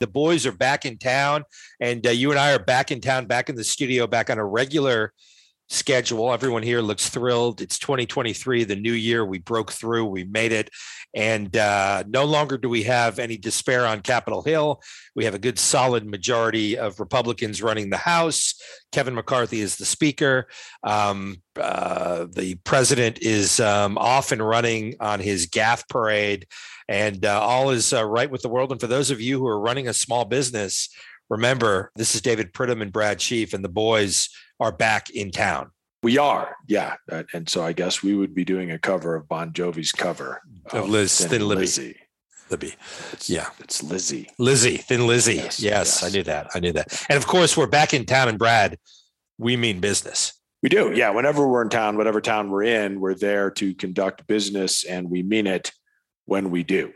The 0.00 0.06
boys 0.06 0.46
are 0.46 0.52
back 0.52 0.84
in 0.84 0.98
town, 0.98 1.44
and 1.80 2.06
uh, 2.06 2.10
you 2.10 2.30
and 2.30 2.40
I 2.40 2.52
are 2.52 2.58
back 2.58 2.90
in 2.90 3.00
town, 3.00 3.26
back 3.26 3.48
in 3.48 3.54
the 3.54 3.64
studio, 3.64 4.06
back 4.06 4.30
on 4.30 4.38
a 4.38 4.44
regular 4.44 5.12
schedule. 5.70 6.32
Everyone 6.32 6.64
here 6.64 6.80
looks 6.80 7.08
thrilled. 7.08 7.60
It's 7.60 7.78
2023, 7.78 8.64
the 8.64 8.76
new 8.76 8.92
year. 8.92 9.24
We 9.24 9.38
broke 9.38 9.70
through, 9.70 10.06
we 10.06 10.24
made 10.24 10.52
it. 10.52 10.70
And 11.14 11.56
uh, 11.56 12.04
no 12.08 12.24
longer 12.24 12.58
do 12.58 12.68
we 12.68 12.82
have 12.84 13.18
any 13.18 13.36
despair 13.36 13.86
on 13.86 14.00
Capitol 14.00 14.42
Hill. 14.42 14.82
We 15.14 15.24
have 15.24 15.34
a 15.34 15.38
good, 15.38 15.58
solid 15.58 16.06
majority 16.06 16.76
of 16.76 17.00
Republicans 17.00 17.62
running 17.62 17.90
the 17.90 17.96
House. 17.96 18.54
Kevin 18.92 19.14
McCarthy 19.14 19.60
is 19.60 19.76
the 19.76 19.84
Speaker. 19.84 20.48
Um, 20.82 21.36
uh, 21.58 22.26
the 22.30 22.56
president 22.64 23.20
is 23.22 23.60
um, 23.60 23.96
off 23.96 24.32
and 24.32 24.46
running 24.46 24.96
on 25.00 25.20
his 25.20 25.46
gaffe 25.46 25.88
parade 25.88 26.46
and 26.90 27.24
uh, 27.24 27.40
all 27.40 27.70
is 27.70 27.92
uh, 27.92 28.04
right 28.04 28.28
with 28.28 28.42
the 28.42 28.48
world. 28.48 28.72
And 28.72 28.80
for 28.80 28.88
those 28.88 29.12
of 29.12 29.20
you 29.20 29.38
who 29.38 29.46
are 29.46 29.60
running 29.60 29.86
a 29.86 29.94
small 29.94 30.24
business, 30.24 30.88
remember 31.30 31.92
this 31.94 32.16
is 32.16 32.20
David 32.20 32.52
Pridham 32.52 32.82
and 32.82 32.92
Brad 32.92 33.18
Sheafe, 33.18 33.54
and 33.54 33.64
the 33.64 33.68
boys 33.68 34.28
are 34.58 34.72
back 34.72 35.08
in 35.08 35.30
town. 35.30 35.70
We 36.02 36.18
are, 36.18 36.56
yeah. 36.66 36.96
And 37.32 37.48
so 37.48 37.62
I 37.62 37.72
guess 37.72 38.02
we 38.02 38.14
would 38.16 38.34
be 38.34 38.44
doing 38.44 38.72
a 38.72 38.78
cover 38.78 39.14
of 39.14 39.28
Bon 39.28 39.52
Jovi's 39.52 39.92
cover 39.92 40.42
of, 40.72 40.88
Liz 40.88 41.16
Thin, 41.16 41.28
Thin 41.28 41.48
Libby. 41.48 41.60
Lizzy. 41.60 41.96
Libby. 42.50 42.74
It's, 43.12 43.30
yeah. 43.30 43.50
It's 43.60 43.82
Lizzie. 43.84 44.28
Lizzie, 44.38 44.78
Thin 44.78 45.06
Lizzy. 45.06 45.36
Yes, 45.36 45.60
yes, 45.60 45.62
yes, 45.62 46.02
I 46.02 46.08
knew 46.08 46.24
that. 46.24 46.50
I 46.54 46.58
knew 46.58 46.72
that. 46.72 47.06
And 47.08 47.16
of 47.16 47.28
course, 47.28 47.56
we're 47.56 47.68
back 47.68 47.94
in 47.94 48.04
town. 48.04 48.28
And 48.28 48.38
Brad, 48.38 48.78
we 49.38 49.56
mean 49.56 49.78
business. 49.78 50.32
We 50.60 50.68
do. 50.68 50.92
Yeah. 50.92 51.10
Whenever 51.10 51.46
we're 51.46 51.62
in 51.62 51.68
town, 51.68 51.96
whatever 51.96 52.20
town 52.20 52.50
we're 52.50 52.64
in, 52.64 52.98
we're 52.98 53.14
there 53.14 53.50
to 53.52 53.74
conduct 53.74 54.26
business 54.26 54.84
and 54.84 55.08
we 55.08 55.22
mean 55.22 55.46
it 55.46 55.70
when 56.30 56.50
we 56.50 56.62
do. 56.62 56.92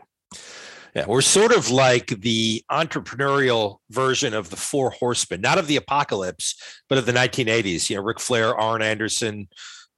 Yeah, 0.95 1.05
we're 1.07 1.21
sort 1.21 1.51
of 1.51 1.69
like 1.69 2.07
the 2.07 2.63
entrepreneurial 2.71 3.79
version 3.89 4.33
of 4.33 4.49
the 4.49 4.55
Four 4.55 4.91
Horsemen, 4.91 5.41
not 5.41 5.57
of 5.57 5.67
the 5.67 5.75
apocalypse, 5.75 6.55
but 6.87 6.97
of 6.97 7.05
the 7.05 7.11
1980s. 7.11 7.89
You 7.89 7.97
know, 7.97 8.03
Ric 8.03 8.21
Flair, 8.21 8.55
Arn 8.55 8.81
Anderson, 8.81 9.49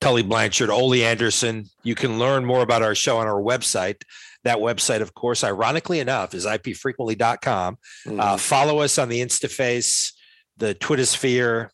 Tully 0.02 0.24
Blanchard, 0.24 0.72
Ole 0.72 1.04
Anderson. 1.04 1.66
You 1.84 1.94
can 1.94 2.18
learn 2.18 2.46
more 2.46 2.62
about 2.62 2.82
our 2.82 2.96
show 2.96 3.20
on 3.20 3.28
our 3.28 3.40
website. 3.40 4.02
That 4.44 4.58
website, 4.58 5.02
of 5.02 5.14
course, 5.14 5.44
ironically 5.44 6.00
enough, 6.00 6.34
is 6.34 6.48
ipfrequently.com. 6.48 7.78
Mm-hmm. 8.08 8.20
Uh, 8.20 8.38
follow 8.38 8.80
us 8.80 8.98
on 8.98 9.08
the 9.08 9.22
InstaFace, 9.22 10.14
the 10.58 10.74
Twitter 10.74 11.06
sphere, 11.06 11.72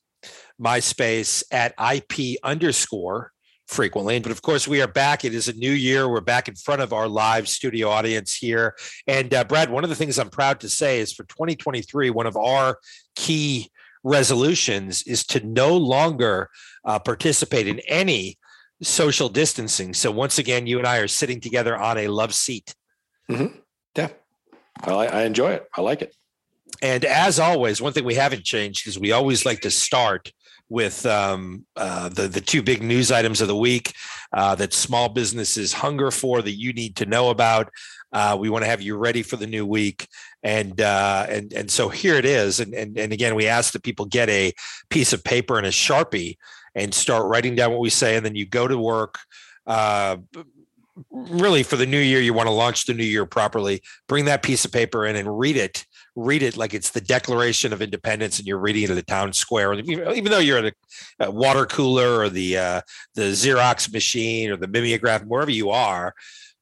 MySpace 0.61 1.43
at 1.49 1.73
IP 1.79 2.39
underscore 2.43 3.32
frequently. 3.67 4.19
But 4.19 4.31
of 4.31 4.41
course, 4.41 4.67
we 4.67 4.81
are 4.81 4.87
back. 4.87 5.25
It 5.25 5.33
is 5.33 5.47
a 5.47 5.53
new 5.53 5.71
year. 5.71 6.09
We're 6.09 6.21
back 6.21 6.47
in 6.47 6.55
front 6.55 6.81
of 6.81 6.93
our 6.93 7.07
live 7.07 7.47
studio 7.47 7.89
audience 7.89 8.35
here. 8.35 8.75
And 9.07 9.33
uh, 9.33 9.43
Brad, 9.43 9.69
one 9.69 9.83
of 9.83 9.89
the 9.89 9.95
things 9.95 10.19
I'm 10.19 10.29
proud 10.29 10.59
to 10.61 10.69
say 10.69 10.99
is 10.99 11.13
for 11.13 11.23
2023, 11.23 12.09
one 12.09 12.27
of 12.27 12.37
our 12.37 12.77
key 13.15 13.71
resolutions 14.03 15.03
is 15.03 15.25
to 15.27 15.45
no 15.45 15.75
longer 15.75 16.49
uh, 16.85 16.99
participate 16.99 17.67
in 17.67 17.79
any 17.87 18.37
social 18.81 19.29
distancing. 19.29 19.93
So 19.93 20.11
once 20.11 20.37
again, 20.37 20.67
you 20.67 20.77
and 20.77 20.87
I 20.87 20.97
are 20.97 21.07
sitting 21.07 21.39
together 21.39 21.77
on 21.77 21.97
a 21.97 22.07
love 22.07 22.33
seat. 22.33 22.75
Mm-hmm. 23.29 23.57
Yeah, 23.95 24.09
I, 24.81 24.91
I 24.91 25.23
enjoy 25.23 25.51
it. 25.51 25.67
I 25.75 25.81
like 25.81 26.01
it. 26.01 26.15
And 26.81 27.05
as 27.05 27.39
always, 27.39 27.81
one 27.81 27.93
thing 27.93 28.03
we 28.03 28.15
haven't 28.15 28.43
changed 28.43 28.87
is 28.87 28.99
we 28.99 29.11
always 29.11 29.45
like 29.45 29.61
to 29.61 29.71
start 29.71 30.33
with 30.69 31.05
um, 31.05 31.65
uh, 31.75 32.09
the 32.09 32.27
the 32.27 32.41
two 32.41 32.61
big 32.61 32.81
news 32.81 33.11
items 33.11 33.41
of 33.41 33.47
the 33.47 33.55
week 33.55 33.93
uh, 34.33 34.55
that 34.55 34.73
small 34.73 35.09
businesses 35.09 35.73
hunger 35.73 36.11
for 36.11 36.41
that 36.41 36.53
you 36.53 36.73
need 36.73 36.95
to 36.97 37.05
know 37.05 37.29
about. 37.29 37.69
Uh, 38.11 38.37
we 38.39 38.49
want 38.49 38.63
to 38.63 38.69
have 38.69 38.81
you 38.81 38.95
ready 38.95 39.23
for 39.23 39.37
the 39.37 39.47
new 39.47 39.65
week, 39.65 40.07
and 40.43 40.81
uh, 40.81 41.25
and 41.29 41.53
and 41.53 41.71
so 41.71 41.89
here 41.89 42.15
it 42.15 42.25
is. 42.25 42.59
And 42.59 42.73
and 42.73 42.97
and 42.97 43.11
again, 43.13 43.35
we 43.35 43.47
ask 43.47 43.73
that 43.73 43.83
people 43.83 44.05
get 44.05 44.29
a 44.29 44.53
piece 44.89 45.13
of 45.13 45.23
paper 45.23 45.57
and 45.57 45.67
a 45.67 45.71
sharpie 45.71 46.37
and 46.75 46.93
start 46.93 47.25
writing 47.27 47.55
down 47.55 47.71
what 47.71 47.79
we 47.79 47.89
say, 47.89 48.15
and 48.15 48.25
then 48.25 48.35
you 48.35 48.45
go 48.45 48.67
to 48.67 48.77
work 48.77 49.19
uh, 49.67 50.17
really 51.11 51.63
for 51.63 51.75
the 51.75 51.85
new 51.85 51.99
year 51.99 52.21
you 52.21 52.33
want 52.33 52.47
to 52.47 52.53
launch 52.53 52.85
the 52.85 52.93
new 52.93 53.03
year 53.03 53.25
properly 53.25 53.81
bring 54.07 54.25
that 54.25 54.43
piece 54.43 54.63
of 54.63 54.71
paper 54.71 55.05
in 55.05 55.15
and 55.15 55.39
read 55.39 55.57
it 55.57 55.85
read 56.15 56.43
it 56.43 56.57
like 56.57 56.73
it's 56.73 56.91
the 56.91 57.01
Declaration 57.01 57.73
of 57.73 57.81
Independence 57.81 58.39
and 58.39 58.47
you're 58.47 58.59
reading 58.59 58.83
it 58.83 58.89
at 58.89 58.95
the 58.95 59.03
town 59.03 59.33
square, 59.33 59.73
even 59.73 60.31
though 60.31 60.39
you're 60.39 60.59
at 60.59 60.65
a, 60.65 61.25
a 61.27 61.31
water 61.31 61.65
cooler 61.65 62.19
or 62.19 62.29
the 62.29 62.57
uh, 62.57 62.81
the 63.15 63.31
Xerox 63.31 63.91
machine 63.91 64.51
or 64.51 64.57
the 64.57 64.67
mimeograph, 64.67 65.23
wherever 65.25 65.51
you 65.51 65.69
are, 65.69 66.13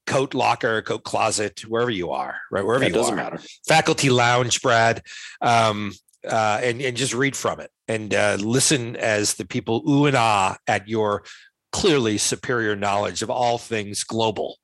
coat 0.07 0.33
locker, 0.33 0.81
coat 0.81 1.03
closet, 1.03 1.61
wherever 1.67 1.91
you 1.91 2.11
are, 2.11 2.37
right? 2.51 2.65
Wherever 2.65 2.83
it 2.83 2.89
you 2.89 2.93
doesn't 2.93 3.13
are. 3.13 3.23
matter. 3.23 3.39
Faculty 3.67 4.09
lounge, 4.09 4.61
Brad, 4.61 5.01
um, 5.41 5.91
uh, 6.27 6.59
and 6.63 6.81
and 6.81 6.95
just 6.95 7.13
read 7.13 7.35
from 7.35 7.59
it 7.59 7.71
and 7.87 8.13
uh, 8.13 8.37
listen 8.39 8.95
as 8.95 9.35
the 9.35 9.45
people 9.45 9.83
ooh 9.89 10.05
and 10.05 10.15
ah 10.15 10.55
at 10.67 10.87
your 10.87 11.23
clearly 11.71 12.17
superior 12.17 12.75
knowledge 12.75 13.21
of 13.21 13.29
all 13.29 13.57
things 13.57 14.03
global 14.03 14.57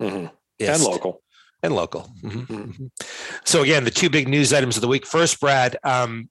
mm-hmm. 0.00 0.26
and 0.58 0.82
local 0.82 1.22
and 1.62 1.74
local. 1.74 2.12
Mm-hmm. 2.22 2.54
Mm-hmm. 2.54 2.86
So 3.44 3.62
again, 3.62 3.84
the 3.84 3.90
two 3.90 4.10
big 4.10 4.28
news 4.28 4.52
items 4.52 4.76
of 4.76 4.82
the 4.82 4.88
week. 4.88 5.06
First, 5.06 5.40
Brad, 5.40 5.76
um, 5.84 6.28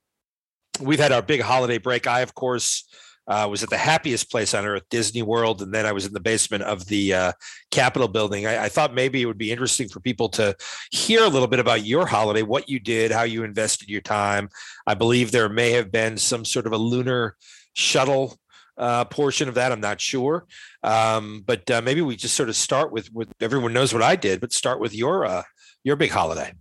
we've 0.82 1.00
had 1.00 1.12
our 1.12 1.22
big 1.22 1.42
holiday 1.42 1.78
break. 1.78 2.08
I, 2.08 2.22
of 2.22 2.34
course, 2.34 2.86
uh, 3.30 3.48
was 3.48 3.62
at 3.62 3.70
the 3.70 3.78
happiest 3.78 4.32
place 4.32 4.56
on 4.56 4.66
earth, 4.66 4.84
Disney 4.90 5.22
World, 5.22 5.62
and 5.62 5.72
then 5.72 5.86
I 5.86 5.92
was 5.92 6.08
in 6.08 6.14
the 6.14 6.20
basement 6.20 6.64
of 6.64 6.88
the 6.88 7.14
uh, 7.14 7.32
Capitol 7.70 8.08
building. 8.08 8.48
I, 8.48 8.64
I, 8.64 8.70
thought 8.70 8.96
maybe 8.96 9.22
it 9.22 9.28
would 9.28 9.38
be 9.38 9.52
interesting 9.52 9.88
for 9.88 10.00
people 10.00 10.30
to 10.30 10.56
hear 10.90 11.24
a 11.24 11.28
little 11.28 11.48
bit 11.48 11.60
about 11.60 11.86
your 11.86 12.08
holiday, 12.08 12.42
what 12.42 12.68
you 12.68 12.80
did, 12.80 13.12
how 13.12 13.24
you 13.24 13.44
invested 13.44 13.88
your 13.88 14.02
time. 14.02 14.50
I 14.88 14.96
believe 14.96 15.30
there 15.30 15.48
may 15.48 15.72
have 15.72 15.92
been 15.92 16.18
some 16.18 16.44
sort 16.44 16.66
of 16.66 16.74
a 16.74 16.78
lunar 16.78 17.36
shuttle 17.74 18.40
uh, 18.80 19.06
portion 19.06 19.48
of 19.48 19.56
that. 19.56 19.72
I'm 19.72 19.82
not 19.82 20.02
sure, 20.02 20.46
um, 20.84 21.44
but 21.46 21.70
uh, 21.70 21.82
maybe 21.82 22.02
we 22.02 22.16
just 22.16 22.36
sort 22.36 22.50
of 22.50 22.56
start 22.56 22.92
with 22.92 23.14
with 23.14 23.30
everyone 23.42 23.74
knows 23.74 23.94
what 23.94 24.02
I 24.02 24.16
did, 24.16 24.42
but 24.42 24.54
start 24.54 24.80
with 24.80 24.96
your 24.96 25.26
uh, 25.26 25.44
your 25.84 25.96
big 25.96 26.12
holiday. 26.12 26.54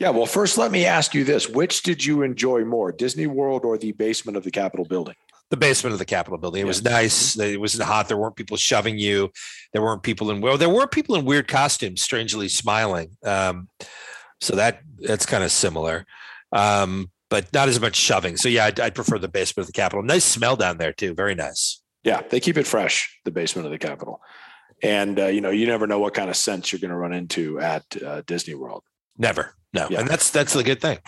Yeah, 0.00 0.10
well, 0.10 0.26
first 0.26 0.58
let 0.58 0.70
me 0.70 0.84
ask 0.84 1.14
you 1.14 1.24
this: 1.24 1.48
Which 1.48 1.82
did 1.82 2.04
you 2.04 2.22
enjoy 2.22 2.64
more, 2.64 2.92
Disney 2.92 3.26
World 3.26 3.64
or 3.64 3.78
the 3.78 3.92
basement 3.92 4.36
of 4.36 4.44
the 4.44 4.50
Capitol 4.50 4.84
building? 4.84 5.14
The 5.48 5.56
basement 5.56 5.92
of 5.92 6.00
the 6.00 6.04
Capitol 6.04 6.38
building. 6.38 6.60
It 6.60 6.64
yeah. 6.64 6.68
was 6.68 6.82
nice. 6.82 7.38
It 7.38 7.60
wasn't 7.60 7.84
hot. 7.84 8.08
There 8.08 8.16
weren't 8.16 8.34
people 8.34 8.56
shoving 8.56 8.98
you. 8.98 9.30
There 9.72 9.80
weren't 9.80 10.02
people 10.02 10.30
in 10.30 10.40
well. 10.40 10.58
There 10.58 10.68
were 10.68 10.88
people 10.88 11.14
in 11.14 11.24
weird 11.24 11.46
costumes, 11.46 12.02
strangely 12.02 12.48
smiling. 12.48 13.16
Um, 13.24 13.68
so 14.40 14.56
that 14.56 14.80
that's 14.98 15.24
kind 15.24 15.44
of 15.44 15.52
similar. 15.52 16.04
Um, 16.52 17.10
but 17.28 17.52
not 17.52 17.68
as 17.68 17.80
much 17.80 17.96
shoving. 17.96 18.36
So 18.36 18.48
yeah, 18.48 18.66
I'd, 18.66 18.80
I'd 18.80 18.94
prefer 18.94 19.18
the 19.18 19.28
basement 19.28 19.64
of 19.64 19.74
the 19.74 19.80
Capitol. 19.80 20.02
Nice 20.02 20.24
smell 20.24 20.56
down 20.56 20.78
there 20.78 20.92
too. 20.92 21.14
Very 21.14 21.34
nice. 21.34 21.82
Yeah, 22.04 22.22
they 22.28 22.40
keep 22.40 22.56
it 22.56 22.66
fresh. 22.66 23.18
The 23.24 23.32
basement 23.32 23.66
of 23.66 23.72
the 23.72 23.78
Capitol, 23.78 24.20
and 24.82 25.18
uh, 25.18 25.26
you 25.26 25.40
know 25.40 25.50
you 25.50 25.66
never 25.66 25.86
know 25.86 25.98
what 25.98 26.14
kind 26.14 26.30
of 26.30 26.36
scents 26.36 26.70
you're 26.70 26.80
going 26.80 26.90
to 26.90 26.96
run 26.96 27.12
into 27.12 27.58
at 27.58 27.84
uh, 28.02 28.22
Disney 28.26 28.54
World. 28.54 28.84
Never, 29.18 29.54
no, 29.72 29.88
yeah. 29.90 30.00
and 30.00 30.08
that's 30.08 30.30
that's 30.30 30.52
the 30.52 30.62
good 30.62 30.80
thing. 30.80 30.98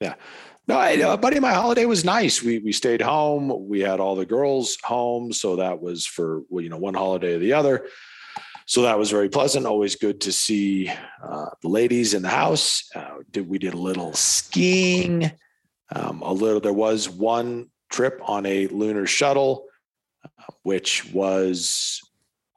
Yeah. 0.00 0.14
No, 0.68 0.78
I, 0.78 1.00
uh, 1.02 1.16
buddy, 1.16 1.40
my 1.40 1.52
holiday 1.52 1.86
was 1.86 2.04
nice. 2.04 2.42
We 2.42 2.58
we 2.58 2.72
stayed 2.72 3.00
home. 3.00 3.66
We 3.68 3.80
had 3.80 3.98
all 3.98 4.14
the 4.14 4.26
girls 4.26 4.76
home, 4.84 5.32
so 5.32 5.56
that 5.56 5.80
was 5.80 6.06
for 6.06 6.42
you 6.50 6.68
know 6.68 6.78
one 6.78 6.94
holiday 6.94 7.34
or 7.34 7.38
the 7.38 7.54
other. 7.54 7.86
So 8.66 8.82
that 8.82 8.98
was 8.98 9.10
very 9.10 9.28
pleasant. 9.28 9.66
Always 9.66 9.96
good 9.96 10.20
to 10.22 10.32
see 10.32 10.88
uh, 11.22 11.46
the 11.62 11.68
ladies 11.68 12.14
in 12.14 12.22
the 12.22 12.28
house. 12.28 12.88
Uh, 12.94 13.18
did 13.30 13.48
we 13.48 13.58
did 13.58 13.74
a 13.74 13.78
little 13.78 14.12
skiing? 14.12 15.32
Um, 15.94 16.22
a 16.22 16.32
little, 16.32 16.60
there 16.60 16.72
was 16.72 17.08
one 17.08 17.70
trip 17.90 18.20
on 18.24 18.46
a 18.46 18.66
lunar 18.68 19.06
shuttle, 19.06 19.66
uh, 20.24 20.52
which 20.62 21.12
was 21.12 22.00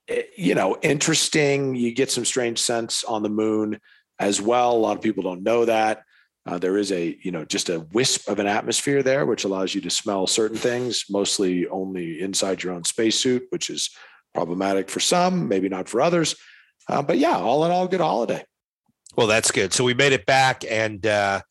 eh, 0.07 0.23
you 0.37 0.55
know, 0.55 0.77
interesting. 0.81 1.75
You 1.75 1.93
get 1.93 2.11
some 2.11 2.25
strange 2.25 2.59
scents 2.59 3.03
on 3.03 3.23
the 3.23 3.29
moon 3.29 3.79
as 4.19 4.41
well. 4.41 4.71
A 4.71 4.77
lot 4.77 4.97
of 4.97 5.03
people 5.03 5.23
don't 5.23 5.43
know 5.43 5.65
that. 5.65 6.03
Uh, 6.47 6.59
there 6.59 6.77
is 6.77 6.91
a, 6.91 7.17
you 7.23 7.31
know, 7.31 7.43
just 7.43 7.69
a 7.69 7.79
wisp 7.91 8.29
of 8.29 8.37
an 8.37 8.45
atmosphere 8.45 9.01
there, 9.01 9.25
which 9.25 9.45
allows 9.45 9.73
you 9.73 9.81
to 9.81 9.89
smell 9.89 10.27
certain 10.27 10.57
things, 10.57 11.05
mostly 11.09 11.67
only 11.67 12.21
inside 12.21 12.61
your 12.61 12.73
own 12.73 12.83
spacesuit, 12.83 13.43
which 13.49 13.69
is 13.69 13.89
problematic 14.33 14.89
for 14.89 14.99
some, 14.99 15.47
maybe 15.47 15.67
not 15.69 15.89
for 15.89 16.01
others. 16.01 16.35
Uh, 16.87 17.01
but 17.01 17.17
yeah, 17.17 17.35
all 17.35 17.65
in 17.65 17.71
all, 17.71 17.87
good 17.87 17.99
holiday. 17.99 18.43
Well, 19.17 19.25
that's 19.27 19.49
good. 19.49 19.73
So 19.73 19.83
we 19.83 19.95
made 19.95 20.13
it 20.13 20.27
back, 20.27 20.63
and 20.69 21.03
uh, 21.05 21.41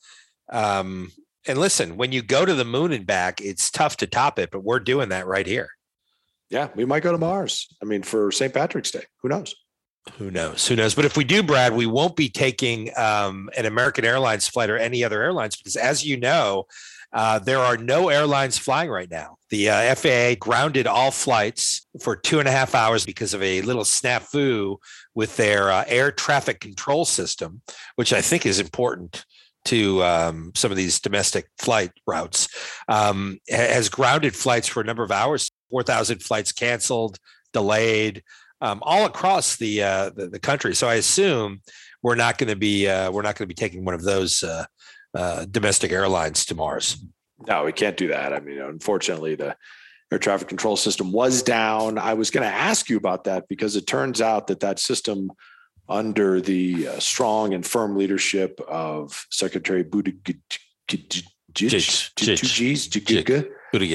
um, 0.53 1.11
and 1.47 1.59
listen, 1.59 1.97
when 1.97 2.13
you 2.13 2.23
go 2.23 2.45
to 2.45 2.55
the 2.55 2.65
moon 2.65 2.93
and 2.93 3.07
back, 3.07 3.41
it's 3.41 3.71
tough 3.71 3.97
to 3.99 4.07
top 4.07 4.39
it, 4.39 4.51
but 4.51 4.65
we're 4.65 4.81
doing 4.81 5.11
that 5.11 5.27
right 5.27 5.47
here. 5.47 5.69
Yeah, 6.51 6.69
we 6.75 6.85
might 6.85 7.03
go 7.03 7.13
to 7.13 7.19
Mars. 7.19 7.69
I 7.83 7.85
mean, 7.85 8.03
for 8.03 8.31
St. 8.31 8.53
Patrick's 8.53 8.91
Day, 8.91 9.05
who 9.23 9.29
knows? 9.29 9.55
Who 10.19 10.31
knows? 10.31 10.67
Who 10.69 10.77
knows? 10.77 10.95
But 10.95 11.07
if 11.07 11.17
we 11.17 11.25
do, 11.25 11.43
Brad, 11.43 11.75
we 11.75 11.87
won't 11.87 12.17
be 12.17 12.29
taking 12.29 12.91
um, 12.97 13.49
an 13.57 13.65
American 13.65 14.05
Airlines 14.05 14.47
flight 14.47 14.69
or 14.69 14.77
any 14.77 15.03
other 15.03 15.23
airlines 15.23 15.57
because, 15.57 15.77
as 15.77 16.05
you 16.05 16.19
know, 16.19 16.67
uh, 17.15 17.39
there 17.39 17.61
are 17.61 17.77
no 17.77 18.09
airlines 18.09 18.59
flying 18.59 18.91
right 18.91 19.11
now. 19.11 19.37
The 19.51 19.71
uh, 19.71 19.95
FAA 19.95 20.35
grounded 20.39 20.87
all 20.87 21.11
flights 21.11 21.87
for 22.03 22.17
two 22.17 22.39
and 22.39 22.49
a 22.49 22.51
half 22.51 22.75
hours 22.75 23.07
because 23.07 23.35
of 23.35 23.43
a 23.43 23.63
little 23.63 23.85
snafu 23.85 24.77
with 25.15 25.37
their 25.37 25.71
uh, 25.71 25.85
air 25.87 26.11
traffic 26.11 26.61
control 26.61 27.05
system, 27.05 27.63
which 27.95 28.13
I 28.13 28.21
think 28.21 28.45
is 28.45 28.59
important 28.59 29.25
to 29.67 30.03
um, 30.03 30.53
some 30.55 30.71
of 30.71 30.77
these 30.77 31.01
domestic 31.01 31.49
flight 31.59 31.91
routes. 32.07 32.49
Um, 32.89 33.39
has 33.49 33.89
grounded 33.89 34.35
flights 34.35 34.69
for 34.69 34.81
a 34.81 34.85
number 34.85 35.03
of 35.03 35.11
hours. 35.11 35.51
Four 35.71 35.83
thousand 35.83 36.23
flights 36.23 36.53
canceled, 36.53 37.19
delayed 37.53 38.23
um, 38.61 38.81
all 38.83 39.05
across 39.07 39.57
the, 39.57 39.83
uh, 39.83 40.11
the, 40.11 40.29
the 40.29 40.39
country. 40.39 40.75
So 40.75 40.89
I 40.89 40.95
assume 40.95 41.61
we're 42.03 42.15
not 42.15 42.39
going 42.39 42.51
to 42.51 42.57
be 42.57 42.89
uh, 42.89 43.11
we're 43.11 43.23
not 43.23 43.37
going 43.37 43.49
to 43.49 43.55
be 43.55 43.55
taking 43.55 43.85
one 43.85 43.95
of 43.95 44.03
those 44.03 44.43
uh, 44.43 44.67
uh, 45.15 45.47
domestic 45.51 45.93
airlines 45.93 46.45
to 46.47 46.55
Mars. 46.55 47.05
No, 47.47 47.65
we 47.65 47.73
can't 47.73 47.97
do 47.97 48.09
that. 48.09 48.33
I 48.33 48.41
mean, 48.41 48.61
unfortunately, 48.61 49.35
the 49.35 49.57
air 50.13 50.19
traffic 50.19 50.49
control 50.49 50.77
system 50.77 51.13
was 51.13 51.43
down. 51.43 51.99
I 51.99 52.15
was 52.15 52.31
going 52.31 52.49
to 52.49 52.55
ask 52.55 52.89
you 52.89 52.97
about 52.97 53.25
that 53.25 53.49
because 53.49 53.75
it 53.77 53.87
turns 53.87 54.21
out 54.21 54.47
that 54.47 54.61
that 54.61 54.79
system, 54.79 55.31
under 55.89 56.41
the 56.41 56.89
uh, 56.89 56.99
strong 56.99 57.55
and 57.55 57.65
firm 57.65 57.97
leadership 57.97 58.61
of 58.69 59.27
Secretary 59.31 59.85
Buttigieg, 59.85 60.41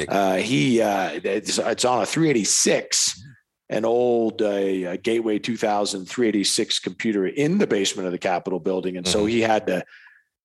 uh, 0.10 0.36
he 0.36 0.82
uh, 0.82 1.20
it's, 1.24 1.58
it's 1.58 1.86
on 1.86 2.02
a 2.02 2.06
386 2.06 3.24
an 3.70 3.86
old 3.86 4.42
uh, 4.42 4.98
Gateway 4.98 5.40
2000 5.40 6.06
386 6.06 6.80
computer 6.80 7.28
in 7.28 7.60
the 7.60 7.68
basement 7.68 8.08
of 8.08 8.12
the 8.12 8.18
Capitol 8.18 8.60
building. 8.60 8.98
And 8.98 9.06
mm-hmm. 9.06 9.20
so 9.20 9.26
he 9.26 9.42
had 9.42 9.68
to, 9.68 9.86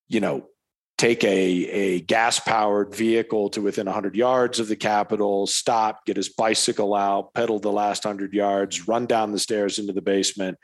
you 0.07 0.19
know, 0.19 0.47
take 0.97 1.23
a, 1.23 1.27
a 1.27 1.99
gas 2.01 2.39
powered 2.39 2.95
vehicle 2.95 3.49
to 3.49 3.61
within 3.61 3.85
100 3.85 4.15
yards 4.15 4.59
of 4.59 4.67
the 4.67 4.75
Capitol, 4.75 5.45
stop, 5.45 6.05
get 6.05 6.15
his 6.15 6.29
bicycle 6.29 6.93
out, 6.93 7.33
pedal 7.33 7.59
the 7.59 7.71
last 7.71 8.05
100 8.05 8.33
yards, 8.33 8.87
run 8.87 9.05
down 9.05 9.31
the 9.31 9.39
stairs 9.39 9.77
into 9.77 9.91
the 9.91 10.01
basement, 10.01 10.57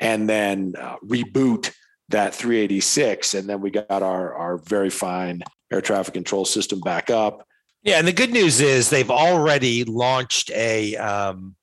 and 0.00 0.28
then 0.28 0.74
uh, 0.78 0.96
reboot 1.06 1.72
that 2.08 2.34
386. 2.34 3.34
And 3.34 3.48
then 3.48 3.60
we 3.60 3.70
got 3.70 3.86
our, 3.90 4.34
our 4.34 4.56
very 4.56 4.90
fine 4.90 5.42
air 5.70 5.80
traffic 5.80 6.14
control 6.14 6.44
system 6.44 6.80
back 6.80 7.10
up. 7.10 7.46
Yeah. 7.82 7.98
And 7.98 8.08
the 8.08 8.12
good 8.12 8.32
news 8.32 8.60
is 8.60 8.90
they've 8.90 9.10
already 9.10 9.84
launched 9.84 10.50
a, 10.50 10.96
um, 10.96 11.54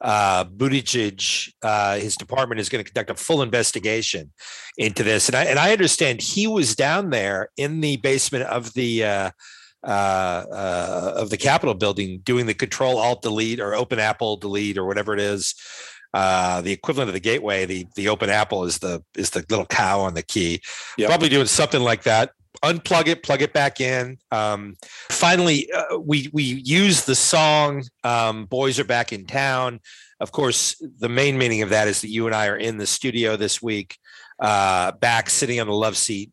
uh, 0.00 0.44
Buttigieg, 0.44 1.52
uh, 1.62 1.96
his 1.96 2.16
department 2.16 2.60
is 2.60 2.68
going 2.68 2.84
to 2.84 2.90
conduct 2.90 3.10
a 3.10 3.14
full 3.14 3.40
investigation 3.40 4.32
into 4.76 5.04
this, 5.04 5.28
and 5.28 5.36
I 5.36 5.44
and 5.44 5.60
I 5.60 5.70
understand 5.70 6.20
he 6.20 6.48
was 6.48 6.74
down 6.74 7.10
there 7.10 7.50
in 7.56 7.80
the 7.80 7.98
basement 7.98 8.44
of 8.46 8.74
the 8.74 9.04
uh, 9.04 9.30
uh, 9.84 10.44
uh, 10.52 11.12
of 11.16 11.30
the 11.30 11.36
Capitol 11.36 11.74
building 11.74 12.20
doing 12.24 12.46
the 12.46 12.54
Control 12.54 12.98
Alt 12.98 13.22
Delete 13.22 13.60
or 13.60 13.74
Open 13.74 13.98
Apple 13.98 14.36
Delete 14.36 14.78
or 14.78 14.84
whatever 14.84 15.14
it 15.14 15.20
is. 15.20 15.54
Uh, 16.14 16.60
the 16.60 16.72
equivalent 16.72 17.08
of 17.08 17.14
the 17.14 17.20
gateway, 17.20 17.64
the 17.64 17.86
the 17.96 18.08
Open 18.08 18.28
Apple 18.28 18.64
is 18.64 18.78
the 18.78 19.02
is 19.16 19.30
the 19.30 19.44
little 19.48 19.66
cow 19.66 20.00
on 20.00 20.14
the 20.14 20.22
key. 20.22 20.60
Yep. 20.98 21.08
Probably 21.08 21.28
doing 21.28 21.46
something 21.46 21.80
like 21.80 22.02
that 22.02 22.32
unplug 22.62 23.08
it, 23.08 23.22
plug 23.22 23.42
it 23.42 23.52
back 23.52 23.80
in. 23.80 24.18
Um, 24.30 24.76
finally, 25.10 25.70
uh, 25.72 25.98
we 25.98 26.28
we 26.32 26.42
use 26.42 27.04
the 27.04 27.14
song 27.14 27.84
um, 28.04 28.46
"Boys 28.46 28.78
Are 28.78 28.84
Back 28.84 29.12
in 29.12 29.26
Town." 29.26 29.80
Of 30.20 30.32
course, 30.32 30.80
the 30.98 31.08
main 31.08 31.36
meaning 31.36 31.62
of 31.62 31.70
that 31.70 31.88
is 31.88 32.00
that 32.02 32.10
you 32.10 32.26
and 32.26 32.34
I 32.34 32.46
are 32.46 32.56
in 32.56 32.78
the 32.78 32.86
studio 32.86 33.36
this 33.36 33.60
week, 33.60 33.98
uh, 34.38 34.92
back 34.92 35.28
sitting 35.28 35.60
on 35.60 35.66
the 35.66 35.72
love 35.72 35.96
seat, 35.96 36.30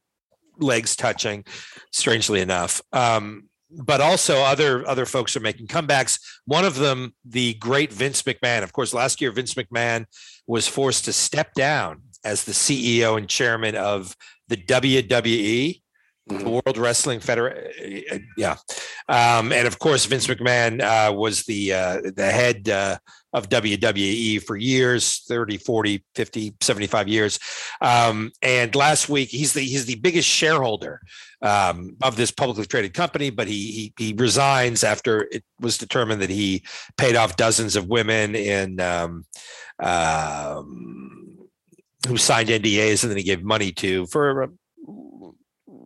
legs 0.60 0.96
touching. 0.96 1.46
Strangely 1.92 2.42
enough, 2.42 2.82
um, 2.94 3.49
but 3.72 4.02
also 4.02 4.38
other 4.38 4.88
other 4.88 5.06
folks 5.06 5.36
are 5.36 5.42
making 5.42 5.68
comebacks. 5.68 6.20
One 6.46 6.66
of 6.66 6.76
them, 6.76 7.14
the 7.26 7.54
great 7.56 7.94
Vince 7.94 8.24
McMahon. 8.24 8.64
Of 8.64 8.74
course, 8.74 8.94
last 8.94 9.22
year 9.22 9.32
Vince 9.32 9.54
McMahon 9.54 10.06
was 10.48 10.68
forced 10.68 11.06
to 11.06 11.14
step 11.14 11.54
down 11.54 12.02
as 12.24 12.44
the 12.44 12.52
CEO 12.52 13.18
and 13.18 13.30
chairman 13.30 13.76
of 13.76 14.16
the 14.48 14.58
WWE 14.58 15.82
the 16.30 16.50
World 16.50 16.78
Wrestling 16.78 17.20
Federation. 17.20 18.28
Yeah, 18.38 18.56
um, 19.08 19.52
and 19.52 19.68
of 19.68 19.80
course 19.80 20.06
Vince 20.06 20.28
McMahon 20.28 20.82
uh, 20.82 21.12
was 21.12 21.44
the 21.44 21.74
uh, 21.74 22.02
the 22.16 22.32
head 22.32 22.70
uh, 22.70 22.98
of 23.34 23.50
WWE 23.50 24.42
for 24.44 24.56
years 24.56 25.24
30 25.28 25.58
40 25.58 26.04
50 26.16 26.54
75 26.62 27.08
years 27.08 27.40
um, 27.82 28.32
and 28.42 28.74
last 28.76 29.10
week 29.10 29.30
he's 29.30 29.54
the 29.54 29.62
he's 29.62 29.86
the 29.86 29.96
biggest 29.96 30.28
shareholder 30.28 31.02
um, 31.42 31.96
of 32.02 32.16
this 32.16 32.32
publicly 32.32 32.66
traded 32.66 32.94
company 32.94 33.30
but 33.30 33.48
he, 33.48 33.72
he, 33.72 33.94
he 33.98 34.14
resigns 34.18 34.84
after 34.84 35.28
it 35.32 35.44
was 35.60 35.78
determined 35.78 36.22
that 36.22 36.30
he 36.30 36.64
paid 36.98 37.16
off 37.16 37.36
dozens 37.36 37.76
of 37.76 37.88
women 37.88 38.36
in 38.36 38.80
um, 38.80 39.26
um, 39.82 41.38
who 42.08 42.18
signed 42.18 42.50
NDAs 42.50 43.04
and 43.04 43.12
then 43.12 43.18
he 43.18 43.24
gave 43.24 43.44
money 43.44 43.72
to 43.74 44.06
for 44.08 44.44
a 44.44 44.50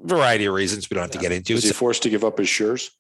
variety 0.04 0.46
of 0.46 0.54
reasons 0.54 0.90
we 0.90 0.96
don't 0.96 1.04
have 1.04 1.10
yeah. 1.16 1.20
to 1.20 1.30
get 1.30 1.32
into. 1.32 1.54
Was 1.54 1.64
he 1.64 1.72
forced 1.72 2.04
to 2.04 2.10
give 2.10 2.24
up 2.24 2.38
his 2.38 2.50
shares? 2.50 2.92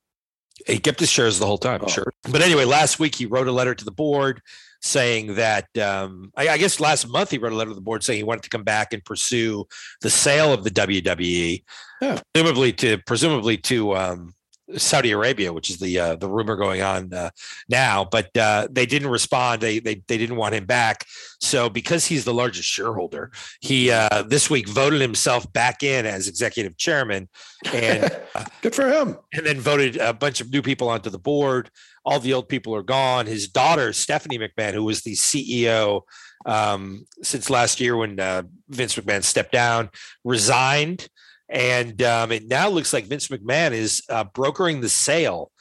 He 0.67 0.77
kept 0.77 0.99
his 0.99 1.09
shares 1.09 1.39
the 1.39 1.45
whole 1.45 1.57
time, 1.57 1.81
oh. 1.83 1.87
sure. 1.87 2.13
But 2.29 2.41
anyway, 2.41 2.65
last 2.65 2.99
week 2.99 3.15
he 3.15 3.25
wrote 3.25 3.47
a 3.47 3.51
letter 3.51 3.75
to 3.75 3.85
the 3.85 3.91
board 3.91 4.41
saying 4.81 5.35
that 5.35 5.75
um, 5.77 6.31
I, 6.35 6.49
I, 6.49 6.57
guess 6.57 6.79
last 6.81 7.07
month 7.07 7.31
he 7.31 7.37
wrote 7.37 7.53
a 7.53 7.55
letter 7.55 7.69
to 7.69 7.75
the 7.75 7.81
board 7.81 8.03
saying 8.03 8.17
he 8.17 8.23
wanted 8.23 8.43
to 8.43 8.49
come 8.49 8.63
back 8.63 8.91
and 8.91 9.03
pursue 9.03 9.65
the 10.01 10.09
sale 10.09 10.51
of 10.51 10.65
the 10.65 10.69
WWE, 10.69 11.63
yeah. 12.01 12.19
presumably 12.33 12.73
to 12.73 12.97
presumably 12.99 13.57
to 13.57 13.95
um, 13.95 14.33
Saudi 14.77 15.11
Arabia, 15.11 15.53
which 15.53 15.69
is 15.69 15.77
the 15.77 15.99
uh, 15.99 16.15
the 16.15 16.29
rumor 16.29 16.55
going 16.55 16.81
on 16.81 17.13
uh, 17.13 17.29
now, 17.69 18.05
but 18.05 18.35
uh, 18.37 18.67
they 18.71 18.85
didn't 18.85 19.09
respond. 19.09 19.61
They, 19.61 19.79
they 19.79 20.03
they 20.07 20.17
didn't 20.17 20.35
want 20.35 20.55
him 20.55 20.65
back. 20.65 21.05
So 21.39 21.69
because 21.69 22.05
he's 22.05 22.25
the 22.25 22.33
largest 22.33 22.67
shareholder, 22.67 23.31
he 23.61 23.91
uh, 23.91 24.23
this 24.23 24.49
week 24.49 24.67
voted 24.67 25.01
himself 25.01 25.51
back 25.53 25.83
in 25.83 26.05
as 26.05 26.27
executive 26.27 26.77
chairman, 26.77 27.29
and 27.73 28.11
good 28.61 28.75
for 28.75 28.87
him. 28.87 29.17
And 29.33 29.45
then 29.45 29.59
voted 29.59 29.97
a 29.97 30.13
bunch 30.13 30.41
of 30.41 30.51
new 30.51 30.61
people 30.61 30.89
onto 30.89 31.09
the 31.09 31.19
board. 31.19 31.69
All 32.05 32.19
the 32.19 32.33
old 32.33 32.49
people 32.49 32.75
are 32.75 32.83
gone. 32.83 33.25
His 33.25 33.47
daughter 33.47 33.93
Stephanie 33.93 34.37
McMahon, 34.39 34.73
who 34.73 34.83
was 34.83 35.01
the 35.01 35.13
CEO 35.13 36.01
um, 36.45 37.05
since 37.21 37.49
last 37.49 37.79
year 37.79 37.95
when 37.95 38.19
uh, 38.19 38.43
Vince 38.69 38.95
McMahon 38.95 39.23
stepped 39.23 39.51
down, 39.51 39.89
resigned. 40.23 41.07
And 41.49 42.01
um, 42.01 42.31
it 42.31 42.47
now 42.47 42.69
looks 42.69 42.93
like 42.93 43.05
Vince 43.05 43.27
McMahon 43.27 43.71
is 43.71 44.03
uh, 44.09 44.23
brokering 44.23 44.81
the 44.81 44.89
sale 44.89 45.51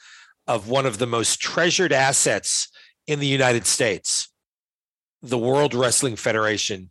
of 0.47 0.69
one 0.69 0.85
of 0.85 0.97
the 0.97 1.07
most 1.07 1.39
treasured 1.39 1.93
assets 1.93 2.69
in 3.07 3.19
the 3.19 3.27
United 3.27 3.65
States, 3.65 4.29
the 5.21 5.37
World 5.37 5.73
Wrestling 5.73 6.15
Federation, 6.15 6.89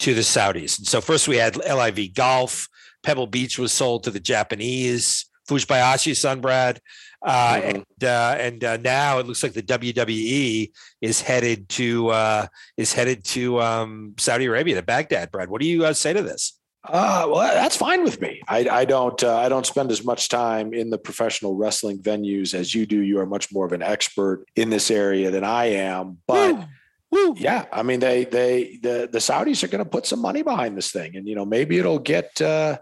to 0.00 0.14
the 0.14 0.22
Saudis. 0.22 0.78
And 0.78 0.86
so 0.86 1.00
first 1.00 1.28
we 1.28 1.36
had 1.36 1.56
LIV 1.56 2.14
Golf, 2.14 2.68
Pebble 3.02 3.26
Beach 3.26 3.58
was 3.58 3.72
sold 3.72 4.04
to 4.04 4.10
the 4.10 4.20
Japanese, 4.20 5.26
Fujibayashi 5.48 6.12
Sunbrad. 6.12 6.78
Uh, 7.22 7.56
mm-hmm. 7.56 7.68
and 7.68 8.04
uh, 8.04 8.36
and 8.38 8.64
uh, 8.64 8.76
now 8.78 9.18
it 9.18 9.26
looks 9.26 9.42
like 9.42 9.52
the 9.52 9.62
WWE 9.62 10.70
is 11.02 11.20
headed 11.20 11.68
to 11.68 12.08
uh, 12.08 12.46
is 12.78 12.94
headed 12.94 13.24
to 13.24 13.60
um, 13.60 14.14
Saudi 14.16 14.46
Arabia 14.46 14.76
to 14.76 14.82
Baghdad. 14.82 15.30
Brad, 15.30 15.50
what 15.50 15.60
do 15.60 15.66
you 15.66 15.84
uh, 15.84 15.92
say 15.92 16.14
to 16.14 16.22
this? 16.22 16.58
Uh, 16.82 17.26
well, 17.28 17.54
that's 17.54 17.76
fine 17.76 18.02
with 18.02 18.20
me. 18.20 18.40
I, 18.48 18.66
I 18.68 18.84
don't 18.86 19.22
uh, 19.22 19.36
I 19.36 19.50
don't 19.50 19.66
spend 19.66 19.90
as 19.90 20.02
much 20.02 20.30
time 20.30 20.72
in 20.72 20.88
the 20.88 20.96
professional 20.96 21.54
wrestling 21.54 21.98
venues 21.98 22.54
as 22.54 22.74
you 22.74 22.86
do. 22.86 23.00
You 23.00 23.18
are 23.20 23.26
much 23.26 23.52
more 23.52 23.66
of 23.66 23.72
an 23.72 23.82
expert 23.82 24.46
in 24.56 24.70
this 24.70 24.90
area 24.90 25.30
than 25.30 25.44
I 25.44 25.66
am. 25.66 26.18
But 26.26 26.54
Woo. 26.54 26.64
Woo. 27.10 27.34
yeah, 27.38 27.66
I 27.70 27.82
mean 27.82 28.00
they 28.00 28.24
they 28.24 28.78
the 28.82 29.08
the 29.12 29.18
Saudis 29.18 29.62
are 29.62 29.68
going 29.68 29.84
to 29.84 29.90
put 29.90 30.06
some 30.06 30.20
money 30.20 30.42
behind 30.42 30.76
this 30.76 30.90
thing, 30.90 31.16
and 31.16 31.28
you 31.28 31.34
know 31.34 31.44
maybe 31.44 31.78
it'll 31.78 31.98
get 31.98 32.40
uh, 32.40 32.78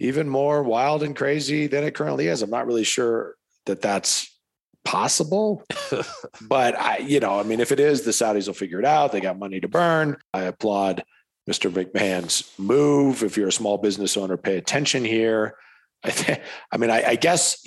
even 0.00 0.28
more 0.28 0.64
wild 0.64 1.04
and 1.04 1.14
crazy 1.14 1.68
than 1.68 1.84
it 1.84 1.94
currently 1.94 2.26
is. 2.26 2.42
I'm 2.42 2.50
not 2.50 2.66
really 2.66 2.84
sure 2.84 3.36
that 3.66 3.80
that's 3.80 4.36
possible. 4.84 5.62
but 6.42 6.78
I, 6.78 6.98
you 6.98 7.20
know, 7.20 7.38
I 7.38 7.42
mean, 7.42 7.60
if 7.60 7.70
it 7.70 7.80
is, 7.80 8.02
the 8.02 8.12
Saudis 8.12 8.46
will 8.46 8.54
figure 8.54 8.78
it 8.78 8.84
out. 8.86 9.12
They 9.12 9.20
got 9.20 9.38
money 9.38 9.60
to 9.60 9.68
burn. 9.68 10.16
I 10.32 10.42
applaud 10.42 11.04
Mr. 11.48 11.70
McMahon's 11.70 12.52
move. 12.58 13.22
If 13.22 13.36
you're 13.36 13.48
a 13.48 13.52
small 13.52 13.78
business 13.78 14.16
owner, 14.16 14.36
pay 14.36 14.56
attention 14.56 15.04
here. 15.04 15.56
I, 16.04 16.10
th- 16.10 16.40
I 16.70 16.76
mean, 16.76 16.90
I, 16.90 17.10
I 17.10 17.14
guess 17.16 17.66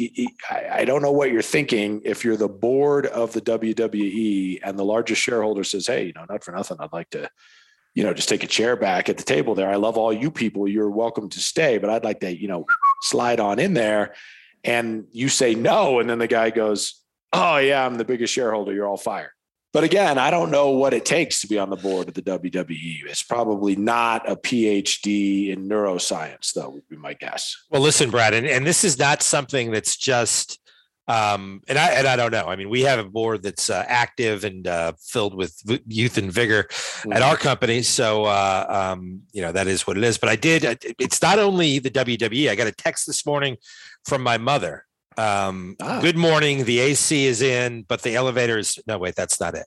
I, 0.50 0.68
I 0.72 0.86
don't 0.86 1.02
know 1.02 1.12
what 1.12 1.32
you're 1.32 1.42
thinking. 1.42 2.02
If 2.06 2.24
you're 2.24 2.38
the 2.38 2.50
board 2.50 3.06
of 3.08 3.34
the 3.34 3.42
WWE 3.42 4.60
and 4.64 4.78
the 4.78 4.86
largest 4.86 5.22
shareholder 5.22 5.64
says, 5.64 5.88
"Hey, 5.88 6.08
you 6.08 6.14
know, 6.14 6.26
not 6.30 6.44
for 6.44 6.52
nothing, 6.52 6.78
I'd 6.80 6.94
like 6.94 7.10
to, 7.12 7.30
you 7.96 8.04
know, 8.04 8.14
just 8.14 8.30
take 8.30 8.44
a 8.44 8.48
chair 8.48 8.76
back 8.76 9.10
at 9.10 9.18
the 9.18 9.24
table 9.24 9.56
there. 9.56 9.70
I 9.70 9.76
love 9.76 9.98
all 9.98 10.14
you 10.14 10.30
people. 10.30 10.68
You're 10.68 10.90
welcome 10.90 11.30
to 11.30 11.40
stay, 11.40 11.78
but 11.78 11.90
I'd 11.90 12.04
like 12.04 12.20
to, 12.22 12.36
you 12.36 12.48
know, 12.48 12.66
slide 13.02 13.40
on 13.40 13.60
in 13.60 13.74
there." 13.74 14.14
And 14.64 15.06
you 15.12 15.30
say 15.30 15.56
no, 15.56 16.00
and 16.00 16.10
then 16.10 16.20
the 16.20 16.28
guy 16.28 16.50
goes, 16.50 17.02
"Oh 17.34 17.58
yeah, 17.58 17.86
I'm 17.86 17.96
the 17.96 18.06
biggest 18.06 18.34
shareholder. 18.34 18.74
You're 18.74 18.88
all 18.88 18.98
fired." 18.98 19.32
But 19.72 19.84
again, 19.84 20.18
I 20.18 20.32
don't 20.32 20.50
know 20.50 20.72
what 20.72 20.94
it 20.94 21.06
takes 21.06 21.42
to 21.42 21.48
be 21.48 21.60
on 21.60 21.70
the 21.70 21.76
board 21.76 22.08
of 22.08 22.16
the 22.16 22.24
WWE. 22.24 23.06
It's 23.06 23.22
probably 23.22 23.76
not 23.76 24.28
a 24.30 24.36
PhD 24.36 25.50
in 25.50 25.70
neuroscience, 25.70 26.54
though, 26.54 26.70
would 26.70 26.90
be 26.90 26.96
my 26.96 27.14
guess. 27.14 27.56
Well, 27.70 27.82
listen, 27.82 28.10
Brad, 28.10 28.34
and, 28.34 28.48
and 28.48 28.66
this 28.66 28.84
is 28.84 28.98
not 28.98 29.22
something 29.22 29.70
that's 29.72 29.96
just 29.96 30.60
um, 31.10 31.62
and 31.68 31.80
I 31.80 31.90
and 31.94 32.08
I 32.08 32.16
don't 32.16 32.32
know. 32.32 32.46
I 32.46 32.56
mean, 32.56 32.70
we 32.70 32.82
have 32.82 33.00
a 33.00 33.04
board 33.04 33.42
that's 33.42 33.72
uh, 33.72 33.84
active 33.88 34.44
and 34.44 34.68
uh, 34.68 34.94
filled 35.02 35.34
with 35.34 35.60
youth 35.88 36.20
and 36.20 36.32
vigor 36.32 36.66
mm-hmm. 36.70 37.14
at 37.14 37.24
our 37.24 37.36
company. 37.36 37.82
So 37.82 38.26
uh, 38.26 38.66
um, 38.70 39.24
you 39.34 39.42
know 39.42 39.52
that 39.52 39.66
is 39.66 39.88
what 39.88 39.98
it 39.98 40.04
is. 40.04 40.20
But 40.20 40.30
I 40.30 40.36
did. 40.36 40.64
Uh, 40.64 40.76
it's 41.00 41.20
not 41.20 41.40
only 41.40 41.80
the 41.80 41.90
WWE. 41.90 42.50
I 42.50 42.56
got 42.56 42.68
a 42.68 42.72
text 42.72 43.08
this 43.08 43.26
morning 43.26 43.58
from 44.06 44.22
my 44.22 44.38
mother 44.38 44.86
um, 45.20 45.76
ah. 45.82 46.00
Good 46.00 46.16
morning. 46.16 46.64
The 46.64 46.80
AC 46.80 47.26
is 47.26 47.42
in, 47.42 47.84
but 47.84 48.04
the 48.04 48.16
elevator 48.16 48.58
is 48.58 48.80
no. 48.88 48.98
Wait, 48.98 49.16
that's 49.16 49.40
not 49.40 49.54
it. 49.54 49.66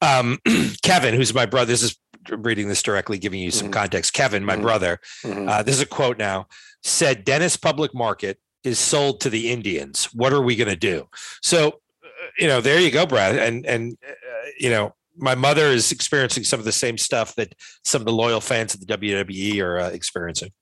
Um, 0.00 0.38
Kevin, 0.82 1.14
who's 1.14 1.34
my 1.34 1.44
brother. 1.44 1.66
This 1.66 1.82
is 1.82 1.98
reading 2.30 2.68
this 2.68 2.82
directly, 2.82 3.18
giving 3.18 3.40
you 3.40 3.50
some 3.50 3.66
mm-hmm. 3.66 3.74
context. 3.74 4.14
Kevin, 4.14 4.44
my 4.44 4.54
mm-hmm. 4.54 4.62
brother. 4.62 4.98
Mm-hmm. 5.22 5.48
Uh, 5.48 5.62
this 5.62 5.74
is 5.74 5.82
a 5.82 5.86
quote 5.86 6.18
now. 6.18 6.46
Said 6.82 7.24
Dennis 7.24 7.56
Public 7.56 7.94
Market 7.94 8.38
is 8.64 8.78
sold 8.78 9.20
to 9.20 9.30
the 9.30 9.50
Indians. 9.50 10.06
What 10.14 10.32
are 10.32 10.42
we 10.42 10.56
going 10.56 10.68
to 10.68 10.76
do? 10.76 11.08
So, 11.42 11.68
uh, 11.68 12.08
you 12.38 12.46
know, 12.46 12.62
there 12.62 12.80
you 12.80 12.90
go, 12.90 13.04
Brad. 13.04 13.36
And 13.36 13.66
and 13.66 13.98
uh, 14.02 14.48
you 14.58 14.70
know, 14.70 14.94
my 15.14 15.34
mother 15.34 15.66
is 15.66 15.92
experiencing 15.92 16.44
some 16.44 16.58
of 16.58 16.64
the 16.64 16.72
same 16.72 16.96
stuff 16.96 17.34
that 17.34 17.54
some 17.84 18.00
of 18.00 18.06
the 18.06 18.12
loyal 18.12 18.40
fans 18.40 18.72
of 18.72 18.80
the 18.80 18.96
WWE 18.96 19.62
are 19.62 19.78
uh, 19.78 19.88
experiencing. 19.90 20.52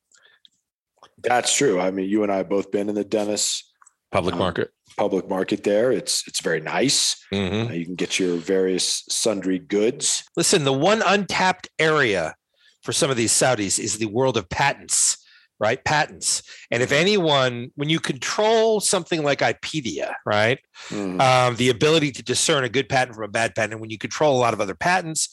That's 1.19 1.57
true. 1.57 1.81
I 1.81 1.93
mean, 1.93 2.09
you 2.09 2.25
and 2.25 2.33
I 2.33 2.39
have 2.39 2.49
both 2.49 2.73
been 2.73 2.89
in 2.89 2.97
the 2.97 3.05
Dennis 3.05 3.71
public 4.15 4.35
um, 4.35 4.39
market. 4.39 4.71
public 4.97 5.29
market 5.29 5.65
there. 5.65 5.93
It's 5.93 6.27
it's 6.27 6.41
very 6.41 6.61
nice. 6.61 7.23
Mm-hmm. 7.33 7.71
uh, 7.71 7.73
you 7.75 7.85
can 7.85 7.97
get 7.97 8.19
your 8.19 8.37
various 8.37 9.05
sundry 9.09 9.59
goods. 9.59 10.25
Listen 10.37 10.65
the 10.65 10.73
one 10.73 11.03
untapped 11.05 11.69
area 11.79 12.35
for 12.83 12.93
some 12.93 13.11
of 13.11 13.17
these 13.17 13.33
saudis 13.33 13.79
is 13.79 13.99
the 13.99 14.07
world 14.07 14.37
of 14.37 14.49
patents 14.49 15.19
right? 15.61 15.85
Patents. 15.85 16.43
And 16.73 16.83
if 16.83 16.91
anyone 16.91 17.71
when 17.77 17.89
you 17.89 18.01
control 18.01 18.81
something 18.81 19.23
like 19.23 19.39
ipedia 19.39 20.13
right 20.27 20.59
mm. 20.89 21.21
um, 21.21 21.57
the 21.57 21.71
ability 21.71 22.11
to 22.13 22.23
discern 22.23 22.65
a 22.65 22.69
good 22.69 22.89
patent 22.89 23.15
from 23.15 23.25
a 23.25 23.29
bad 23.29 23.55
patent 23.55 23.75
and 23.75 23.81
when 23.81 23.91
you 23.91 23.99
control 23.99 24.37
a 24.37 24.41
lot 24.41 24.53
of 24.53 24.61
other 24.61 24.75
patents 24.75 25.29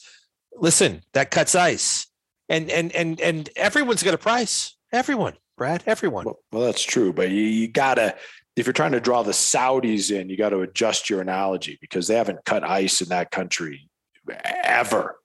listen 0.55 1.01
that 1.13 1.31
cuts 1.31 1.55
ice. 1.55 2.07
And 2.49 2.69
and 2.69 2.95
and 2.95 3.19
and 3.21 3.49
everyone's 3.55 4.03
got 4.03 4.13
a 4.13 4.17
price. 4.17 4.75
Everyone 4.93 5.35
brad 5.57 5.83
everyone. 5.85 6.25
Well, 6.25 6.39
well 6.51 6.63
that's 6.63 6.83
true 6.83 7.13
but 7.13 7.29
you, 7.29 7.43
you 7.43 7.67
gotta 7.67 8.15
if 8.55 8.65
you're 8.65 8.73
trying 8.73 8.91
to 8.91 8.99
draw 8.99 9.23
the 9.23 9.31
Saudis 9.31 10.11
in, 10.11 10.29
you 10.29 10.37
got 10.37 10.49
to 10.49 10.61
adjust 10.61 11.09
your 11.09 11.21
analogy 11.21 11.77
because 11.81 12.07
they 12.07 12.15
haven't 12.15 12.43
cut 12.45 12.63
ice 12.63 13.01
in 13.01 13.09
that 13.09 13.31
country 13.31 13.89
ever. 14.63 15.15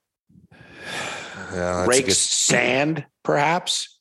Yeah, 1.52 1.86
Rakes 1.86 2.06
good- 2.06 2.16
sand, 2.16 3.06
perhaps, 3.22 3.98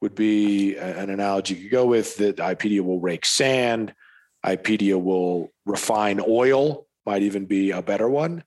would 0.00 0.14
be 0.14 0.76
an 0.76 1.10
analogy 1.10 1.54
you 1.54 1.62
could 1.62 1.70
go 1.70 1.86
with. 1.86 2.16
That 2.16 2.36
Ipedia 2.36 2.80
will 2.80 3.00
rake 3.00 3.26
sand. 3.26 3.92
Ipedia 4.44 5.00
will 5.00 5.52
refine 5.66 6.20
oil. 6.26 6.86
Might 7.04 7.22
even 7.22 7.46
be 7.46 7.70
a 7.72 7.82
better 7.82 8.08
one. 8.08 8.44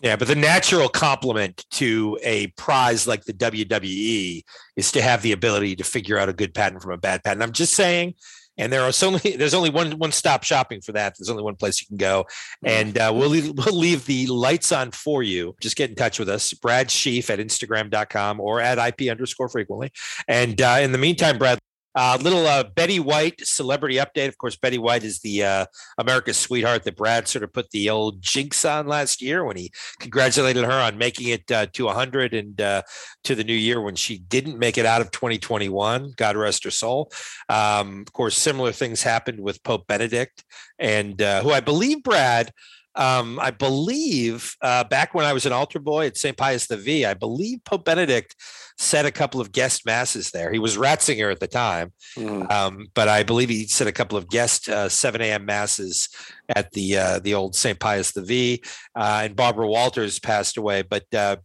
Yeah, 0.00 0.16
but 0.16 0.28
the 0.28 0.34
natural 0.34 0.88
complement 0.88 1.64
to 1.72 2.18
a 2.22 2.48
prize 2.48 3.06
like 3.06 3.24
the 3.24 3.32
WWE 3.32 4.42
is 4.76 4.92
to 4.92 5.02
have 5.02 5.22
the 5.22 5.32
ability 5.32 5.76
to 5.76 5.84
figure 5.84 6.18
out 6.18 6.28
a 6.28 6.34
good 6.34 6.54
patent 6.54 6.82
from 6.82 6.92
a 6.92 6.98
bad 6.98 7.24
patent. 7.24 7.42
I'm 7.42 7.52
just 7.52 7.74
saying 7.74 8.14
and 8.58 8.72
there 8.72 8.82
are 8.82 8.92
only 9.02 9.36
there's 9.36 9.54
only 9.54 9.70
one 9.70 9.92
one 9.92 10.12
stop 10.12 10.44
shopping 10.44 10.80
for 10.80 10.92
that. 10.92 11.14
There's 11.18 11.30
only 11.30 11.42
one 11.42 11.56
place 11.56 11.80
you 11.80 11.86
can 11.86 11.96
go, 11.96 12.24
mm-hmm. 12.64 12.68
and 12.68 12.98
uh, 12.98 13.12
we'll 13.14 13.28
leave, 13.28 13.52
we'll 13.56 13.76
leave 13.76 14.06
the 14.06 14.26
lights 14.26 14.72
on 14.72 14.90
for 14.90 15.22
you. 15.22 15.54
Just 15.60 15.76
get 15.76 15.90
in 15.90 15.96
touch 15.96 16.18
with 16.18 16.28
us, 16.28 16.52
Brad 16.52 16.88
Sheafe 16.88 17.30
at 17.30 17.38
Instagram.com 17.38 18.40
or 18.40 18.60
at 18.60 18.78
IP 18.78 19.10
underscore 19.10 19.48
frequently. 19.48 19.92
And 20.28 20.60
uh, 20.60 20.78
in 20.80 20.92
the 20.92 20.98
meantime, 20.98 21.38
Brad, 21.38 21.58
uh, 21.96 22.18
little 22.20 22.46
uh, 22.46 22.62
Betty 22.62 23.00
White 23.00 23.40
celebrity 23.40 23.96
update. 23.96 24.28
Of 24.28 24.36
course, 24.36 24.54
Betty 24.54 24.76
White 24.78 25.02
is 25.02 25.20
the 25.20 25.42
uh, 25.42 25.66
America's 25.96 26.36
sweetheart 26.36 26.84
that 26.84 26.96
Brad 26.96 27.26
sort 27.26 27.42
of 27.42 27.52
put 27.52 27.70
the 27.70 27.88
old 27.88 28.20
jinx 28.20 28.64
on 28.66 28.86
last 28.86 29.22
year 29.22 29.44
when 29.44 29.56
he 29.56 29.72
congratulated 29.98 30.64
her 30.64 30.72
on 30.72 30.98
making 30.98 31.28
it 31.28 31.50
uh, 31.50 31.66
to 31.72 31.86
100 31.86 32.34
and 32.34 32.60
uh, 32.60 32.82
to 33.24 33.34
the 33.34 33.44
new 33.44 33.54
year 33.54 33.80
when 33.80 33.96
she 33.96 34.18
didn't 34.18 34.58
make 34.58 34.76
it 34.76 34.84
out 34.84 35.00
of 35.00 35.10
2021. 35.10 36.12
God 36.16 36.36
rest 36.36 36.64
her 36.64 36.70
soul. 36.70 37.10
Um, 37.48 38.02
of 38.06 38.12
course, 38.12 38.36
similar 38.36 38.72
things 38.72 39.02
happened 39.02 39.40
with 39.40 39.62
Pope 39.62 39.86
Benedict, 39.86 40.44
and 40.78 41.20
uh, 41.22 41.42
who 41.42 41.50
I 41.50 41.60
believe 41.60 42.02
Brad 42.02 42.52
um, 42.96 43.38
I 43.40 43.50
believe 43.50 44.56
uh, 44.62 44.84
back 44.84 45.14
when 45.14 45.26
I 45.26 45.32
was 45.32 45.46
an 45.46 45.52
altar 45.52 45.78
boy 45.78 46.06
at 46.06 46.16
St. 46.16 46.36
Pius 46.36 46.66
the 46.66 46.76
V, 46.76 47.04
I 47.04 47.14
believe 47.14 47.64
Pope 47.64 47.84
Benedict 47.84 48.34
said 48.78 49.06
a 49.06 49.10
couple 49.10 49.40
of 49.40 49.52
guest 49.52 49.86
masses 49.86 50.30
there. 50.30 50.52
He 50.52 50.58
was 50.58 50.76
Ratzinger 50.76 51.30
at 51.30 51.40
the 51.40 51.46
time, 51.46 51.92
mm. 52.16 52.50
um, 52.50 52.88
but 52.94 53.08
I 53.08 53.22
believe 53.22 53.48
he 53.48 53.66
said 53.66 53.86
a 53.86 53.92
couple 53.92 54.18
of 54.18 54.28
guest 54.28 54.68
uh, 54.68 54.88
7 54.88 55.20
a.m. 55.20 55.44
masses 55.44 56.08
at 56.48 56.72
the 56.72 56.98
uh, 56.98 57.18
the 57.20 57.34
old 57.34 57.54
St. 57.54 57.78
Pius 57.78 58.12
the 58.12 58.22
V. 58.22 58.62
Uh, 58.94 59.22
and 59.24 59.36
Barbara 59.36 59.66
Walters 59.66 60.18
passed 60.18 60.56
away. 60.56 60.82
But 60.82 61.04
uh, 61.14 61.36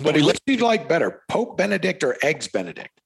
what 0.00 0.14
do 0.14 0.20
you 0.46 0.56
like 0.58 0.88
better, 0.88 1.22
Pope 1.28 1.56
Benedict 1.56 2.04
or 2.04 2.16
Eggs 2.22 2.48
Benedict? 2.48 3.00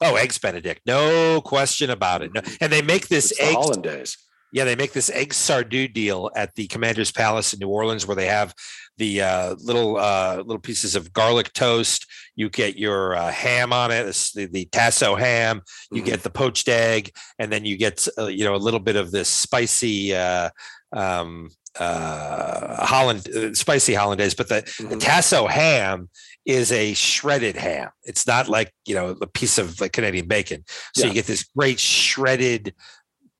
Oh, 0.00 0.16
Eggs 0.16 0.38
Benedict, 0.38 0.82
no 0.84 1.40
question 1.40 1.88
about 1.88 2.22
it. 2.22 2.34
No. 2.34 2.42
And 2.60 2.72
they 2.72 2.82
make 2.82 3.08
this 3.08 3.32
egg 3.38 3.54
hollandaise 3.54 4.16
yeah, 4.52 4.64
they 4.64 4.76
make 4.76 4.92
this 4.92 5.10
egg 5.10 5.30
sardou 5.30 5.92
deal 5.92 6.30
at 6.36 6.54
the 6.54 6.66
Commander's 6.66 7.10
Palace 7.10 7.52
in 7.54 7.58
New 7.58 7.68
Orleans, 7.68 8.06
where 8.06 8.14
they 8.16 8.26
have 8.26 8.54
the 8.98 9.22
uh, 9.22 9.54
little 9.58 9.96
uh, 9.96 10.36
little 10.36 10.60
pieces 10.60 10.94
of 10.94 11.12
garlic 11.12 11.52
toast. 11.54 12.06
You 12.36 12.50
get 12.50 12.78
your 12.78 13.16
uh, 13.16 13.32
ham 13.32 13.72
on 13.72 13.90
it, 13.90 14.04
the, 14.34 14.46
the 14.46 14.66
tasso 14.66 15.16
ham. 15.16 15.62
You 15.90 16.02
mm-hmm. 16.02 16.10
get 16.10 16.22
the 16.22 16.30
poached 16.30 16.68
egg, 16.68 17.12
and 17.38 17.50
then 17.50 17.64
you 17.64 17.78
get 17.78 18.06
uh, 18.18 18.26
you 18.26 18.44
know 18.44 18.54
a 18.54 18.56
little 18.56 18.80
bit 18.80 18.96
of 18.96 19.10
this 19.10 19.28
spicy. 19.28 20.14
Uh, 20.14 20.50
um, 20.92 21.48
uh, 21.80 22.84
Holland 22.84 23.56
spicy 23.56 23.94
hollandaise, 23.94 24.34
but 24.34 24.50
the, 24.50 24.56
mm-hmm. 24.56 24.90
the 24.90 24.96
tasso 24.96 25.46
ham 25.46 26.10
is 26.44 26.70
a 26.72 26.92
shredded 26.92 27.56
ham. 27.56 27.88
It's 28.04 28.26
not 28.26 28.48
like 28.48 28.74
you 28.84 28.94
know 28.94 29.16
a 29.22 29.26
piece 29.26 29.56
of 29.56 29.80
like 29.80 29.92
Canadian 29.92 30.28
bacon. 30.28 30.64
So 30.94 31.02
yeah. 31.02 31.08
you 31.08 31.14
get 31.14 31.26
this 31.26 31.44
great 31.44 31.80
shredded 31.80 32.74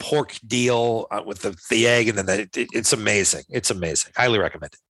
pork 0.03 0.37
deal 0.45 1.07
uh, 1.13 1.23
with 1.25 1.43
the, 1.43 1.57
the 1.71 1.87
egg, 1.87 2.09
and 2.09 2.19
then 2.19 2.27
the, 2.27 2.41
it, 2.43 2.69
it's 2.73 2.93
amazing. 2.93 3.45
It's 3.49 3.71
amazing. 3.71 4.13
Highly 4.17 4.41
recommend 4.41 4.73
it. 4.75 4.81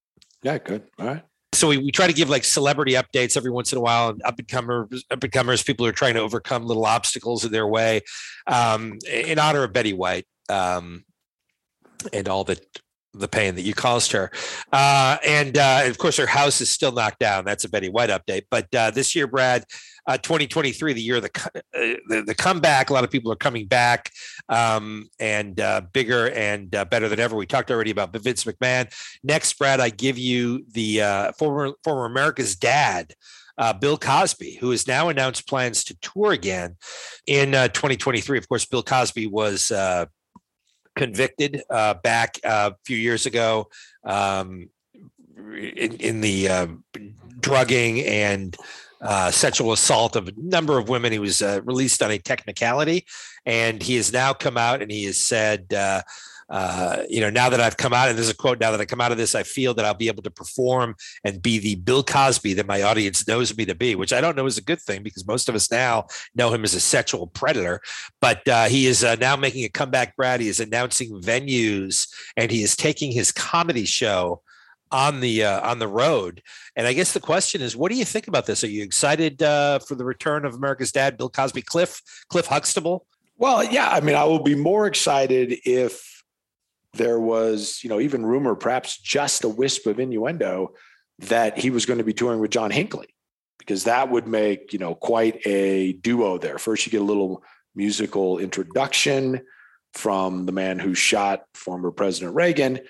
Yeah, 0.42 0.58
good. 0.58 0.84
All 0.98 1.06
right. 1.06 1.22
So 1.52 1.68
we, 1.68 1.76
we 1.76 1.90
try 1.90 2.06
to 2.06 2.14
give 2.14 2.30
like 2.30 2.44
celebrity 2.44 2.94
updates 2.94 3.36
every 3.36 3.50
once 3.50 3.72
in 3.72 3.78
a 3.78 3.80
while, 3.82 4.08
and 4.08 4.22
up 4.24 4.38
and 4.38 4.48
comers, 4.48 5.04
up 5.10 5.22
and 5.22 5.30
comers, 5.30 5.62
people 5.62 5.84
are 5.84 5.92
trying 5.92 6.14
to 6.14 6.20
overcome 6.20 6.64
little 6.64 6.86
obstacles 6.86 7.44
in 7.44 7.52
their 7.52 7.66
way, 7.66 8.00
um, 8.46 8.98
in 9.10 9.38
honor 9.38 9.64
of 9.64 9.72
Betty 9.74 9.92
White 9.92 10.26
um, 10.48 11.04
and 12.12 12.26
all 12.26 12.44
that 12.44 12.64
the 13.14 13.28
pain 13.28 13.54
that 13.54 13.62
you 13.62 13.74
caused 13.74 14.12
her. 14.12 14.30
Uh, 14.72 15.18
and 15.26 15.58
uh, 15.58 15.82
of 15.84 15.98
course, 15.98 16.16
her 16.16 16.26
house 16.26 16.60
is 16.60 16.70
still 16.70 16.92
knocked 16.92 17.18
down. 17.18 17.44
That's 17.44 17.64
a 17.64 17.68
Betty 17.68 17.88
White 17.88 18.10
update. 18.10 18.44
But 18.50 18.74
uh, 18.74 18.90
this 18.90 19.14
year, 19.14 19.26
Brad, 19.26 19.64
uh, 20.06 20.16
2023, 20.18 20.92
the 20.92 21.00
year 21.00 21.16
of 21.16 21.22
the, 21.22 21.50
uh, 21.54 21.98
the, 22.08 22.22
the 22.26 22.34
comeback, 22.34 22.90
a 22.90 22.92
lot 22.92 23.04
of 23.04 23.10
people 23.10 23.30
are 23.30 23.36
coming 23.36 23.66
back 23.66 24.10
um, 24.48 25.08
and 25.20 25.60
uh, 25.60 25.82
bigger 25.92 26.30
and 26.30 26.70
better 26.70 27.08
than 27.08 27.20
ever. 27.20 27.36
We 27.36 27.46
talked 27.46 27.70
already 27.70 27.90
about 27.90 28.16
Vince 28.16 28.44
McMahon. 28.44 28.92
Next, 29.22 29.52
Brad, 29.58 29.80
I 29.80 29.90
give 29.90 30.18
you 30.18 30.64
the 30.72 31.32
former 31.38 31.72
former 31.84 32.06
America's 32.06 32.56
dad. 32.56 33.14
Uh, 33.58 33.70
Bill 33.70 33.98
Cosby, 33.98 34.54
who 34.54 34.70
has 34.70 34.88
now 34.88 35.10
announced 35.10 35.46
plans 35.46 35.84
to 35.84 35.96
tour 36.00 36.32
again 36.32 36.76
in 37.26 37.54
uh, 37.54 37.68
2023. 37.68 38.38
Of 38.38 38.48
course, 38.48 38.64
Bill 38.64 38.82
Cosby 38.82 39.26
was 39.26 39.70
uh, 39.70 40.06
convicted 40.96 41.62
uh, 41.70 41.94
back 41.94 42.38
uh, 42.44 42.70
a 42.72 42.76
few 42.84 42.96
years 42.96 43.26
ago 43.26 43.68
um, 44.04 44.68
in, 45.36 45.94
in, 45.94 46.20
the 46.20 46.48
uh, 46.48 46.66
drugging 47.40 48.00
and 48.00 48.56
uh, 49.00 49.30
sexual 49.30 49.72
assault 49.72 50.16
of 50.16 50.28
a 50.28 50.32
number 50.36 50.78
of 50.78 50.88
women. 50.88 51.12
He 51.12 51.18
was 51.18 51.42
uh, 51.42 51.60
released 51.64 52.02
on 52.02 52.10
a 52.10 52.18
technicality, 52.18 53.06
and 53.44 53.82
he 53.82 53.96
has 53.96 54.12
now 54.12 54.32
come 54.32 54.56
out 54.56 54.82
and 54.82 54.90
he 54.90 55.04
has 55.04 55.18
said. 55.18 55.66
Uh, 56.52 57.02
you 57.08 57.18
know, 57.18 57.30
now 57.30 57.48
that 57.48 57.60
I've 57.60 57.78
come 57.78 57.94
out, 57.94 58.10
and 58.10 58.18
there's 58.18 58.28
a 58.28 58.36
quote, 58.36 58.60
now 58.60 58.70
that 58.72 58.80
I 58.80 58.84
come 58.84 59.00
out 59.00 59.10
of 59.10 59.16
this, 59.16 59.34
I 59.34 59.42
feel 59.42 59.72
that 59.72 59.86
I'll 59.86 59.94
be 59.94 60.08
able 60.08 60.22
to 60.24 60.30
perform 60.30 60.94
and 61.24 61.40
be 61.40 61.58
the 61.58 61.76
Bill 61.76 62.04
Cosby 62.04 62.52
that 62.52 62.66
my 62.66 62.82
audience 62.82 63.26
knows 63.26 63.56
me 63.56 63.64
to 63.64 63.74
be, 63.74 63.94
which 63.94 64.12
I 64.12 64.20
don't 64.20 64.36
know 64.36 64.44
is 64.44 64.58
a 64.58 64.62
good 64.62 64.80
thing 64.80 65.02
because 65.02 65.26
most 65.26 65.48
of 65.48 65.54
us 65.54 65.70
now 65.70 66.08
know 66.34 66.52
him 66.52 66.62
as 66.62 66.74
a 66.74 66.80
sexual 66.80 67.26
predator. 67.26 67.80
But 68.20 68.46
uh, 68.46 68.66
he 68.66 68.86
is 68.86 69.02
uh, 69.02 69.14
now 69.14 69.34
making 69.34 69.64
a 69.64 69.70
comeback, 69.70 70.14
Brad. 70.14 70.42
He 70.42 70.48
is 70.48 70.60
announcing 70.60 71.22
venues 71.22 72.06
and 72.36 72.50
he 72.50 72.62
is 72.62 72.76
taking 72.76 73.12
his 73.12 73.32
comedy 73.32 73.86
show 73.86 74.42
on 74.90 75.20
the 75.20 75.44
uh, 75.44 75.66
on 75.66 75.78
the 75.78 75.88
road. 75.88 76.42
And 76.76 76.86
I 76.86 76.92
guess 76.92 77.14
the 77.14 77.20
question 77.20 77.62
is, 77.62 77.74
what 77.74 77.90
do 77.90 77.96
you 77.96 78.04
think 78.04 78.28
about 78.28 78.44
this? 78.44 78.62
Are 78.62 78.68
you 78.68 78.82
excited 78.82 79.42
uh, 79.42 79.78
for 79.78 79.94
the 79.94 80.04
return 80.04 80.44
of 80.44 80.54
America's 80.54 80.92
Dad, 80.92 81.16
Bill 81.16 81.30
Cosby, 81.30 81.62
Cliff 81.62 82.02
Cliff 82.28 82.44
Huxtable? 82.44 83.06
Well, 83.38 83.64
yeah. 83.64 83.88
I 83.88 84.00
mean, 84.00 84.16
I 84.16 84.24
will 84.24 84.42
be 84.42 84.54
more 84.54 84.86
excited 84.86 85.54
if 85.64 86.11
there 86.94 87.18
was, 87.20 87.80
you 87.82 87.90
know, 87.90 88.00
even 88.00 88.26
rumor, 88.26 88.54
perhaps 88.54 88.98
just 88.98 89.44
a 89.44 89.48
wisp 89.48 89.86
of 89.86 89.98
innuendo 89.98 90.74
that 91.20 91.58
he 91.58 91.70
was 91.70 91.86
going 91.86 91.98
to 91.98 92.04
be 92.04 92.12
touring 92.12 92.40
with 92.40 92.50
John 92.50 92.70
Hinckley, 92.70 93.08
because 93.58 93.84
that 93.84 94.10
would 94.10 94.26
make, 94.26 94.72
you 94.72 94.78
know, 94.78 94.94
quite 94.94 95.46
a 95.46 95.92
duo 95.92 96.38
there. 96.38 96.58
First, 96.58 96.86
you 96.86 96.92
get 96.92 97.00
a 97.00 97.04
little 97.04 97.42
musical 97.74 98.38
introduction 98.38 99.42
from 99.94 100.46
the 100.46 100.52
man 100.52 100.78
who 100.78 100.94
shot 100.94 101.44
former 101.54 101.90
President 101.90 102.34
Reagan. 102.34 102.80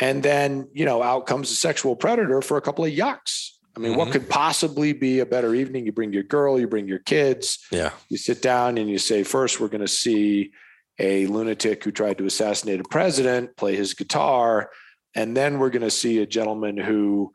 And 0.00 0.22
then, 0.22 0.68
you 0.74 0.84
know, 0.84 1.02
out 1.02 1.26
comes 1.26 1.50
a 1.50 1.54
sexual 1.54 1.96
predator 1.96 2.42
for 2.42 2.56
a 2.56 2.60
couple 2.60 2.84
of 2.84 2.92
yucks. 2.92 3.52
I 3.74 3.78
mean, 3.78 3.90
mm-hmm. 3.90 3.98
what 3.98 4.10
could 4.10 4.28
possibly 4.28 4.92
be 4.92 5.20
a 5.20 5.26
better 5.26 5.54
evening? 5.54 5.86
You 5.86 5.92
bring 5.92 6.12
your 6.12 6.22
girl, 6.22 6.58
you 6.58 6.66
bring 6.66 6.88
your 6.88 6.98
kids. 6.98 7.58
Yeah. 7.70 7.90
You 8.08 8.16
sit 8.16 8.42
down 8.42 8.78
and 8.78 8.88
you 8.88 8.98
say, 8.98 9.22
first, 9.22 9.60
we're 9.60 9.68
going 9.68 9.82
to 9.82 9.88
see 9.88 10.52
a 10.98 11.26
lunatic 11.26 11.84
who 11.84 11.90
tried 11.90 12.18
to 12.18 12.26
assassinate 12.26 12.80
a 12.80 12.84
president 12.84 13.56
play 13.56 13.76
his 13.76 13.94
guitar 13.94 14.70
and 15.16 15.36
then 15.36 15.58
we're 15.58 15.70
going 15.70 15.82
to 15.82 15.90
see 15.90 16.18
a 16.18 16.26
gentleman 16.26 16.76
who 16.76 17.32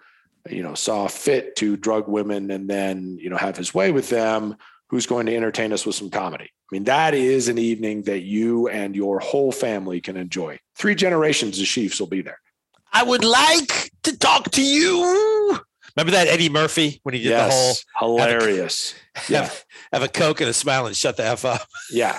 you 0.49 0.63
know 0.63 0.73
saw 0.73 1.07
fit 1.07 1.55
to 1.57 1.75
drug 1.75 2.07
women 2.07 2.49
and 2.51 2.69
then 2.69 3.17
you 3.19 3.29
know 3.29 3.37
have 3.37 3.57
his 3.57 3.73
way 3.73 3.91
with 3.91 4.09
them 4.09 4.55
who's 4.89 5.05
going 5.05 5.25
to 5.25 5.35
entertain 5.35 5.73
us 5.73 5.85
with 5.85 5.95
some 5.95 6.09
comedy. 6.09 6.45
I 6.45 6.75
mean 6.75 6.85
that 6.85 7.13
is 7.13 7.47
an 7.47 7.57
evening 7.57 8.03
that 8.03 8.21
you 8.21 8.69
and 8.69 8.95
your 8.95 9.19
whole 9.19 9.51
family 9.51 9.99
can 9.99 10.15
enjoy. 10.15 10.59
Three 10.75 10.95
generations 10.95 11.59
of 11.59 11.65
chiefs 11.65 11.99
will 11.99 12.07
be 12.07 12.21
there. 12.21 12.39
I 12.93 13.03
would 13.03 13.23
like 13.23 13.91
to 14.03 14.17
talk 14.17 14.51
to 14.51 14.61
you. 14.61 15.59
Remember 15.95 16.11
that 16.11 16.27
eddie 16.27 16.49
murphy 16.49 17.01
when 17.03 17.13
he 17.13 17.21
did 17.21 17.29
yes, 17.29 17.79
the 17.79 17.85
whole 17.95 18.17
hilarious 18.17 18.95
have 19.15 19.29
a, 19.29 19.33
yeah 19.33 19.41
have, 19.41 19.65
have 19.93 20.03
a 20.03 20.07
coke 20.07 20.39
and 20.39 20.49
a 20.49 20.53
smile 20.53 20.85
and 20.85 20.95
shut 20.95 21.17
the 21.17 21.25
f 21.25 21.45
up? 21.45 21.67
Yeah. 21.91 22.17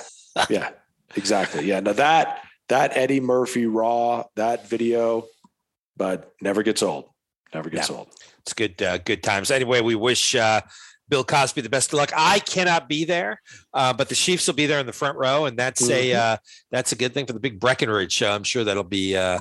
Yeah 0.50 0.70
Exactly. 1.16 1.66
Yeah. 1.66 1.80
Now 1.80 1.92
that 1.94 2.42
that 2.68 2.96
Eddie 2.96 3.20
Murphy 3.20 3.66
raw 3.66 4.24
that 4.36 4.68
video, 4.68 5.26
but 5.96 6.32
never 6.40 6.62
gets 6.62 6.82
old. 6.82 7.08
Never 7.54 7.70
gets 7.70 7.90
yeah. 7.90 7.96
old. 7.96 8.08
It's 8.40 8.54
good. 8.54 8.80
Uh, 8.82 8.98
good 8.98 9.22
times. 9.22 9.50
Anyway, 9.50 9.80
we 9.80 9.94
wish. 9.94 10.34
Uh, 10.34 10.62
Bill 11.08 11.24
Cosby 11.24 11.60
the 11.60 11.68
best 11.68 11.92
of 11.92 11.98
luck. 11.98 12.10
I 12.16 12.38
cannot 12.38 12.88
be 12.88 13.04
there, 13.04 13.38
uh, 13.74 13.92
but 13.92 14.08
the 14.08 14.14
Chiefs 14.14 14.46
will 14.46 14.54
be 14.54 14.64
there 14.64 14.80
in 14.80 14.86
the 14.86 14.94
front 14.94 15.18
row, 15.18 15.44
and 15.44 15.58
that's 15.58 15.82
mm-hmm. 15.82 15.92
a 15.92 16.14
uh, 16.14 16.36
that's 16.70 16.92
a 16.92 16.96
good 16.96 17.12
thing 17.12 17.26
for 17.26 17.34
the 17.34 17.40
big 17.40 17.60
Breckenridge 17.60 18.12
show. 18.12 18.32
I'm 18.32 18.44
sure 18.44 18.64
that'll 18.64 18.82
be 18.82 19.14
uh, 19.14 19.40